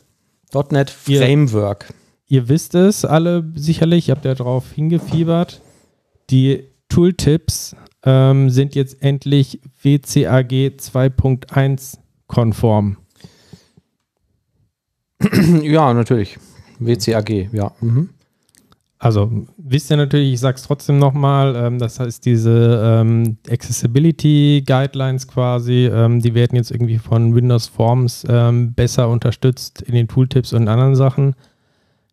.NET 0.71 0.93
Ihr- 1.07 1.21
Framework. 1.21 1.93
ihr 2.27 2.49
wisst 2.49 2.75
es 2.75 3.05
alle 3.05 3.43
sicherlich, 3.55 4.07
ihr 4.09 4.15
habt 4.15 4.25
ja 4.25 4.33
drauf 4.35 4.71
hingefiebert. 4.73 5.61
Die 6.29 6.65
Tooltips 6.89 7.75
ähm, 8.03 8.49
sind 8.49 8.75
jetzt 8.75 9.01
endlich 9.01 9.59
WCAG 9.81 10.51
2.1 10.77 11.97
konform. 12.27 12.97
ja, 15.61 15.93
natürlich. 15.93 16.37
WCAG, 16.79 17.49
ja. 17.53 17.71
Mhm. 17.81 18.09
Also 18.97 19.47
wisst 19.69 19.91
ihr 19.91 19.97
natürlich, 19.97 20.33
ich 20.33 20.39
sage 20.39 20.55
es 20.55 20.63
trotzdem 20.63 20.99
nochmal, 20.99 21.55
ähm, 21.55 21.79
das 21.79 21.99
heißt 21.99 22.25
diese 22.25 22.81
ähm, 22.83 23.37
Accessibility 23.49 24.63
Guidelines 24.65 25.27
quasi, 25.27 25.85
ähm, 25.85 26.21
die 26.21 26.33
werden 26.33 26.55
jetzt 26.55 26.71
irgendwie 26.71 26.97
von 26.97 27.35
Windows 27.35 27.67
Forms 27.67 28.25
ähm, 28.27 28.73
besser 28.73 29.09
unterstützt 29.09 29.81
in 29.81 29.93
den 29.93 30.07
Tooltips 30.07 30.53
und 30.53 30.67
anderen 30.67 30.95
Sachen. 30.95 31.35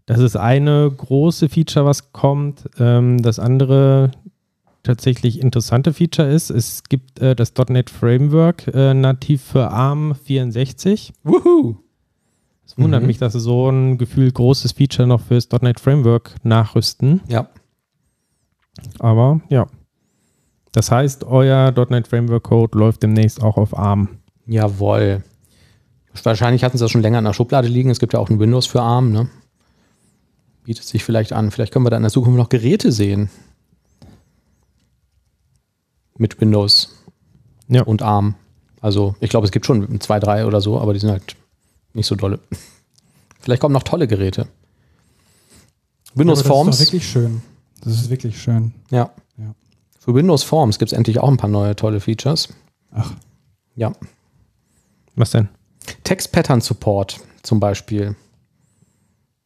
Das 0.07 0.21
ist 0.21 0.37
eine 0.37 0.91
große 0.91 1.49
Feature, 1.49 1.87
was 1.87 2.13
kommt. 2.13 2.69
Ähm, 2.79 3.23
das 3.23 3.39
andere 3.39 4.13
tatsächlich 4.83 5.41
interessante 5.41 5.93
Feature 5.93 6.29
ist, 6.29 6.51
es 6.51 6.85
gibt 6.85 7.21
äh, 7.21 7.35
das 7.35 7.53
.NET 7.69 7.91
Framework 7.91 8.69
äh, 8.69 8.95
nativ 8.95 9.43
für 9.43 9.71
ARM 9.71 10.15
64. 10.15 11.13
Wuhu! 11.25 11.86
Wundert 12.77 13.01
Mhm. 13.03 13.07
mich, 13.07 13.19
dass 13.19 13.33
sie 13.33 13.41
so 13.41 13.71
ein 13.71 13.97
gefühlt 13.99 14.35
großes 14.35 14.73
Feature 14.73 15.09
noch 15.09 15.21
fürs 15.23 15.49
.NET 15.51 15.81
Framework 15.81 16.35
nachrüsten. 16.43 17.21
Ja. 17.29 17.49
Aber 18.99 19.41
ja. 19.49 19.67
Das 20.73 20.91
heißt, 20.91 21.25
euer 21.25 21.73
.NET 21.89 22.07
Framework 22.07 22.43
Code 22.45 22.79
läuft 22.79 23.03
demnächst 23.03 23.43
auch 23.43 23.57
auf 23.57 23.77
ARM. 23.77 24.19
Jawohl. 24.47 25.23
Wahrscheinlich 26.23 26.65
hatten 26.65 26.77
sie 26.79 26.85
das 26.85 26.91
schon 26.91 27.03
länger 27.03 27.19
in 27.19 27.25
der 27.25 27.33
Schublade 27.33 27.69
liegen. 27.69 27.91
Es 27.91 27.99
gibt 27.99 28.13
ja 28.13 28.19
auch 28.21 28.29
ein 28.31 28.39
Windows 28.41 28.67
für 28.67 28.83
ARM, 28.83 29.11
ne? 29.13 29.29
Bietet 30.65 30.85
sich 30.85 31.03
vielleicht 31.05 31.33
an. 31.33 31.51
Vielleicht 31.51 31.73
können 31.73 31.85
wir 31.87 31.91
da 31.91 31.97
in 31.97 32.03
der 32.03 32.13
Zukunft 32.13 32.37
noch 32.39 32.49
Geräte 32.49 32.93
sehen. 32.93 33.31
Mit 36.19 36.41
Windows 36.41 37.05
Ja. 37.69 37.83
und 37.83 38.03
ARM. 38.03 38.35
Also, 38.81 39.15
ich 39.21 39.31
glaube, 39.31 39.45
es 39.47 39.53
gibt 39.53 39.67
schon 39.67 40.01
zwei, 40.01 40.19
drei 40.21 40.47
oder 40.47 40.61
so, 40.61 40.79
aber 40.81 40.93
die 40.93 40.99
sind 41.01 41.11
halt 41.11 41.37
nicht 41.97 42.07
so 42.07 42.15
dolle. 42.15 42.39
Vielleicht 43.41 43.61
kommen 43.61 43.73
noch 43.73 43.83
tolle 43.83 44.07
Geräte. 44.09 44.49
Windows 46.15 46.41
Aber 46.41 46.41
Das 46.41 46.41
ist 46.41 46.47
Forms. 46.49 46.79
doch 46.79 46.85
wirklich 46.87 47.09
schön. 47.09 47.43
Das 47.83 47.93
ist 47.95 48.11
wirklich 48.11 48.41
schön. 48.41 48.73
Ja. 48.91 49.11
Ja. 49.37 49.55
Für 50.01 50.15
Windows 50.15 50.43
Forms 50.43 50.79
gibt 50.79 50.93
es 50.93 50.97
endlich 50.97 51.19
auch 51.21 51.29
ein 51.29 51.37
paar 51.37 51.51
neue 51.51 51.77
tolle 51.77 52.01
Features. 52.01 52.49
Ach, 52.93 53.13
Ja. 53.75 53.93
Was 55.15 55.31
denn? 55.31 55.49
Text 56.05 56.33
Pattern 56.33 56.61
Support 56.61 57.21
zum 57.43 57.59
Beispiel. 57.61 58.17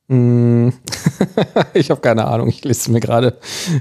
Mm. 0.09 0.71
ich 1.75 1.91
habe 1.91 2.01
keine 2.01 2.27
Ahnung. 2.27 2.49
Ich 2.49 2.65
lese 2.65 2.91
mir 2.91 3.01
gerade 3.01 3.37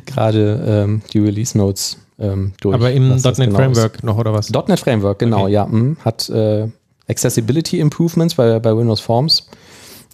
gerade 0.05 0.63
ähm, 0.85 1.01
die 1.11 1.19
Release 1.19 1.57
Notes 1.57 1.97
ähm, 2.19 2.53
durch. 2.61 2.75
Aber 2.75 2.91
im 2.91 3.09
.NET 3.09 3.23
genau 3.23 3.45
ist. 3.49 3.55
Framework 3.55 4.03
noch 4.03 4.17
oder 4.17 4.33
was? 4.33 4.49
.NET 4.51 4.79
Framework, 4.79 5.19
genau, 5.19 5.43
Okay. 5.43 5.53
ja. 5.53 5.65
mm, 5.65 5.97
Hat 6.03 6.29
äh, 6.29 6.67
Accessibility 7.09 7.79
Improvements 7.79 8.35
bei, 8.35 8.59
bei 8.59 8.75
Windows 8.75 8.99
Forms 8.99 9.47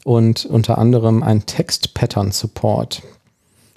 und 0.03 0.45
unter 0.45 0.77
anderem 0.77 1.23
ein 1.23 1.45
Text 1.45 1.93
Pattern 1.93 2.31
Support. 2.31 3.01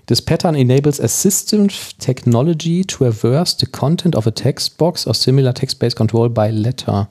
This 0.06 0.22
pattern 0.22 0.54
enables 0.54 1.00
assistive 1.00 1.94
technology 1.98 2.82
to 2.82 3.04
reverse 3.04 3.56
the 3.58 3.66
content 3.66 4.16
of 4.16 4.26
a 4.26 4.30
text 4.30 4.78
box 4.78 5.06
or 5.06 5.14
similar 5.14 5.52
text-based 5.52 5.96
control 5.96 6.30
by 6.30 6.50
letter. 6.50 7.08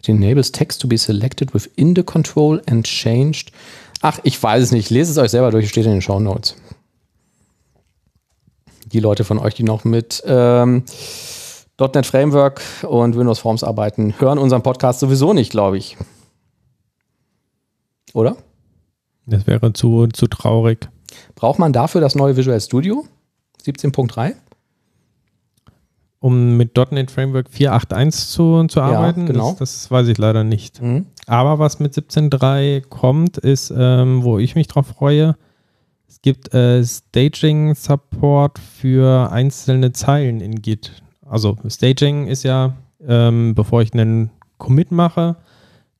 It 0.00 0.08
enables 0.08 0.50
text 0.50 0.80
to 0.80 0.88
be 0.88 0.96
selected 0.96 1.54
within 1.54 1.94
the 1.94 2.02
control 2.02 2.60
and 2.66 2.84
changed. 2.84 3.52
Ach, 4.00 4.18
ich 4.24 4.42
weiß 4.42 4.62
es 4.62 4.72
nicht. 4.72 4.90
Lest 4.90 5.10
es 5.10 5.18
euch 5.18 5.30
selber 5.30 5.52
durch, 5.52 5.68
steht 5.68 5.86
in 5.86 5.92
den 5.92 6.02
Show 6.02 6.18
Notes. 6.18 6.56
Die 8.86 9.00
Leute 9.00 9.22
von 9.22 9.38
euch, 9.38 9.54
die 9.54 9.64
noch 9.64 9.84
mit 9.84 10.22
ähm, 10.26 10.82
.NET 11.78 12.06
Framework 12.06 12.60
und 12.82 13.16
Windows 13.16 13.38
Forms 13.38 13.62
arbeiten, 13.62 14.14
hören 14.18 14.38
unseren 14.38 14.62
Podcast 14.62 15.00
sowieso 15.00 15.32
nicht, 15.32 15.50
glaube 15.50 15.78
ich. 15.78 15.96
Oder? 18.14 18.36
Das 19.26 19.46
wäre 19.46 19.72
zu, 19.72 20.06
zu 20.08 20.26
traurig. 20.26 20.88
Braucht 21.34 21.58
man 21.58 21.72
dafür 21.72 22.00
das 22.00 22.14
neue 22.14 22.36
Visual 22.36 22.60
Studio 22.60 23.06
17.3? 23.64 24.34
Um 26.20 26.56
mit 26.56 26.76
.NET 26.90 27.12
Framework 27.12 27.48
4.8.1 27.48 28.30
zu, 28.30 28.66
zu 28.66 28.80
arbeiten, 28.80 29.26
genau. 29.26 29.50
das, 29.50 29.58
das 29.58 29.90
weiß 29.90 30.08
ich 30.08 30.18
leider 30.18 30.42
nicht. 30.42 30.82
Mhm. 30.82 31.06
Aber 31.26 31.60
was 31.60 31.78
mit 31.78 31.94
17.3 31.94 32.88
kommt, 32.88 33.38
ist, 33.38 33.72
ähm, 33.76 34.24
wo 34.24 34.38
ich 34.38 34.56
mich 34.56 34.66
drauf 34.66 34.86
freue, 34.88 35.36
es 36.08 36.20
gibt 36.22 36.52
äh, 36.54 36.82
Staging-Support 36.82 38.58
für 38.58 39.30
einzelne 39.30 39.92
Zeilen 39.92 40.40
in 40.40 40.60
Git. 40.60 41.02
Also 41.28 41.56
Staging 41.68 42.26
ist 42.26 42.42
ja, 42.42 42.74
ähm, 43.06 43.54
bevor 43.54 43.82
ich 43.82 43.92
einen 43.92 44.30
Commit 44.58 44.90
mache, 44.92 45.36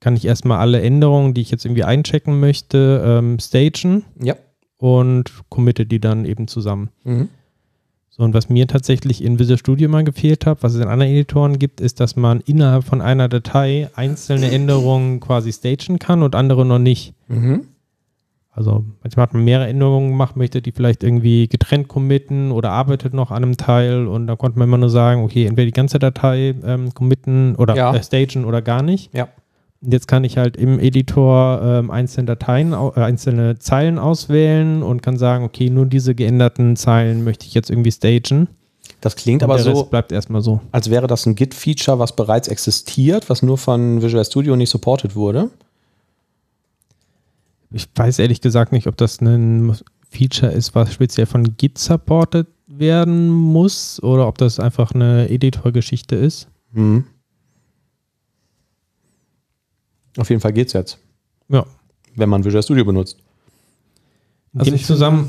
kann 0.01 0.17
ich 0.17 0.25
erstmal 0.25 0.59
alle 0.59 0.81
Änderungen, 0.81 1.35
die 1.35 1.41
ich 1.41 1.51
jetzt 1.51 1.65
irgendwie 1.65 1.85
einchecken 1.85 2.39
möchte, 2.41 3.03
ähm, 3.05 3.39
stagen 3.41 4.05
Ja. 4.23 4.37
und 4.79 5.33
committe 5.49 5.87
die 5.87 6.01
dann 6.01 6.25
eben 6.25 6.49
zusammen. 6.49 6.91
Mhm. 7.05 7.29
So, 8.11 8.23
und 8.25 8.35
was 8.35 8.49
mir 8.49 8.67
tatsächlich 8.67 9.23
in 9.23 9.39
Visual 9.39 9.59
Studio 9.59 9.89
mal 9.89 10.03
gefehlt 10.05 10.47
hat, 10.47 10.63
was 10.63 10.75
es 10.75 10.81
in 10.81 10.89
anderen 10.89 11.13
Editoren 11.13 11.59
gibt, 11.59 11.81
ist, 11.81 12.01
dass 12.01 12.17
man 12.17 12.41
innerhalb 12.41 12.85
von 12.85 13.01
einer 13.01 13.29
Datei 13.29 13.91
einzelne 13.95 14.51
Änderungen 14.51 15.21
quasi 15.21 15.53
stagen 15.53 15.99
kann 15.99 16.23
und 16.23 16.35
andere 16.35 16.65
noch 16.67 16.79
nicht. 16.81 17.15
Mhm. 17.29 17.67
Also 18.59 18.85
manchmal 19.05 19.23
hat 19.23 19.35
man 19.35 19.45
mehrere 19.45 19.69
Änderungen 19.69 20.09
gemacht, 20.11 20.37
möchte 20.37 20.61
die 20.61 20.73
vielleicht 20.73 21.05
irgendwie 21.05 21.47
getrennt 21.47 21.87
committen 21.87 22.51
oder 22.51 22.73
arbeitet 22.73 23.15
noch 23.15 23.31
an 23.31 23.45
einem 23.45 23.57
Teil 23.57 24.09
und 24.09 24.27
da 24.27 24.35
konnte 24.35 24.59
man 24.59 24.67
immer 24.67 24.79
nur 24.79 24.91
sagen, 24.91 25.23
okay, 25.23 25.47
entweder 25.47 25.67
die 25.67 25.73
ganze 25.73 26.01
Datei 26.01 26.57
ähm, 26.65 26.93
committen 26.93 27.55
oder 27.55 27.77
Ja. 27.77 27.95
äh, 27.95 28.03
stagen 28.03 28.45
oder 28.45 28.61
gar 28.61 28.83
nicht. 28.83 29.15
Ja. 29.15 29.29
Und 29.81 29.93
jetzt 29.93 30.09
kann 30.09 30.25
ich 30.25 30.39
halt 30.39 30.57
im 30.57 30.81
Editor 30.81 31.61
ähm, 31.63 31.93
einzelne 31.93 32.27
Dateien, 32.27 32.73
äh, 32.73 33.01
einzelne 33.01 33.61
Zeilen 33.61 33.97
auswählen 33.97 34.83
und 34.83 35.05
kann 35.05 35.19
sagen, 35.19 35.45
okay, 35.45 35.71
nur 35.71 35.87
diese 35.87 36.17
geänderten 36.17 36.75
Zeilen 36.75 37.23
möchte 37.23 37.47
ich 37.47 37.55
jetzt 37.55 37.71
irgendwie 37.71 37.93
stagen. 37.93 38.49
Das 39.01 39.15
klingt 39.15 39.45
aber 39.45 39.61
so, 39.61 39.85
bleibt 39.85 40.11
erstmal 40.11 40.43
so. 40.43 40.59
als 40.73 40.91
wäre 40.91 41.07
das 41.07 41.27
ein 41.27 41.37
Git-Feature, 41.37 42.01
was 42.01 42.17
bereits 42.17 42.49
existiert, 42.49 43.31
was 43.31 43.45
nur 43.45 43.57
von 43.57 44.03
Visual 44.03 44.25
Studio 44.25 44.57
nicht 44.57 44.71
supported 44.71 45.15
wurde. 45.15 45.51
Ich 47.71 47.89
weiß 47.95 48.19
ehrlich 48.19 48.41
gesagt 48.41 48.73
nicht, 48.73 48.87
ob 48.87 48.97
das 48.97 49.21
ein 49.21 49.77
Feature 50.11 50.53
ist, 50.53 50.75
was 50.75 50.93
speziell 50.93 51.27
von 51.27 51.57
Git 51.57 51.79
supported 51.79 52.47
werden 52.67 53.29
muss 53.31 54.03
oder 54.03 54.27
ob 54.27 54.39
das 54.39 54.59
einfach 54.61 54.93
eine 54.93 55.29
Editor-Geschichte 55.29 56.17
ist. 56.17 56.49
Mhm. 56.73 57.05
Auf 60.17 60.31
jeden 60.31 60.41
Fall 60.41 60.53
geht's 60.53 60.73
jetzt, 60.73 60.99
Ja. 61.49 61.65
wenn 62.17 62.29
man 62.29 62.45
Visual 62.45 62.63
Studio 62.63 62.85
benutzt. 62.85 63.19
In 64.55 64.61
Also 64.61 64.73
ich 64.73 64.85
zusammen. 64.85 65.29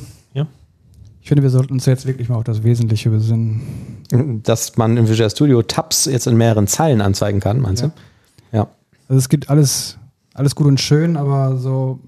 Ich 1.22 1.28
finde, 1.28 1.44
wir 1.44 1.50
sollten 1.52 1.74
uns 1.74 1.86
jetzt 1.86 2.08
wirklich 2.08 2.28
mal 2.30 2.38
auf 2.38 2.46
das 2.46 2.64
Wesentliche 2.64 3.10
besinnen. 3.12 3.62
Dass 4.42 4.78
man 4.78 4.98
in 4.98 5.08
Visual 5.08 5.30
Studio 5.30 5.62
Tabs 5.62 6.06
jetzt 6.06 6.26
in 6.26 6.38
mehreren 6.38 6.66
Zeilen 6.66 7.02
anzeigen 7.02 7.40
kann, 7.40 7.60
meinst 7.60 7.84
Ja. 7.84 7.90
du? 7.90 8.58
Ja. 8.58 8.68
Also 9.10 9.20
es 9.20 9.30
gibt 9.30 9.48
alles, 9.50 9.98
alles 10.34 10.56
gut 10.56 10.66
und 10.66 10.80
schön, 10.80 11.18
aber 11.18 11.58
so, 11.58 12.00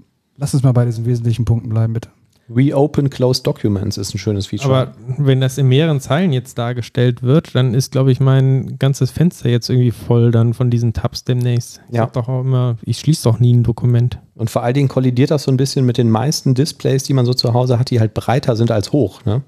lass 0.41 0.54
uns 0.54 0.63
mal 0.63 0.73
bei 0.73 0.84
diesen 0.86 1.06
wesentlichen 1.06 1.45
Punkten 1.45 1.69
bleiben, 1.69 1.93
bitte. 1.93 2.10
Reopen 2.54 3.10
Closed 3.10 3.47
Documents 3.47 3.95
ist 3.95 4.13
ein 4.13 4.17
schönes 4.17 4.47
Feature. 4.47 4.75
Aber 4.75 4.93
wenn 5.17 5.39
das 5.39 5.58
in 5.58 5.69
mehreren 5.69 6.01
Zeilen 6.01 6.34
jetzt 6.34 6.58
dargestellt 6.58 7.23
wird, 7.23 7.56
dann 7.56 7.73
ist, 7.73 7.93
glaube 7.93 8.12
ich, 8.12 8.19
mein 8.19 8.77
ganzes 8.77 9.10
Fenster 9.10 9.47
jetzt 9.47 9.69
irgendwie 9.69 9.91
voll 9.91 10.32
dann 10.32 10.54
von 10.54 10.69
diesen 10.69 10.91
Tabs 10.91 11.23
demnächst. 11.23 11.80
Ich 11.88 11.95
Ja. 11.95 12.04
sag 12.04 12.13
doch 12.13 12.27
auch 12.27 12.41
immer, 12.41 12.75
ich 12.82 12.99
schließe 12.99 13.23
doch 13.23 13.39
nie 13.39 13.54
ein 13.54 13.63
Dokument. 13.63 14.19
Und 14.36 14.49
vor 14.49 14.63
allen 14.63 14.73
Dingen 14.73 14.89
kollidiert 14.89 15.32
das 15.32 15.43
so 15.43 15.51
ein 15.51 15.56
bisschen 15.56 15.86
mit 15.86 15.97
den 15.97 16.10
meisten 16.10 16.54
Displays, 16.54 17.04
die 17.04 17.13
man 17.13 17.25
so 17.25 17.34
zu 17.34 17.54
Hause 17.54 17.80
hat, 17.80 17.89
die 17.89 18.01
halt 18.01 18.13
breiter 18.13 18.58
sind 18.58 18.69
als 18.71 18.91
hoch. 18.91 19.23
Ne? 19.23 19.43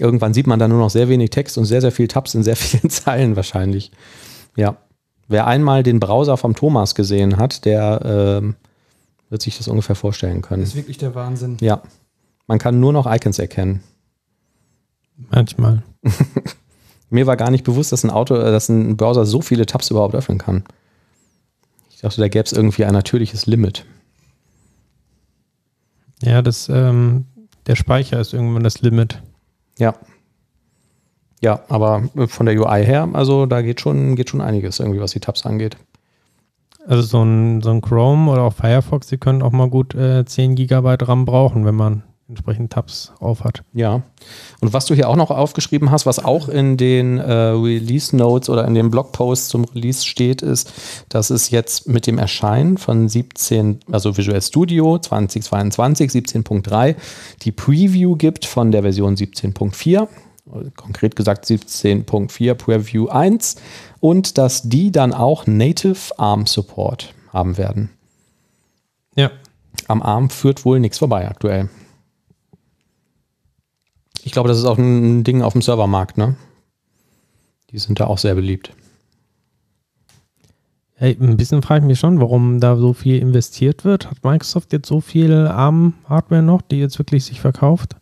Irgendwann 0.00 0.34
sieht 0.34 0.48
man 0.48 0.58
da 0.58 0.66
nur 0.66 0.78
noch 0.78 0.90
sehr 0.90 1.08
wenig 1.08 1.30
Text 1.30 1.58
und 1.58 1.64
sehr, 1.66 1.80
sehr 1.80 1.92
viel 1.92 2.08
Tabs 2.08 2.34
in 2.34 2.42
sehr 2.42 2.56
vielen 2.56 2.90
Zeilen 2.90 3.36
wahrscheinlich. 3.36 3.92
Ja. 4.56 4.78
Wer 5.28 5.46
einmal 5.46 5.84
den 5.84 6.00
Browser 6.00 6.36
vom 6.36 6.56
Thomas 6.56 6.94
gesehen 6.96 7.36
hat, 7.36 7.64
der 7.64 8.00
ähm, 8.42 8.56
wird 9.32 9.42
sich 9.42 9.56
das 9.56 9.66
ungefähr 9.66 9.96
vorstellen 9.96 10.42
können. 10.42 10.60
Das 10.60 10.70
ist 10.70 10.76
wirklich 10.76 10.98
der 10.98 11.14
Wahnsinn. 11.14 11.56
Ja. 11.62 11.82
Man 12.46 12.58
kann 12.58 12.78
nur 12.78 12.92
noch 12.92 13.12
Icons 13.12 13.38
erkennen. 13.38 13.82
Manchmal. 15.30 15.82
Mir 17.10 17.26
war 17.26 17.38
gar 17.38 17.50
nicht 17.50 17.64
bewusst, 17.64 17.92
dass 17.92 18.04
ein 18.04 18.10
Auto, 18.10 18.34
äh, 18.34 18.52
dass 18.52 18.68
ein 18.68 18.96
Browser 18.98 19.24
so 19.24 19.40
viele 19.40 19.64
Tabs 19.64 19.90
überhaupt 19.90 20.14
öffnen 20.14 20.36
kann. 20.36 20.64
Ich 21.90 22.02
dachte, 22.02 22.20
da 22.20 22.28
gäbe 22.28 22.44
es 22.44 22.52
irgendwie 22.52 22.84
ein 22.84 22.92
natürliches 22.92 23.46
Limit. 23.46 23.86
Ja, 26.20 26.42
das, 26.42 26.68
ähm, 26.68 27.24
der 27.66 27.76
Speicher 27.76 28.20
ist 28.20 28.34
irgendwann 28.34 28.64
das 28.64 28.82
Limit. 28.82 29.22
Ja. 29.78 29.94
Ja, 31.40 31.64
aber 31.68 32.08
von 32.28 32.46
der 32.46 32.60
UI 32.60 32.84
her, 32.84 33.08
also 33.14 33.46
da 33.46 33.62
geht 33.62 33.80
schon, 33.80 34.14
geht 34.14 34.28
schon 34.28 34.42
einiges 34.42 34.78
irgendwie, 34.78 35.00
was 35.00 35.12
die 35.12 35.20
Tabs 35.20 35.46
angeht. 35.46 35.78
Also 36.86 37.02
so 37.02 37.22
ein, 37.22 37.62
so 37.62 37.70
ein 37.70 37.80
Chrome 37.80 38.30
oder 38.30 38.42
auch 38.42 38.54
Firefox, 38.54 39.06
die 39.06 39.18
können 39.18 39.42
auch 39.42 39.52
mal 39.52 39.68
gut 39.68 39.94
äh, 39.94 40.24
10 40.24 40.56
Gigabyte 40.56 41.06
RAM 41.06 41.24
brauchen, 41.24 41.64
wenn 41.64 41.76
man 41.76 42.02
entsprechend 42.28 42.72
Tabs 42.72 43.12
auf 43.20 43.44
hat. 43.44 43.62
Ja. 43.72 44.02
Und 44.60 44.72
was 44.72 44.86
du 44.86 44.94
hier 44.94 45.08
auch 45.08 45.16
noch 45.16 45.30
aufgeschrieben 45.30 45.90
hast, 45.90 46.06
was 46.06 46.18
auch 46.18 46.48
in 46.48 46.76
den 46.76 47.18
äh, 47.18 47.32
Release 47.32 48.16
Notes 48.16 48.48
oder 48.48 48.66
in 48.66 48.74
den 48.74 48.90
Blogposts 48.90 49.48
zum 49.48 49.64
Release 49.64 50.04
steht, 50.04 50.40
ist, 50.40 50.72
dass 51.10 51.30
es 51.30 51.50
jetzt 51.50 51.88
mit 51.88 52.06
dem 52.06 52.18
Erscheinen 52.18 52.78
von 52.78 53.08
17, 53.08 53.80
also 53.90 54.16
Visual 54.16 54.40
Studio 54.40 54.98
2022 54.98 56.10
17.3 56.10 56.96
die 57.42 57.52
Preview 57.52 58.16
gibt 58.16 58.46
von 58.46 58.72
der 58.72 58.82
Version 58.82 59.14
17.4 59.14 60.08
konkret 60.76 61.16
gesagt 61.16 61.46
17.4 61.46 62.54
Preview 62.54 63.08
1 63.08 63.56
und 64.02 64.36
dass 64.36 64.62
die 64.62 64.90
dann 64.90 65.14
auch 65.14 65.46
Native 65.46 66.18
ARM 66.18 66.46
Support 66.46 67.14
haben 67.32 67.56
werden. 67.56 67.88
Ja. 69.14 69.30
Am 69.86 70.02
ARM 70.02 70.28
führt 70.28 70.64
wohl 70.64 70.80
nichts 70.80 70.98
vorbei 70.98 71.28
aktuell. 71.28 71.70
Ich 74.24 74.32
glaube, 74.32 74.48
das 74.48 74.58
ist 74.58 74.64
auch 74.64 74.76
ein 74.76 75.22
Ding 75.22 75.42
auf 75.42 75.52
dem 75.52 75.62
Servermarkt, 75.62 76.18
ne? 76.18 76.34
Die 77.70 77.78
sind 77.78 78.00
da 78.00 78.08
auch 78.08 78.18
sehr 78.18 78.34
beliebt. 78.34 78.74
Hey, 80.94 81.16
ein 81.20 81.36
bisschen 81.36 81.62
frage 81.62 81.84
ich 81.84 81.86
mich 81.86 82.00
schon, 82.00 82.20
warum 82.20 82.58
da 82.58 82.76
so 82.76 82.94
viel 82.94 83.18
investiert 83.18 83.84
wird. 83.84 84.10
Hat 84.10 84.24
Microsoft 84.24 84.72
jetzt 84.72 84.88
so 84.88 85.00
viel 85.00 85.46
ARM-Hardware 85.46 86.42
noch, 86.42 86.62
die 86.62 86.80
jetzt 86.80 86.98
wirklich 86.98 87.24
sich 87.24 87.40
verkauft? 87.40 87.94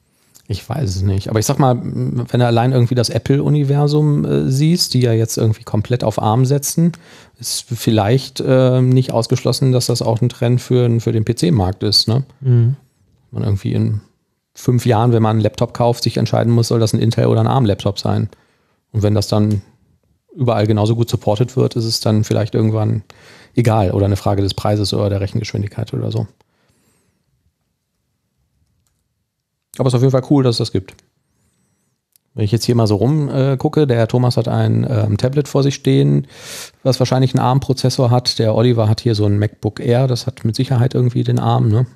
Ich 0.50 0.68
weiß 0.68 0.96
es 0.96 1.02
nicht. 1.02 1.28
Aber 1.28 1.38
ich 1.38 1.46
sag 1.46 1.60
mal, 1.60 1.78
wenn 1.80 2.40
du 2.40 2.44
allein 2.44 2.72
irgendwie 2.72 2.96
das 2.96 3.08
Apple-Universum 3.08 4.24
äh, 4.24 4.50
siehst, 4.50 4.94
die 4.94 5.00
ja 5.00 5.12
jetzt 5.12 5.38
irgendwie 5.38 5.62
komplett 5.62 6.02
auf 6.02 6.20
ARM 6.20 6.44
setzen, 6.44 6.90
ist 7.38 7.66
vielleicht 7.68 8.40
äh, 8.40 8.82
nicht 8.82 9.12
ausgeschlossen, 9.12 9.70
dass 9.70 9.86
das 9.86 10.02
auch 10.02 10.20
ein 10.20 10.28
Trend 10.28 10.60
für, 10.60 10.98
für 10.98 11.12
den 11.12 11.24
PC-Markt 11.24 11.84
ist. 11.84 12.08
Ne? 12.08 12.24
Mhm. 12.40 12.74
Man 13.30 13.44
irgendwie 13.44 13.74
in 13.74 14.00
fünf 14.52 14.86
Jahren, 14.86 15.12
wenn 15.12 15.22
man 15.22 15.36
einen 15.36 15.40
Laptop 15.40 15.72
kauft, 15.72 16.02
sich 16.02 16.16
entscheiden 16.16 16.52
muss, 16.52 16.66
soll 16.66 16.80
das 16.80 16.94
ein 16.94 17.00
Intel 17.00 17.26
oder 17.26 17.42
ein 17.42 17.46
ARM-Laptop 17.46 18.00
sein. 18.00 18.28
Und 18.90 19.04
wenn 19.04 19.14
das 19.14 19.28
dann 19.28 19.62
überall 20.34 20.66
genauso 20.66 20.96
gut 20.96 21.08
supported 21.08 21.56
wird, 21.56 21.76
ist 21.76 21.84
es 21.84 22.00
dann 22.00 22.24
vielleicht 22.24 22.56
irgendwann 22.56 23.04
egal 23.54 23.92
oder 23.92 24.06
eine 24.06 24.16
Frage 24.16 24.42
des 24.42 24.54
Preises 24.54 24.92
oder 24.94 25.10
der 25.10 25.20
Rechengeschwindigkeit 25.20 25.94
oder 25.94 26.10
so. 26.10 26.26
Aber 29.80 29.86
es 29.88 29.94
ist 29.94 29.96
auf 29.96 30.02
jeden 30.02 30.12
Fall 30.12 30.24
cool, 30.30 30.44
dass 30.44 30.56
es 30.56 30.58
das 30.58 30.72
gibt. 30.72 30.94
Wenn 32.34 32.44
ich 32.44 32.52
jetzt 32.52 32.64
hier 32.64 32.74
mal 32.74 32.86
so 32.86 32.96
rumgucke, 32.96 33.82
äh, 33.82 33.86
der 33.86 33.96
Herr 33.96 34.08
Thomas 34.08 34.36
hat 34.36 34.46
ein 34.46 34.86
ähm, 34.88 35.16
Tablet 35.16 35.48
vor 35.48 35.62
sich 35.62 35.74
stehen, 35.74 36.26
was 36.82 37.00
wahrscheinlich 37.00 37.34
einen 37.34 37.42
ARM-Prozessor 37.42 38.10
hat. 38.10 38.38
Der 38.38 38.54
Oliver 38.54 38.88
hat 38.90 39.00
hier 39.00 39.14
so 39.14 39.24
ein 39.24 39.38
MacBook 39.38 39.80
Air, 39.80 40.06
das 40.06 40.26
hat 40.26 40.44
mit 40.44 40.54
Sicherheit 40.54 40.94
irgendwie 40.94 41.24
den 41.24 41.38
ARM. 41.38 41.68
Ne? 41.70 41.86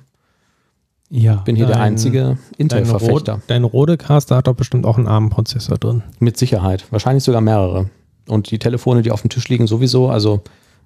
Ja. 1.09 1.35
Bin 1.35 1.55
hier 1.55 1.67
der 1.67 1.75
Dein- 1.75 1.93
einzige 1.93 2.21
Dein, 2.21 2.39
Intel-Verfechter. 2.57 3.33
Rode, 3.33 3.43
dein 3.47 3.63
Rodecaster 3.63 4.35
hat 4.37 4.47
doch 4.47 4.55
bestimmt 4.55 4.85
auch 4.85 4.97
einen 4.97 5.07
ARM-Prozessor 5.07 5.77
drin. 5.77 6.01
Mit 6.19 6.37
Sicherheit. 6.37 6.91
Wahrscheinlich 6.91 7.23
sogar 7.23 7.41
mehrere. 7.41 7.91
Und 8.27 8.49
die 8.49 8.57
Telefone, 8.57 9.03
die 9.03 9.11
auf 9.11 9.21
dem 9.21 9.29
Tisch 9.29 9.47
liegen, 9.47 9.67
sowieso. 9.67 10.09
Also 10.09 10.41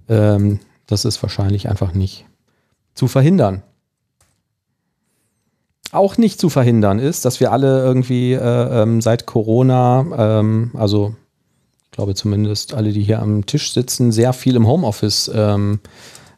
ähm, 0.10 0.60
das 0.86 1.06
ist 1.06 1.24
wahrscheinlich 1.24 1.70
einfach 1.70 1.93
nicht 1.93 2.26
zu 2.93 3.08
verhindern. 3.08 3.64
Auch 5.92 6.18
nicht 6.18 6.40
zu 6.40 6.50
verhindern 6.50 7.00
ist, 7.00 7.26
dass 7.26 7.40
wir 7.40 7.52
alle 7.52 7.84
irgendwie 7.84 8.34
äh, 8.34 8.82
ähm, 8.82 9.02
seit 9.02 9.26
Corona, 9.26 10.40
ähm, 10.40 10.72
also 10.76 11.16
ich 11.86 11.92
glaube 11.92 12.16
zumindest 12.16 12.74
alle, 12.74 12.92
die 12.92 13.04
hier 13.04 13.22
am 13.22 13.46
Tisch 13.46 13.74
sitzen, 13.74 14.12
sehr 14.12 14.34
viel 14.34 14.56
im 14.56 14.68
Homeoffice 14.68 15.32
ähm, 15.34 15.80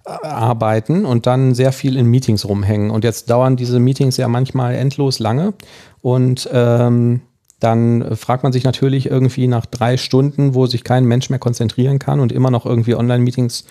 arbeiten 0.04 1.06
und 1.06 1.28
dann 1.28 1.54
sehr 1.54 1.72
viel 1.72 1.98
in 1.98 2.08
Meetings 2.08 2.46
rumhängen. 2.46 2.90
Und 2.90 3.04
jetzt 3.04 3.30
dauern 3.30 3.56
diese 3.56 3.80
Meetings 3.80 4.18
ja 4.18 4.28
manchmal 4.28 4.76
endlos 4.76 5.20
lange. 5.20 5.54
Und 6.02 6.50
ähm, 6.52 7.22
dann 7.60 8.16
fragt 8.16 8.42
man 8.44 8.52
sich 8.52 8.64
natürlich 8.64 9.06
irgendwie 9.06 9.48
nach 9.48 9.68
drei 9.68 9.98
Stunden, 9.98 10.56
wo 10.56 10.66
sich 10.66 10.84
kein 10.84 11.06
Mensch 11.06 11.30
mehr 11.30 11.38
konzentrieren 11.38 12.00
kann 12.00 12.20
und 12.20 12.32
immer 12.32 12.50
noch 12.50 12.66
irgendwie 12.66 12.96
Online-Meetings 12.96 13.66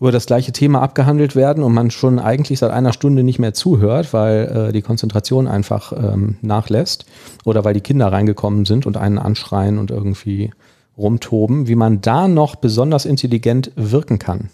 über 0.00 0.12
das 0.12 0.24
gleiche 0.24 0.52
Thema 0.52 0.80
abgehandelt 0.80 1.36
werden 1.36 1.62
und 1.62 1.74
man 1.74 1.90
schon 1.90 2.18
eigentlich 2.18 2.58
seit 2.58 2.70
einer 2.70 2.94
Stunde 2.94 3.22
nicht 3.22 3.38
mehr 3.38 3.52
zuhört, 3.52 4.14
weil 4.14 4.68
äh, 4.68 4.72
die 4.72 4.80
Konzentration 4.80 5.46
einfach 5.46 5.92
ähm, 5.92 6.36
nachlässt 6.40 7.04
oder 7.44 7.64
weil 7.64 7.74
die 7.74 7.82
Kinder 7.82 8.10
reingekommen 8.10 8.64
sind 8.64 8.86
und 8.86 8.96
einen 8.96 9.18
anschreien 9.18 9.78
und 9.78 9.90
irgendwie 9.90 10.52
rumtoben, 10.96 11.68
wie 11.68 11.74
man 11.74 12.00
da 12.00 12.28
noch 12.28 12.56
besonders 12.56 13.04
intelligent 13.04 13.72
wirken 13.76 14.18
kann. 14.18 14.48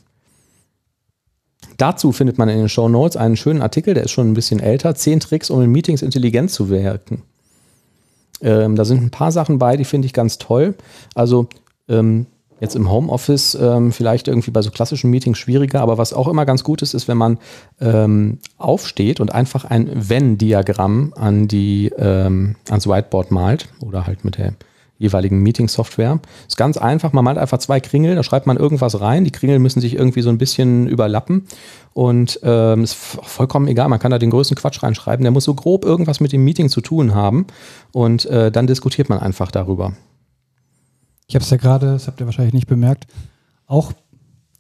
Dazu 1.76 2.11
findet 2.11 2.38
man 2.38 2.49
in 2.49 2.59
den 2.59 2.68
Show 2.68 2.88
Notes 2.88 3.16
einen 3.16 3.36
schönen 3.36 3.62
Artikel, 3.62 3.94
der 3.94 4.05
ist 4.05 4.11
schon 4.11 4.28
ein 4.28 4.34
bisschen 4.34 4.61
älter. 4.61 4.94
Zehn 4.94 5.20
Tricks, 5.20 5.51
um 5.51 5.62
in 5.62 5.70
Meetings 5.70 6.03
intelligent 6.03 6.51
zu 6.51 6.70
wirken. 6.70 7.22
Ähm, 8.40 8.74
da 8.74 8.84
sind 8.84 9.03
ein 9.03 9.11
paar 9.11 9.30
Sachen 9.30 9.59
bei, 9.59 9.76
die 9.76 9.84
finde 9.84 10.07
ich 10.07 10.12
ganz 10.12 10.38
toll. 10.38 10.74
Also 11.14 11.49
ähm, 11.88 12.26
jetzt 12.61 12.77
im 12.77 12.91
Homeoffice 12.91 13.57
ähm, 13.61 13.93
vielleicht 13.93 14.29
irgendwie 14.29 14.51
bei 14.51 14.63
so 14.63 14.71
klassischen 14.71 15.11
Meetings 15.11 15.39
schwieriger, 15.39 15.81
aber 15.81 15.99
was 15.99 16.13
auch 16.13 16.29
immer 16.29 16.47
ganz 16.47 16.65
gut 16.65 16.83
ist, 16.83 16.95
ist, 16.95 17.09
wenn 17.09 17.19
man 17.19 17.39
ähm, 17.81 18.39
aufsteht 18.59 19.21
und 19.21 19.33
einfach 19.33 19.65
ein 19.65 19.91
Wenn-Diagramm 19.93 21.13
an 21.17 21.49
die 21.49 21.93
ähm, 21.99 22.57
ans 22.69 22.87
Whiteboard 22.87 23.31
malt 23.31 23.69
oder 23.81 24.07
halt 24.07 24.25
mit 24.25 24.39
der 24.39 24.55
jeweiligen 24.99 25.43
Meeting-Software. 25.43 26.21
Ist 26.49 26.57
ganz 26.57 26.77
einfach, 26.77 27.13
man 27.13 27.25
malt 27.25 27.39
einfach 27.39 27.59
zwei 27.59 27.81
Kringel, 27.81 28.15
da 28.15 28.23
schreibt 28.23 28.47
man 28.47 28.57
irgendwas 28.57 29.01
rein. 29.01 29.25
Die 29.25 29.31
Kringel 29.31 29.59
müssen 29.59 29.81
sich 29.81 29.95
irgendwie 29.95 30.23
so 30.23 30.31
ein 30.31 30.39
bisschen 30.39 30.89
überlappen 30.89 31.47
und 31.93 32.41
ähm, 32.43 32.83
ist 32.83 32.95
vollkommen 32.95 33.69
egal, 33.69 33.89
man 33.89 33.99
kann 33.99 34.11
da 34.11 34.19
den 34.19 34.31
größten 34.31 34.57
Quatsch 34.57 34.83
reinschreiben. 34.83 35.23
Der 35.25 35.33
muss 35.33 35.45
so 35.45 35.55
grob 35.55 35.85
irgendwas 35.85 36.21
mit 36.21 36.33
dem 36.33 36.45
Meeting 36.45 36.69
zu 36.69 36.81
tun 36.81 37.15
haben 37.15 37.47
und 37.93 38.27
äh, 38.27 38.51
dann 38.51 38.67
diskutiert 38.67 39.09
man 39.09 39.19
einfach 39.19 39.51
darüber. 39.51 39.93
Ich 41.29 41.35
habe 41.35 41.43
es 41.43 41.51
ja 41.51 41.57
gerade, 41.57 41.87
das 41.93 42.07
habt 42.07 42.20
ihr 42.20 42.27
wahrscheinlich 42.27 42.55
nicht 42.55 42.66
bemerkt, 42.68 43.07
auch 43.66 43.93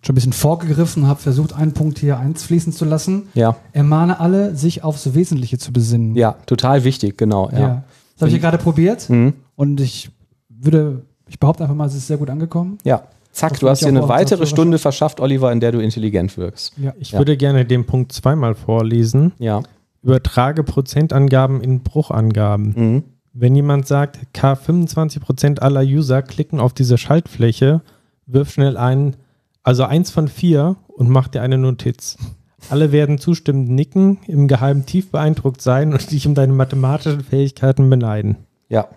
schon 0.02 0.12
ein 0.12 0.14
bisschen 0.16 0.32
vorgegriffen, 0.32 1.06
habe 1.06 1.20
versucht, 1.20 1.52
einen 1.54 1.72
Punkt 1.72 1.98
hier 1.98 2.18
einfließen 2.18 2.72
zu 2.72 2.84
lassen. 2.84 3.28
Ja. 3.34 3.56
Ermahne 3.72 4.20
alle, 4.20 4.54
sich 4.56 4.82
aufs 4.84 5.14
Wesentliche 5.14 5.58
zu 5.58 5.72
besinnen. 5.72 6.14
Ja, 6.16 6.36
total 6.46 6.84
wichtig, 6.84 7.16
genau. 7.18 7.50
Ja. 7.50 7.58
Ja. 7.58 7.84
Das 8.14 8.22
habe 8.22 8.28
ich 8.30 8.36
ja 8.36 8.40
gerade 8.50 8.58
probiert 8.62 9.08
Mhm. 9.10 9.34
und 9.56 9.80
ich 9.80 10.10
würde, 10.48 11.02
ich 11.28 11.38
behaupte 11.38 11.62
einfach 11.64 11.76
mal, 11.76 11.86
es 11.86 11.94
ist 11.94 12.06
sehr 12.06 12.16
gut 12.16 12.30
angekommen. 12.30 12.78
ja. 12.84 13.02
Zack, 13.32 13.50
Das 13.50 13.58
du 13.60 13.68
hast 13.68 13.82
dir 13.82 13.88
eine 13.88 14.08
weitere 14.08 14.46
Stunde 14.46 14.78
verschafft, 14.78 15.20
Oliver, 15.20 15.52
in 15.52 15.60
der 15.60 15.70
du 15.70 15.78
intelligent 15.78 16.38
wirkst. 16.38 16.72
Ja. 16.78 16.94
Ich 16.98 17.10
Ja. 17.10 17.18
würde 17.18 17.36
gerne 17.36 17.66
den 17.66 17.84
Punkt 17.84 18.10
zweimal 18.12 18.54
vorlesen. 18.54 19.32
Ja. 19.38 19.62
Übertrage 20.02 20.64
Prozentangaben 20.64 21.60
in 21.60 21.82
Bruchangaben. 21.82 22.72
Mhm. 22.74 23.04
Wenn 23.38 23.54
jemand 23.54 23.86
sagt, 23.86 24.32
K 24.32 24.54
25% 24.54 25.58
aller 25.58 25.82
User 25.82 26.22
klicken 26.22 26.58
auf 26.58 26.72
diese 26.72 26.96
Schaltfläche, 26.96 27.82
wirf 28.24 28.50
schnell 28.50 28.78
ein, 28.78 29.16
also 29.62 29.84
eins 29.84 30.10
von 30.10 30.28
vier 30.28 30.76
und 30.88 31.10
mach 31.10 31.28
dir 31.28 31.42
eine 31.42 31.58
Notiz. 31.58 32.16
Alle 32.70 32.92
werden 32.92 33.18
zustimmend 33.18 33.68
nicken, 33.68 34.20
im 34.26 34.48
Geheimen 34.48 34.86
tief 34.86 35.10
beeindruckt 35.10 35.60
sein 35.60 35.92
und 35.92 36.10
dich 36.12 36.26
um 36.26 36.34
deine 36.34 36.54
mathematischen 36.54 37.20
Fähigkeiten 37.20 37.90
beneiden. 37.90 38.38
Ja. 38.70 38.88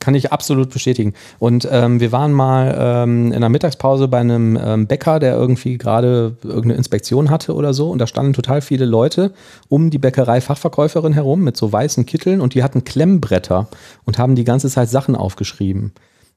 Kann 0.00 0.14
ich 0.14 0.32
absolut 0.32 0.70
bestätigen. 0.70 1.14
Und 1.38 1.68
ähm, 1.70 2.00
wir 2.00 2.12
waren 2.12 2.32
mal 2.32 2.74
ähm, 2.78 3.32
in 3.32 3.40
der 3.40 3.48
Mittagspause 3.48 4.08
bei 4.08 4.18
einem 4.18 4.58
ähm, 4.60 4.86
Bäcker, 4.86 5.18
der 5.18 5.34
irgendwie 5.34 5.78
gerade 5.78 6.36
irgendeine 6.42 6.74
Inspektion 6.74 7.30
hatte 7.30 7.54
oder 7.54 7.74
so. 7.74 7.90
Und 7.90 7.98
da 7.98 8.06
standen 8.06 8.32
total 8.32 8.60
viele 8.60 8.84
Leute 8.84 9.32
um 9.68 9.90
die 9.90 9.98
Bäckerei-Fachverkäuferin 9.98 11.12
herum 11.12 11.42
mit 11.42 11.56
so 11.56 11.72
weißen 11.72 12.06
Kitteln 12.06 12.40
und 12.40 12.54
die 12.54 12.62
hatten 12.62 12.84
Klemmbretter 12.84 13.68
und 14.04 14.18
haben 14.18 14.34
die 14.34 14.44
ganze 14.44 14.68
Zeit 14.68 14.88
Sachen 14.88 15.16
aufgeschrieben. 15.16 15.92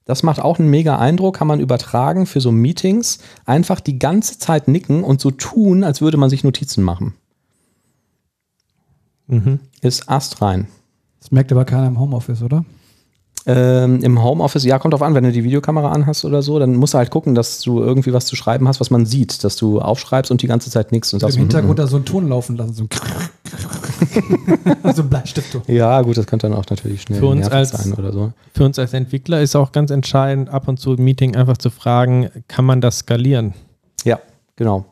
Das 0.05 0.23
macht 0.23 0.41
auch 0.41 0.57
einen 0.57 0.69
mega 0.69 0.97
Eindruck, 0.97 1.37
kann 1.37 1.47
man 1.47 1.59
übertragen 1.59 2.25
für 2.25 2.41
so 2.41 2.51
Meetings. 2.51 3.19
Einfach 3.45 3.79
die 3.79 3.99
ganze 3.99 4.39
Zeit 4.39 4.67
nicken 4.67 5.03
und 5.03 5.21
so 5.21 5.29
tun, 5.29 5.83
als 5.83 6.01
würde 6.01 6.17
man 6.17 6.31
sich 6.31 6.43
Notizen 6.43 6.83
machen. 6.83 7.13
Mhm. 9.27 9.59
Ist 9.81 10.09
astrein. 10.09 10.67
Das 11.19 11.31
merkt 11.31 11.51
aber 11.51 11.65
keiner 11.65 11.87
im 11.87 11.99
Homeoffice, 11.99 12.41
oder? 12.41 12.65
Ähm, 13.45 14.01
Im 14.03 14.21
Homeoffice, 14.23 14.63
ja, 14.65 14.79
kommt 14.79 14.93
drauf 14.93 15.01
an, 15.01 15.15
wenn 15.15 15.23
du 15.23 15.31
die 15.31 15.43
Videokamera 15.43 15.91
anhast 15.91 16.25
oder 16.25 16.41
so, 16.41 16.59
dann 16.59 16.75
musst 16.75 16.93
du 16.93 16.97
halt 16.97 17.09
gucken, 17.09 17.35
dass 17.35 17.61
du 17.61 17.81
irgendwie 17.81 18.13
was 18.13 18.25
zu 18.25 18.35
schreiben 18.35 18.67
hast, 18.67 18.79
was 18.79 18.91
man 18.91 19.05
sieht, 19.05 19.43
dass 19.43 19.55
du 19.55 19.79
aufschreibst 19.79 20.29
und 20.29 20.41
die 20.41 20.47
ganze 20.47 20.69
Zeit 20.69 20.91
nichts 20.91 21.11
und 21.13 21.17
Im 21.17 21.21
sagst, 21.21 21.37
Hintergrund 21.37 21.79
da 21.79 21.87
so 21.87 21.95
einen 21.95 22.05
Ton 22.05 22.27
laufen 22.29 22.57
lassen, 22.57 22.73
so 22.73 22.83
ein 22.83 22.89
so 24.95 25.01
ein 25.01 25.09
Bleistiftton. 25.09 25.61
"Mhm, 25.67 25.75
ja, 25.75 26.01
gut, 26.01 26.17
das 26.17 26.25
könnte 26.27 26.47
dann 26.49 26.57
auch 26.57 26.65
natürlich 26.69 27.01
schnell 27.03 27.19
Für 27.19 27.27
uns 27.27 27.47
als- 27.49 27.71
sein 27.71 27.93
oder 27.93 28.11
so. 28.11 28.31
Für 28.53 28.65
uns 28.65 28.77
als 28.77 28.93
Entwickler 28.93 29.41
ist 29.41 29.55
auch 29.55 29.71
ganz 29.71 29.89
entscheidend, 29.91 30.49
ab 30.49 30.67
und 30.67 30.79
zu 30.79 30.93
im 30.93 31.03
Meeting 31.03 31.35
einfach 31.35 31.57
zu 31.57 31.69
fragen, 31.69 32.29
kann 32.47 32.65
man 32.65 32.81
das 32.81 32.99
skalieren? 32.99 33.53
Ja, 34.03 34.19
genau. 34.57 34.85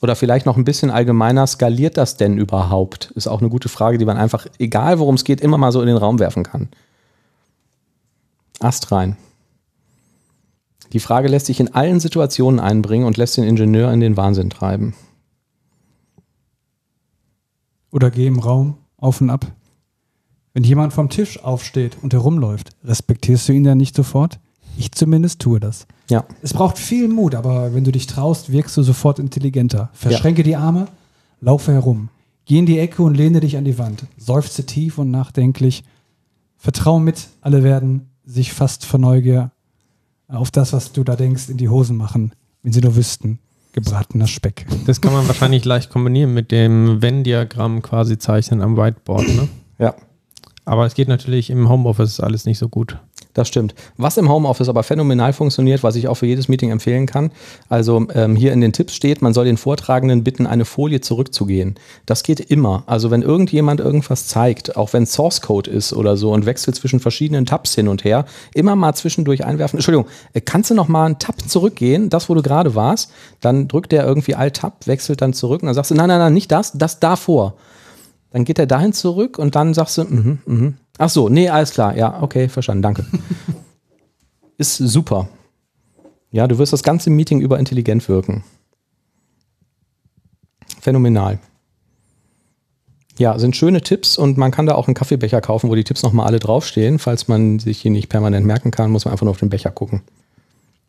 Oder 0.00 0.16
vielleicht 0.16 0.46
noch 0.46 0.56
ein 0.56 0.64
bisschen 0.64 0.90
allgemeiner, 0.90 1.46
skaliert 1.46 1.96
das 1.96 2.16
denn 2.16 2.38
überhaupt? 2.38 3.12
Ist 3.14 3.28
auch 3.28 3.40
eine 3.40 3.50
gute 3.50 3.68
Frage, 3.68 3.98
die 3.98 4.04
man 4.04 4.16
einfach, 4.16 4.46
egal 4.58 4.98
worum 4.98 5.14
es 5.16 5.24
geht, 5.24 5.40
immer 5.40 5.58
mal 5.58 5.70
so 5.72 5.80
in 5.80 5.86
den 5.86 5.96
Raum 5.96 6.18
werfen 6.18 6.42
kann. 6.42 6.68
Ast 8.62 8.92
rein. 8.92 9.16
Die 10.92 11.00
Frage 11.00 11.28
lässt 11.28 11.46
sich 11.46 11.58
in 11.60 11.74
allen 11.74 12.00
Situationen 12.00 12.60
einbringen 12.60 13.06
und 13.06 13.16
lässt 13.16 13.36
den 13.36 13.44
Ingenieur 13.44 13.92
in 13.92 14.00
den 14.00 14.16
Wahnsinn 14.16 14.50
treiben. 14.50 14.94
Oder 17.90 18.10
geh 18.10 18.26
im 18.26 18.38
Raum 18.38 18.76
auf 18.96 19.20
und 19.20 19.30
ab. 19.30 19.46
Wenn 20.54 20.64
jemand 20.64 20.92
vom 20.92 21.08
Tisch 21.08 21.42
aufsteht 21.42 21.96
und 22.02 22.12
herumläuft, 22.12 22.70
respektierst 22.84 23.48
du 23.48 23.52
ihn 23.52 23.64
dann 23.64 23.78
nicht 23.78 23.96
sofort? 23.96 24.38
Ich 24.76 24.92
zumindest 24.92 25.40
tue 25.40 25.60
das. 25.60 25.86
Ja, 26.10 26.24
Es 26.42 26.52
braucht 26.52 26.78
viel 26.78 27.08
Mut, 27.08 27.34
aber 27.34 27.74
wenn 27.74 27.84
du 27.84 27.92
dich 27.92 28.06
traust, 28.06 28.52
wirkst 28.52 28.76
du 28.76 28.82
sofort 28.82 29.18
intelligenter. 29.18 29.90
Verschränke 29.92 30.42
die 30.42 30.56
Arme, 30.56 30.88
laufe 31.40 31.72
herum. 31.72 32.08
Geh 32.44 32.58
in 32.58 32.66
die 32.66 32.78
Ecke 32.78 33.02
und 33.02 33.14
lehne 33.14 33.40
dich 33.40 33.56
an 33.56 33.64
die 33.64 33.78
Wand. 33.78 34.04
Seufze 34.16 34.66
tief 34.66 34.98
und 34.98 35.10
nachdenklich. 35.10 35.84
Vertrau 36.56 36.98
mit, 36.98 37.28
alle 37.40 37.62
werden 37.62 38.11
sich 38.24 38.52
fast 38.52 38.84
vor 38.84 39.00
Neugier 39.00 39.50
auf 40.28 40.50
das, 40.50 40.72
was 40.72 40.92
du 40.92 41.04
da 41.04 41.16
denkst, 41.16 41.48
in 41.48 41.56
die 41.56 41.68
Hosen 41.68 41.96
machen, 41.96 42.32
wenn 42.62 42.72
sie 42.72 42.80
nur 42.80 42.96
wüssten. 42.96 43.38
Gebratener 43.72 44.26
Speck. 44.26 44.66
Das 44.86 45.00
kann 45.00 45.14
man 45.14 45.26
wahrscheinlich 45.26 45.64
leicht 45.64 45.90
kombinieren 45.90 46.34
mit 46.34 46.50
dem 46.52 47.00
Venn-Diagramm 47.00 47.80
quasi 47.80 48.18
zeichnen 48.18 48.60
am 48.60 48.76
Whiteboard. 48.76 49.26
Ne? 49.28 49.48
ja. 49.78 49.94
Aber 50.64 50.86
es 50.86 50.94
geht 50.94 51.08
natürlich 51.08 51.48
im 51.48 51.68
Homeoffice 51.68 52.20
alles 52.20 52.44
nicht 52.44 52.58
so 52.58 52.68
gut. 52.68 52.98
Das 53.34 53.48
stimmt. 53.48 53.74
Was 53.96 54.18
im 54.18 54.28
Homeoffice 54.28 54.68
aber 54.68 54.82
phänomenal 54.82 55.32
funktioniert, 55.32 55.82
was 55.82 55.96
ich 55.96 56.06
auch 56.08 56.16
für 56.16 56.26
jedes 56.26 56.48
Meeting 56.48 56.70
empfehlen 56.70 57.06
kann. 57.06 57.30
Also 57.68 58.06
ähm, 58.14 58.36
hier 58.36 58.52
in 58.52 58.60
den 58.60 58.74
Tipps 58.74 58.94
steht, 58.94 59.22
man 59.22 59.32
soll 59.32 59.46
den 59.46 59.56
Vortragenden 59.56 60.22
bitten, 60.22 60.46
eine 60.46 60.66
Folie 60.66 61.00
zurückzugehen. 61.00 61.76
Das 62.04 62.24
geht 62.24 62.40
immer. 62.40 62.82
Also 62.86 63.10
wenn 63.10 63.22
irgendjemand 63.22 63.80
irgendwas 63.80 64.26
zeigt, 64.26 64.76
auch 64.76 64.92
wenn 64.92 65.06
Source 65.06 65.40
Code 65.40 65.70
ist 65.70 65.94
oder 65.94 66.18
so 66.18 66.32
und 66.32 66.44
wechselt 66.44 66.76
zwischen 66.76 67.00
verschiedenen 67.00 67.46
Tabs 67.46 67.74
hin 67.74 67.88
und 67.88 68.04
her, 68.04 68.26
immer 68.54 68.76
mal 68.76 68.94
zwischendurch 68.94 69.44
einwerfen. 69.46 69.78
Entschuldigung, 69.78 70.06
äh, 70.34 70.42
kannst 70.42 70.70
du 70.70 70.74
noch 70.74 70.88
mal 70.88 71.06
einen 71.06 71.18
Tab 71.18 71.36
zurückgehen, 71.48 72.10
das 72.10 72.28
wo 72.28 72.34
du 72.34 72.42
gerade 72.42 72.74
warst? 72.74 73.12
Dann 73.40 73.66
drückt 73.66 73.92
der 73.92 74.04
irgendwie 74.04 74.34
Alt-Tab, 74.34 74.86
wechselt 74.86 75.22
dann 75.22 75.32
zurück 75.32 75.62
und 75.62 75.66
dann 75.66 75.74
sagst 75.74 75.90
du, 75.90 75.94
nein, 75.94 76.08
nein, 76.08 76.18
nein, 76.18 76.34
nicht 76.34 76.52
das, 76.52 76.72
das 76.72 77.00
davor. 77.00 77.54
Dann 78.30 78.44
geht 78.44 78.58
er 78.58 78.66
dahin 78.66 78.92
zurück 78.92 79.38
und 79.38 79.54
dann 79.54 79.74
sagst 79.74 79.98
du, 79.98 80.04
mhm, 80.04 80.38
mhm. 80.46 80.74
Ach 80.98 81.10
so, 81.10 81.28
nee, 81.28 81.48
alles 81.48 81.72
klar. 81.72 81.96
Ja, 81.96 82.22
okay, 82.22 82.48
verstanden, 82.48 82.82
danke. 82.82 83.06
Ist 84.58 84.76
super. 84.76 85.28
Ja, 86.30 86.46
du 86.46 86.58
wirst 86.58 86.72
das 86.72 86.82
ganze 86.82 87.10
Meeting 87.10 87.40
über 87.40 87.58
intelligent 87.58 88.08
wirken. 88.08 88.44
Phänomenal. 90.80 91.38
Ja, 93.18 93.38
sind 93.38 93.56
schöne 93.56 93.82
Tipps 93.82 94.16
und 94.16 94.38
man 94.38 94.50
kann 94.50 94.66
da 94.66 94.74
auch 94.74 94.88
einen 94.88 94.94
Kaffeebecher 94.94 95.40
kaufen, 95.40 95.68
wo 95.70 95.74
die 95.74 95.84
Tipps 95.84 96.02
nochmal 96.02 96.26
alle 96.26 96.38
draufstehen. 96.38 96.98
Falls 96.98 97.28
man 97.28 97.58
sich 97.58 97.80
hier 97.80 97.90
nicht 97.90 98.08
permanent 98.08 98.46
merken 98.46 98.70
kann, 98.70 98.90
muss 98.90 99.04
man 99.04 99.12
einfach 99.12 99.24
nur 99.24 99.32
auf 99.32 99.38
den 99.38 99.50
Becher 99.50 99.70
gucken. 99.70 100.02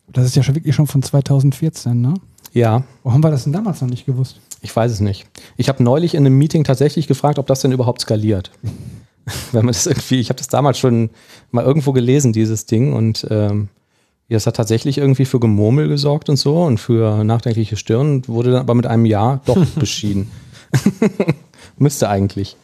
Das 0.07 0.25
ist 0.25 0.35
ja 0.35 0.43
schon 0.43 0.55
wirklich 0.55 0.75
schon 0.75 0.87
von 0.87 1.03
2014, 1.03 1.99
ne? 1.99 2.13
Ja, 2.53 2.83
Wo 3.03 3.11
haben 3.11 3.23
wir 3.23 3.31
das 3.31 3.45
denn 3.45 3.53
damals 3.53 3.81
noch 3.81 3.89
nicht 3.89 4.05
gewusst? 4.05 4.39
ich 4.61 4.73
weiß 4.73 4.91
es 4.91 4.99
nicht. 5.01 5.25
Ich 5.57 5.67
habe 5.69 5.83
neulich 5.83 6.13
in 6.15 6.25
einem 6.25 6.37
Meeting 6.37 6.63
tatsächlich 6.63 7.07
gefragt, 7.07 7.37
ob 7.39 7.47
das 7.47 7.61
denn 7.61 7.71
überhaupt 7.73 7.99
skaliert. 8.01 8.51
Wenn 9.51 9.65
man 9.65 9.73
das 9.73 9.85
irgendwie, 9.85 10.19
ich 10.19 10.29
habe 10.29 10.37
das 10.37 10.47
damals 10.47 10.77
schon 10.77 11.09
mal 11.51 11.63
irgendwo 11.63 11.93
gelesen, 11.93 12.33
dieses 12.33 12.65
Ding, 12.65 12.93
und 12.93 13.25
ähm, 13.29 13.69
ja, 14.27 14.37
es 14.37 14.47
hat 14.47 14.55
tatsächlich 14.55 14.97
irgendwie 14.97 15.25
für 15.25 15.39
Gemurmel 15.39 15.87
gesorgt 15.87 16.29
und 16.29 16.37
so 16.37 16.63
und 16.63 16.79
für 16.79 17.23
nachdenkliche 17.23 17.77
Stirn, 17.77 18.27
wurde 18.27 18.51
dann 18.51 18.61
aber 18.61 18.73
mit 18.73 18.85
einem 18.85 19.05
Ja 19.05 19.41
doch 19.45 19.63
beschieden. 19.75 20.31
Müsste 21.77 22.09
eigentlich. 22.09 22.57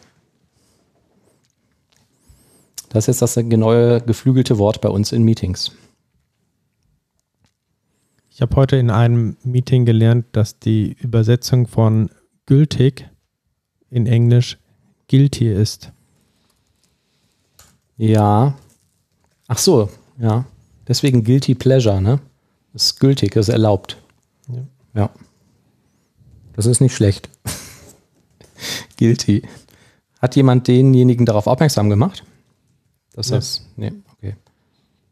Das 2.90 3.08
ist 3.08 3.22
jetzt 3.22 3.36
das 3.36 3.44
neue 3.44 4.02
geflügelte 4.02 4.58
Wort 4.58 4.82
bei 4.82 4.90
uns 4.90 5.12
in 5.12 5.24
Meetings. 5.24 5.72
Ich 8.32 8.42
habe 8.42 8.56
heute 8.56 8.78
in 8.78 8.90
einem 8.90 9.38
Meeting 9.44 9.86
gelernt, 9.86 10.26
dass 10.32 10.60
die 10.60 10.96
Übersetzung 11.00 11.68
von 11.68 12.10
gültig 12.46 13.08
in 13.90 14.08
Englisch 14.08 14.58
guilty 15.08 15.52
ist. 15.52 15.92
Ja. 18.00 18.56
Ach 19.48 19.58
so, 19.58 19.90
ja. 20.18 20.46
Deswegen 20.88 21.24
guilty 21.24 21.54
pleasure, 21.54 22.02
ne? 22.02 22.20
Das 22.74 22.86
ist 22.86 23.00
gültig, 23.00 23.34
das 23.34 23.48
ist 23.50 23.54
erlaubt. 23.54 23.98
Ja. 24.48 24.62
Ja. 25.02 25.10
Das 26.54 26.66
ist 26.66 26.80
nicht 26.82 26.96
schlecht. 26.96 27.30
guilty. 28.98 29.44
Hat 30.22 30.36
jemand 30.36 30.68
denjenigen 30.68 31.26
darauf 31.26 31.46
aufmerksam 31.48 31.90
gemacht? 31.90 32.24
Dass 33.14 33.30
Ja. 33.30 33.36
das. 33.38 33.66
Nee, 33.76 33.94
okay. 34.18 34.36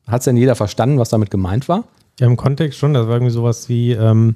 Hat 0.07 0.21
es 0.21 0.25
denn 0.25 0.37
jeder 0.37 0.55
verstanden, 0.55 0.97
was 0.97 1.09
damit 1.09 1.29
gemeint 1.29 1.67
war? 1.67 1.83
Ja, 2.19 2.27
im 2.27 2.37
Kontext 2.37 2.79
schon. 2.79 2.93
Das 2.93 3.07
war 3.07 3.15
irgendwie 3.15 3.33
sowas 3.33 3.69
wie 3.69 3.91
ähm, 3.91 4.35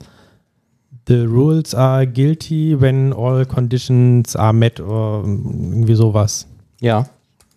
The 1.07 1.21
rules 1.21 1.73
are 1.73 2.05
guilty 2.05 2.79
when 2.79 3.13
all 3.13 3.45
conditions 3.45 4.35
are 4.35 4.53
met 4.53 4.79
oder 4.79 5.23
irgendwie 5.25 5.95
sowas. 5.95 6.47
Ja. 6.79 7.07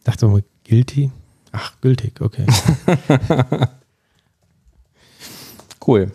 Dachte 0.04 0.26
mal, 0.28 0.42
guilty? 0.64 1.10
Ach, 1.52 1.72
gültig, 1.80 2.20
okay. 2.20 2.46
Cool. 5.86 6.10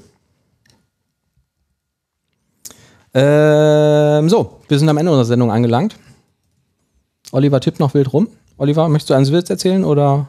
Ähm, 3.13 4.29
so, 4.29 4.59
wir 4.67 4.79
sind 4.79 4.89
am 4.89 4.97
Ende 4.97 5.11
unserer 5.11 5.25
Sendung 5.25 5.51
angelangt. 5.51 5.95
Oliver 7.31 7.59
tippt 7.59 7.79
noch 7.79 7.93
wild 7.93 8.11
rum. 8.13 8.27
Oliver, 8.57 8.89
möchtest 8.89 9.11
du 9.11 9.13
einen 9.13 9.31
Witz 9.31 9.49
erzählen 9.49 9.83
oder? 9.83 10.27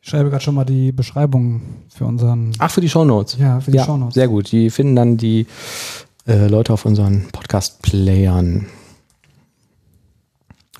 Ich 0.00 0.10
schreibe 0.10 0.30
gerade 0.30 0.42
schon 0.42 0.54
mal 0.54 0.64
die 0.64 0.92
Beschreibung 0.92 1.60
für 1.88 2.04
unseren. 2.04 2.52
Ach, 2.58 2.70
für 2.70 2.80
die 2.80 2.88
Shownotes. 2.88 3.38
Ja, 3.38 3.60
für 3.60 3.70
die 3.70 3.78
Shownotes. 3.78 4.14
Sehr 4.14 4.28
gut. 4.28 4.52
Die 4.52 4.70
finden 4.70 4.94
dann 4.96 5.16
die 5.16 5.46
äh, 6.26 6.46
Leute 6.46 6.72
auf 6.72 6.84
unseren 6.84 7.28
Podcast-Playern. 7.32 8.66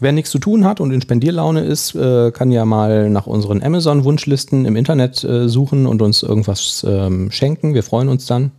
Wer 0.00 0.12
nichts 0.12 0.30
zu 0.30 0.38
tun 0.38 0.64
hat 0.64 0.80
und 0.80 0.92
in 0.92 1.00
Spendierlaune 1.00 1.60
ist, 1.60 1.94
äh, 1.94 2.30
kann 2.30 2.52
ja 2.52 2.64
mal 2.64 3.10
nach 3.10 3.26
unseren 3.26 3.62
Amazon-Wunschlisten 3.62 4.64
im 4.64 4.76
Internet 4.76 5.24
äh, 5.24 5.48
suchen 5.48 5.86
und 5.86 6.02
uns 6.02 6.22
irgendwas 6.22 6.86
ähm, 6.88 7.30
schenken. 7.30 7.74
Wir 7.74 7.82
freuen 7.82 8.08
uns 8.08 8.26
dann. 8.26 8.52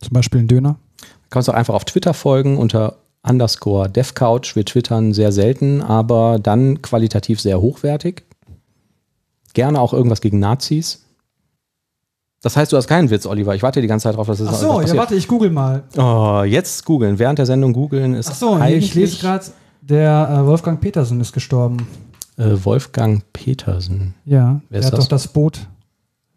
Zum 0.00 0.12
Beispiel 0.12 0.40
einen 0.40 0.48
Döner. 0.48 0.76
kannst 1.30 1.48
auch 1.48 1.54
einfach 1.54 1.74
auf 1.74 1.84
Twitter 1.84 2.12
folgen 2.12 2.58
unter 2.58 2.96
underscore 3.22 3.88
devcouch. 3.88 4.54
Wir 4.54 4.64
twittern 4.64 5.14
sehr 5.14 5.32
selten, 5.32 5.80
aber 5.80 6.38
dann 6.38 6.82
qualitativ 6.82 7.40
sehr 7.40 7.60
hochwertig. 7.60 8.24
Gerne 9.54 9.80
auch 9.80 9.92
irgendwas 9.92 10.20
gegen 10.20 10.40
Nazis. 10.40 11.04
Das 12.42 12.56
heißt, 12.56 12.72
du 12.72 12.76
hast 12.76 12.88
keinen 12.88 13.08
Witz, 13.10 13.24
Oliver. 13.24 13.54
Ich 13.54 13.62
warte 13.62 13.80
die 13.80 13.86
ganze 13.86 14.04
Zeit 14.04 14.16
drauf, 14.16 14.26
dass 14.26 14.40
es 14.40 14.48
Ach 14.48 14.52
was 14.52 14.60
so, 14.60 14.80
ja, 14.80 14.96
warte, 14.96 15.14
ich 15.14 15.28
google 15.28 15.50
mal. 15.50 15.84
Oh, 15.96 16.42
jetzt 16.44 16.84
googeln. 16.84 17.18
Während 17.18 17.38
der 17.38 17.46
Sendung 17.46 17.72
googeln 17.72 18.14
ist 18.14 18.30
Ach 18.30 18.34
so, 18.34 18.58
ich 18.60 18.94
lese 18.94 19.18
gerade, 19.20 19.44
der 19.80 20.28
äh, 20.42 20.46
Wolfgang 20.46 20.80
Petersen 20.80 21.20
ist 21.20 21.32
gestorben. 21.32 21.86
äh, 22.36 22.50
Wolfgang 22.64 23.22
Petersen. 23.32 24.14
Ja, 24.24 24.60
Wer 24.68 24.80
der 24.80 24.80
ist 24.80 24.86
hat 24.86 24.92
das? 24.94 25.00
doch 25.04 25.08
das 25.08 25.28
Boot. 25.28 25.60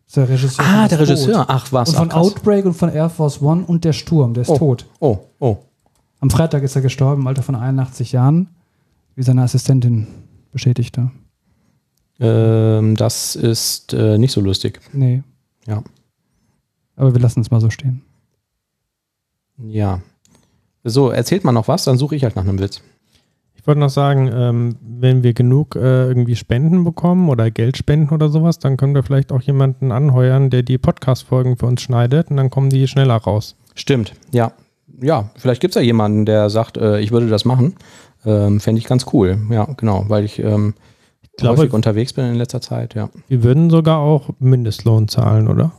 Ist 0.08 0.18
der 0.18 0.30
Regisseur. 0.30 0.64
Ah, 0.66 0.82
Das 0.84 0.89
der 0.89 0.99
Regisseur. 0.99 1.38
Boot. 1.38 1.45
Ach, 1.49 1.72
was? 1.72 1.89
Und 1.89 1.95
von 1.95 2.12
Ach. 2.12 2.16
Outbreak 2.18 2.66
und 2.66 2.74
von 2.76 2.89
Air 2.93 3.10
Force 3.10 3.41
One 3.41 3.64
und 3.66 3.84
der 3.84 3.93
Sturm, 3.93 4.36
der 4.36 4.41
ist 4.43 4.49
Oh. 4.49 4.58
tot. 4.60 4.86
Oh, 4.99 5.18
oh. 5.39 5.58
Am 6.20 6.30
Freitag 6.30 6.62
ist 6.64 6.76
er 6.76 6.82
gestorben, 6.84 7.22
im 7.24 7.28
Alter 7.28 7.41
von 7.41 7.56
81 7.56 8.12
Jahren, 8.12 8.49
wie 9.16 9.24
seine 9.24 9.41
Assistentin 9.41 10.06
beschädigte. 10.51 11.10
Ähm, 12.20 12.95
das 12.95 13.36
ist 13.36 13.93
äh, 13.93 14.18
nicht 14.20 14.32
so 14.32 14.41
lustig. 14.41 14.80
Nee. 14.93 15.24
Ja. 15.68 15.84
Aber 16.95 17.13
wir 17.13 17.22
lassen 17.22 17.41
es 17.41 17.51
mal 17.51 17.61
so 17.61 17.70
stehen. 17.70 18.01
Ja. 19.57 20.01
So, 20.84 21.09
erzählt 21.09 21.43
mal 21.43 21.51
noch 21.51 21.68
was, 21.68 21.84
dann 21.84 21.97
suche 21.97 22.16
ich 22.16 22.24
halt 22.24 22.36
nach 22.36 22.43
einem 22.43 22.59
Witz. 22.59 22.82
Ich 23.55 23.68
wollte 23.68 23.80
noch 23.80 23.89
sagen, 23.89 24.30
ähm, 24.32 24.76
wenn 24.82 25.24
wir 25.24 25.34
genug 25.34 25.76
äh, 25.76 26.05
irgendwie 26.07 26.36
Spenden 26.36 26.84
bekommen 26.84 27.30
oder 27.30 27.49
Geld 27.49 27.78
spenden 27.78 28.13
oder 28.13 28.30
sowas, 28.30 28.59
dann 28.59 28.78
können 28.78 28.93
wir 28.93 29.01
vielleicht 29.01 29.32
auch 29.32 29.41
jemanden 29.41 29.91
anheuern, 29.91 30.51
der 30.51 30.61
die 30.61 30.78
Podcast-Folgen 30.78 31.57
für 31.57 31.66
uns 31.66 31.82
schneidet 31.82 32.30
und 32.30 32.38
dann 32.38 32.51
kommen 32.51 32.70
die 32.70 32.88
schneller 32.88 33.16
raus. 33.16 33.55
Stimmt, 33.74 34.13
ja. 34.32 34.51
Ja, 35.01 35.32
vielleicht 35.36 35.61
gibt 35.61 35.76
es 35.76 35.82
ja 35.82 35.86
jemanden, 35.86 36.26
der 36.26 36.51
sagt, 36.51 36.78
äh, 36.78 36.99
ich 36.99 37.11
würde 37.11 37.28
das 37.28 37.43
machen. 37.43 37.76
Ähm, 38.24 38.59
Fände 38.59 38.78
ich 38.78 38.86
ganz 38.86 39.07
cool. 39.13 39.39
Ja, 39.49 39.66
genau, 39.78 40.05
weil 40.09 40.26
ich 40.26 40.38
ähm, 40.38 40.76
glaube- 41.38 41.58
häufig 41.58 41.74
unterwegs 41.74 42.14
bin 42.14 42.26
in 42.26 42.36
letzter 42.36 42.62
Zeit, 42.62 42.94
ja. 42.96 43.10
Wir 43.28 43.44
würden 43.44 43.70
sogar 43.70 44.00
auch 44.00 44.30
Mindestlohn 44.40 45.08
zahlen, 45.08 45.48
oder? 45.48 45.72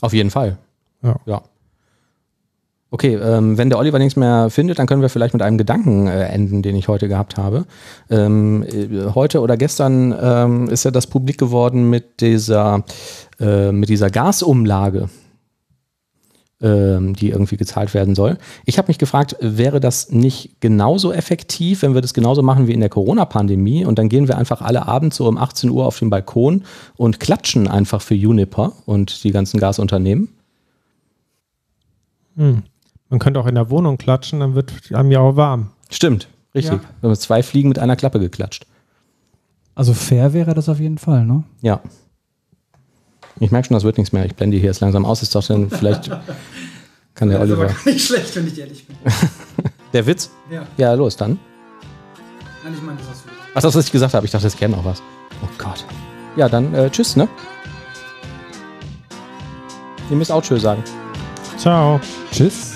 Auf 0.00 0.12
jeden 0.12 0.30
Fall. 0.30 0.58
Ja. 1.02 1.16
ja. 1.26 1.42
Okay, 2.90 3.16
ähm, 3.16 3.58
wenn 3.58 3.70
der 3.70 3.78
Oliver 3.80 3.98
nichts 3.98 4.14
mehr 4.14 4.50
findet, 4.50 4.78
dann 4.78 4.86
können 4.86 5.02
wir 5.02 5.08
vielleicht 5.08 5.34
mit 5.34 5.42
einem 5.42 5.58
Gedanken 5.58 6.06
äh, 6.06 6.26
enden, 6.26 6.62
den 6.62 6.76
ich 6.76 6.86
heute 6.86 7.08
gehabt 7.08 7.36
habe. 7.36 7.64
Ähm, 8.08 8.62
äh, 8.62 9.10
heute 9.16 9.40
oder 9.40 9.56
gestern 9.56 10.14
ähm, 10.20 10.68
ist 10.68 10.84
ja 10.84 10.92
das 10.92 11.08
publik 11.08 11.36
geworden 11.36 11.90
mit 11.90 12.20
dieser, 12.20 12.84
äh, 13.40 13.72
mit 13.72 13.88
dieser 13.88 14.10
Gasumlage, 14.10 15.08
die 16.64 17.28
irgendwie 17.28 17.58
gezahlt 17.58 17.92
werden 17.92 18.14
soll. 18.14 18.38
Ich 18.64 18.78
habe 18.78 18.88
mich 18.88 18.96
gefragt, 18.96 19.36
wäre 19.40 19.80
das 19.80 20.10
nicht 20.10 20.60
genauso 20.60 21.12
effektiv, 21.12 21.82
wenn 21.82 21.92
wir 21.92 22.00
das 22.00 22.14
genauso 22.14 22.42
machen 22.42 22.66
wie 22.66 22.72
in 22.72 22.80
der 22.80 22.88
Corona-Pandemie 22.88 23.84
und 23.84 23.98
dann 23.98 24.08
gehen 24.08 24.28
wir 24.28 24.38
einfach 24.38 24.62
alle 24.62 24.88
abends 24.88 25.16
so 25.16 25.28
um 25.28 25.36
18 25.36 25.68
Uhr 25.68 25.84
auf 25.84 25.98
den 25.98 26.08
Balkon 26.08 26.64
und 26.96 27.20
klatschen 27.20 27.68
einfach 27.68 28.00
für 28.00 28.14
Juniper 28.14 28.72
und 28.86 29.24
die 29.24 29.30
ganzen 29.30 29.60
Gasunternehmen? 29.60 30.28
Hm. 32.36 32.62
Man 33.10 33.18
könnte 33.18 33.40
auch 33.40 33.46
in 33.46 33.56
der 33.56 33.68
Wohnung 33.68 33.98
klatschen, 33.98 34.40
dann 34.40 34.54
wird 34.54 34.72
einem 34.92 35.10
ja 35.10 35.20
auch 35.20 35.36
warm. 35.36 35.70
Stimmt, 35.90 36.28
richtig. 36.54 36.80
Ja. 36.80 36.88
Wir 37.02 37.10
haben 37.10 37.16
zwei 37.16 37.42
Fliegen 37.42 37.68
mit 37.68 37.78
einer 37.78 37.96
Klappe 37.96 38.20
geklatscht. 38.20 38.66
Also 39.74 39.92
fair 39.92 40.32
wäre 40.32 40.54
das 40.54 40.70
auf 40.70 40.80
jeden 40.80 40.98
Fall, 40.98 41.26
ne? 41.26 41.44
Ja. 41.60 41.80
Ich 43.40 43.50
merke 43.50 43.68
schon, 43.68 43.74
das 43.74 43.84
wird 43.84 43.98
nichts 43.98 44.12
mehr. 44.12 44.24
Ich 44.24 44.34
blende 44.34 44.56
hier 44.56 44.66
jetzt 44.66 44.80
langsam 44.80 45.04
aus. 45.04 45.22
Ist 45.22 45.34
doch 45.34 45.44
dann 45.46 45.70
vielleicht 45.70 46.10
kann 47.14 47.28
der 47.28 47.40
Oliver. 47.40 47.74
nicht 47.84 48.06
schlecht, 48.06 48.34
wenn 48.36 48.46
ich 48.46 48.58
ehrlich 48.58 48.86
bin. 48.86 48.96
Der 49.92 50.06
Witz? 50.06 50.30
Ja. 50.50 50.66
Ja, 50.76 50.92
los, 50.94 51.16
dann. 51.16 51.38
Nein, 52.64 52.74
ich 52.76 52.82
meine, 52.82 52.98
das 52.98 53.08
hast 53.10 53.24
du. 53.26 53.28
Ach, 53.54 53.62
das, 53.62 53.74
was 53.76 53.84
ich 53.86 53.92
gesagt 53.92 54.14
habe. 54.14 54.26
Ich 54.26 54.32
dachte, 54.32 54.44
das 54.44 54.56
käme 54.56 54.76
noch 54.76 54.84
was. 54.84 55.00
Oh 55.42 55.48
Gott. 55.56 55.84
Ja, 56.36 56.48
dann 56.48 56.74
äh, 56.74 56.90
tschüss, 56.90 57.14
ne? 57.14 57.28
Ihr 60.10 60.16
müsst 60.16 60.32
auch 60.32 60.42
tschüss 60.42 60.62
sagen. 60.62 60.82
Ciao. 61.56 62.00
Tschüss. 62.32 62.73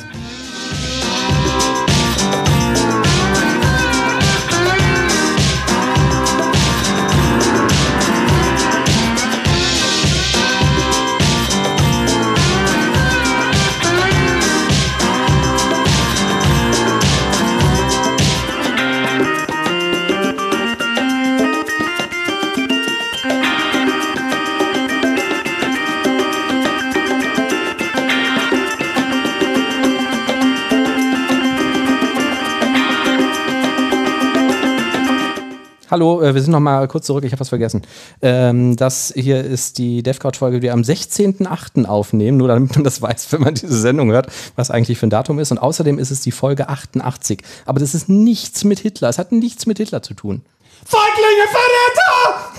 Hallo, 35.99 36.22
äh, 36.22 36.32
wir 36.32 36.40
sind 36.40 36.53
noch 36.53 36.61
mal 36.61 36.86
kurz 36.86 37.07
zurück. 37.07 37.24
Ich 37.24 37.32
habe 37.32 37.40
was 37.40 37.49
vergessen. 37.49 37.82
Ähm, 38.22 38.76
das 38.76 39.12
hier 39.16 39.42
ist 39.42 39.78
die 39.78 40.05
DevCouch-Folge, 40.05 40.61
die 40.61 40.62
wir 40.62 40.72
am 40.72 40.82
16.08. 40.82 41.86
aufnehmen, 41.86 42.38
nur 42.38 42.46
damit 42.46 42.76
man 42.76 42.84
das 42.84 43.03
weiß, 43.03 43.32
wenn 43.32 43.40
man 43.40 43.55
diese 43.57 43.76
Sendung 43.76 44.12
hört, 44.12 44.28
was 44.55 44.70
eigentlich 44.70 44.96
für 44.96 45.09
ein 45.09 45.11
Datum 45.11 45.40
ist. 45.40 45.51
Und 45.51 45.59
außerdem 45.59 45.99
ist 45.99 46.12
es 46.12 46.20
die 46.20 46.30
Folge 46.30 46.68
88. 46.68 47.42
Aber 47.66 47.80
das 47.80 47.96
ist 47.96 48.09
nichts 48.09 48.62
mit 48.62 48.78
Hitler. 48.78 49.09
Es 49.09 49.18
hat 49.18 49.32
nichts 49.32 49.66
mit 49.66 49.78
Hitler 49.78 50.01
zu 50.01 50.14
tun. 50.14 50.42
Feiglinge, 50.84 51.49
Verräter! 51.51 52.53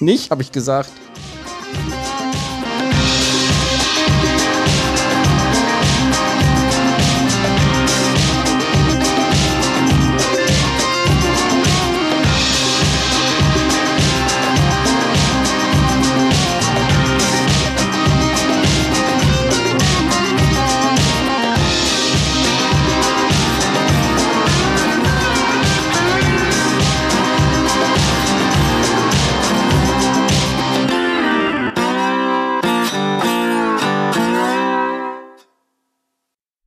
Nicht, 0.00 0.30
habe 0.30 0.42
ich 0.42 0.52
gesagt. 0.52 0.90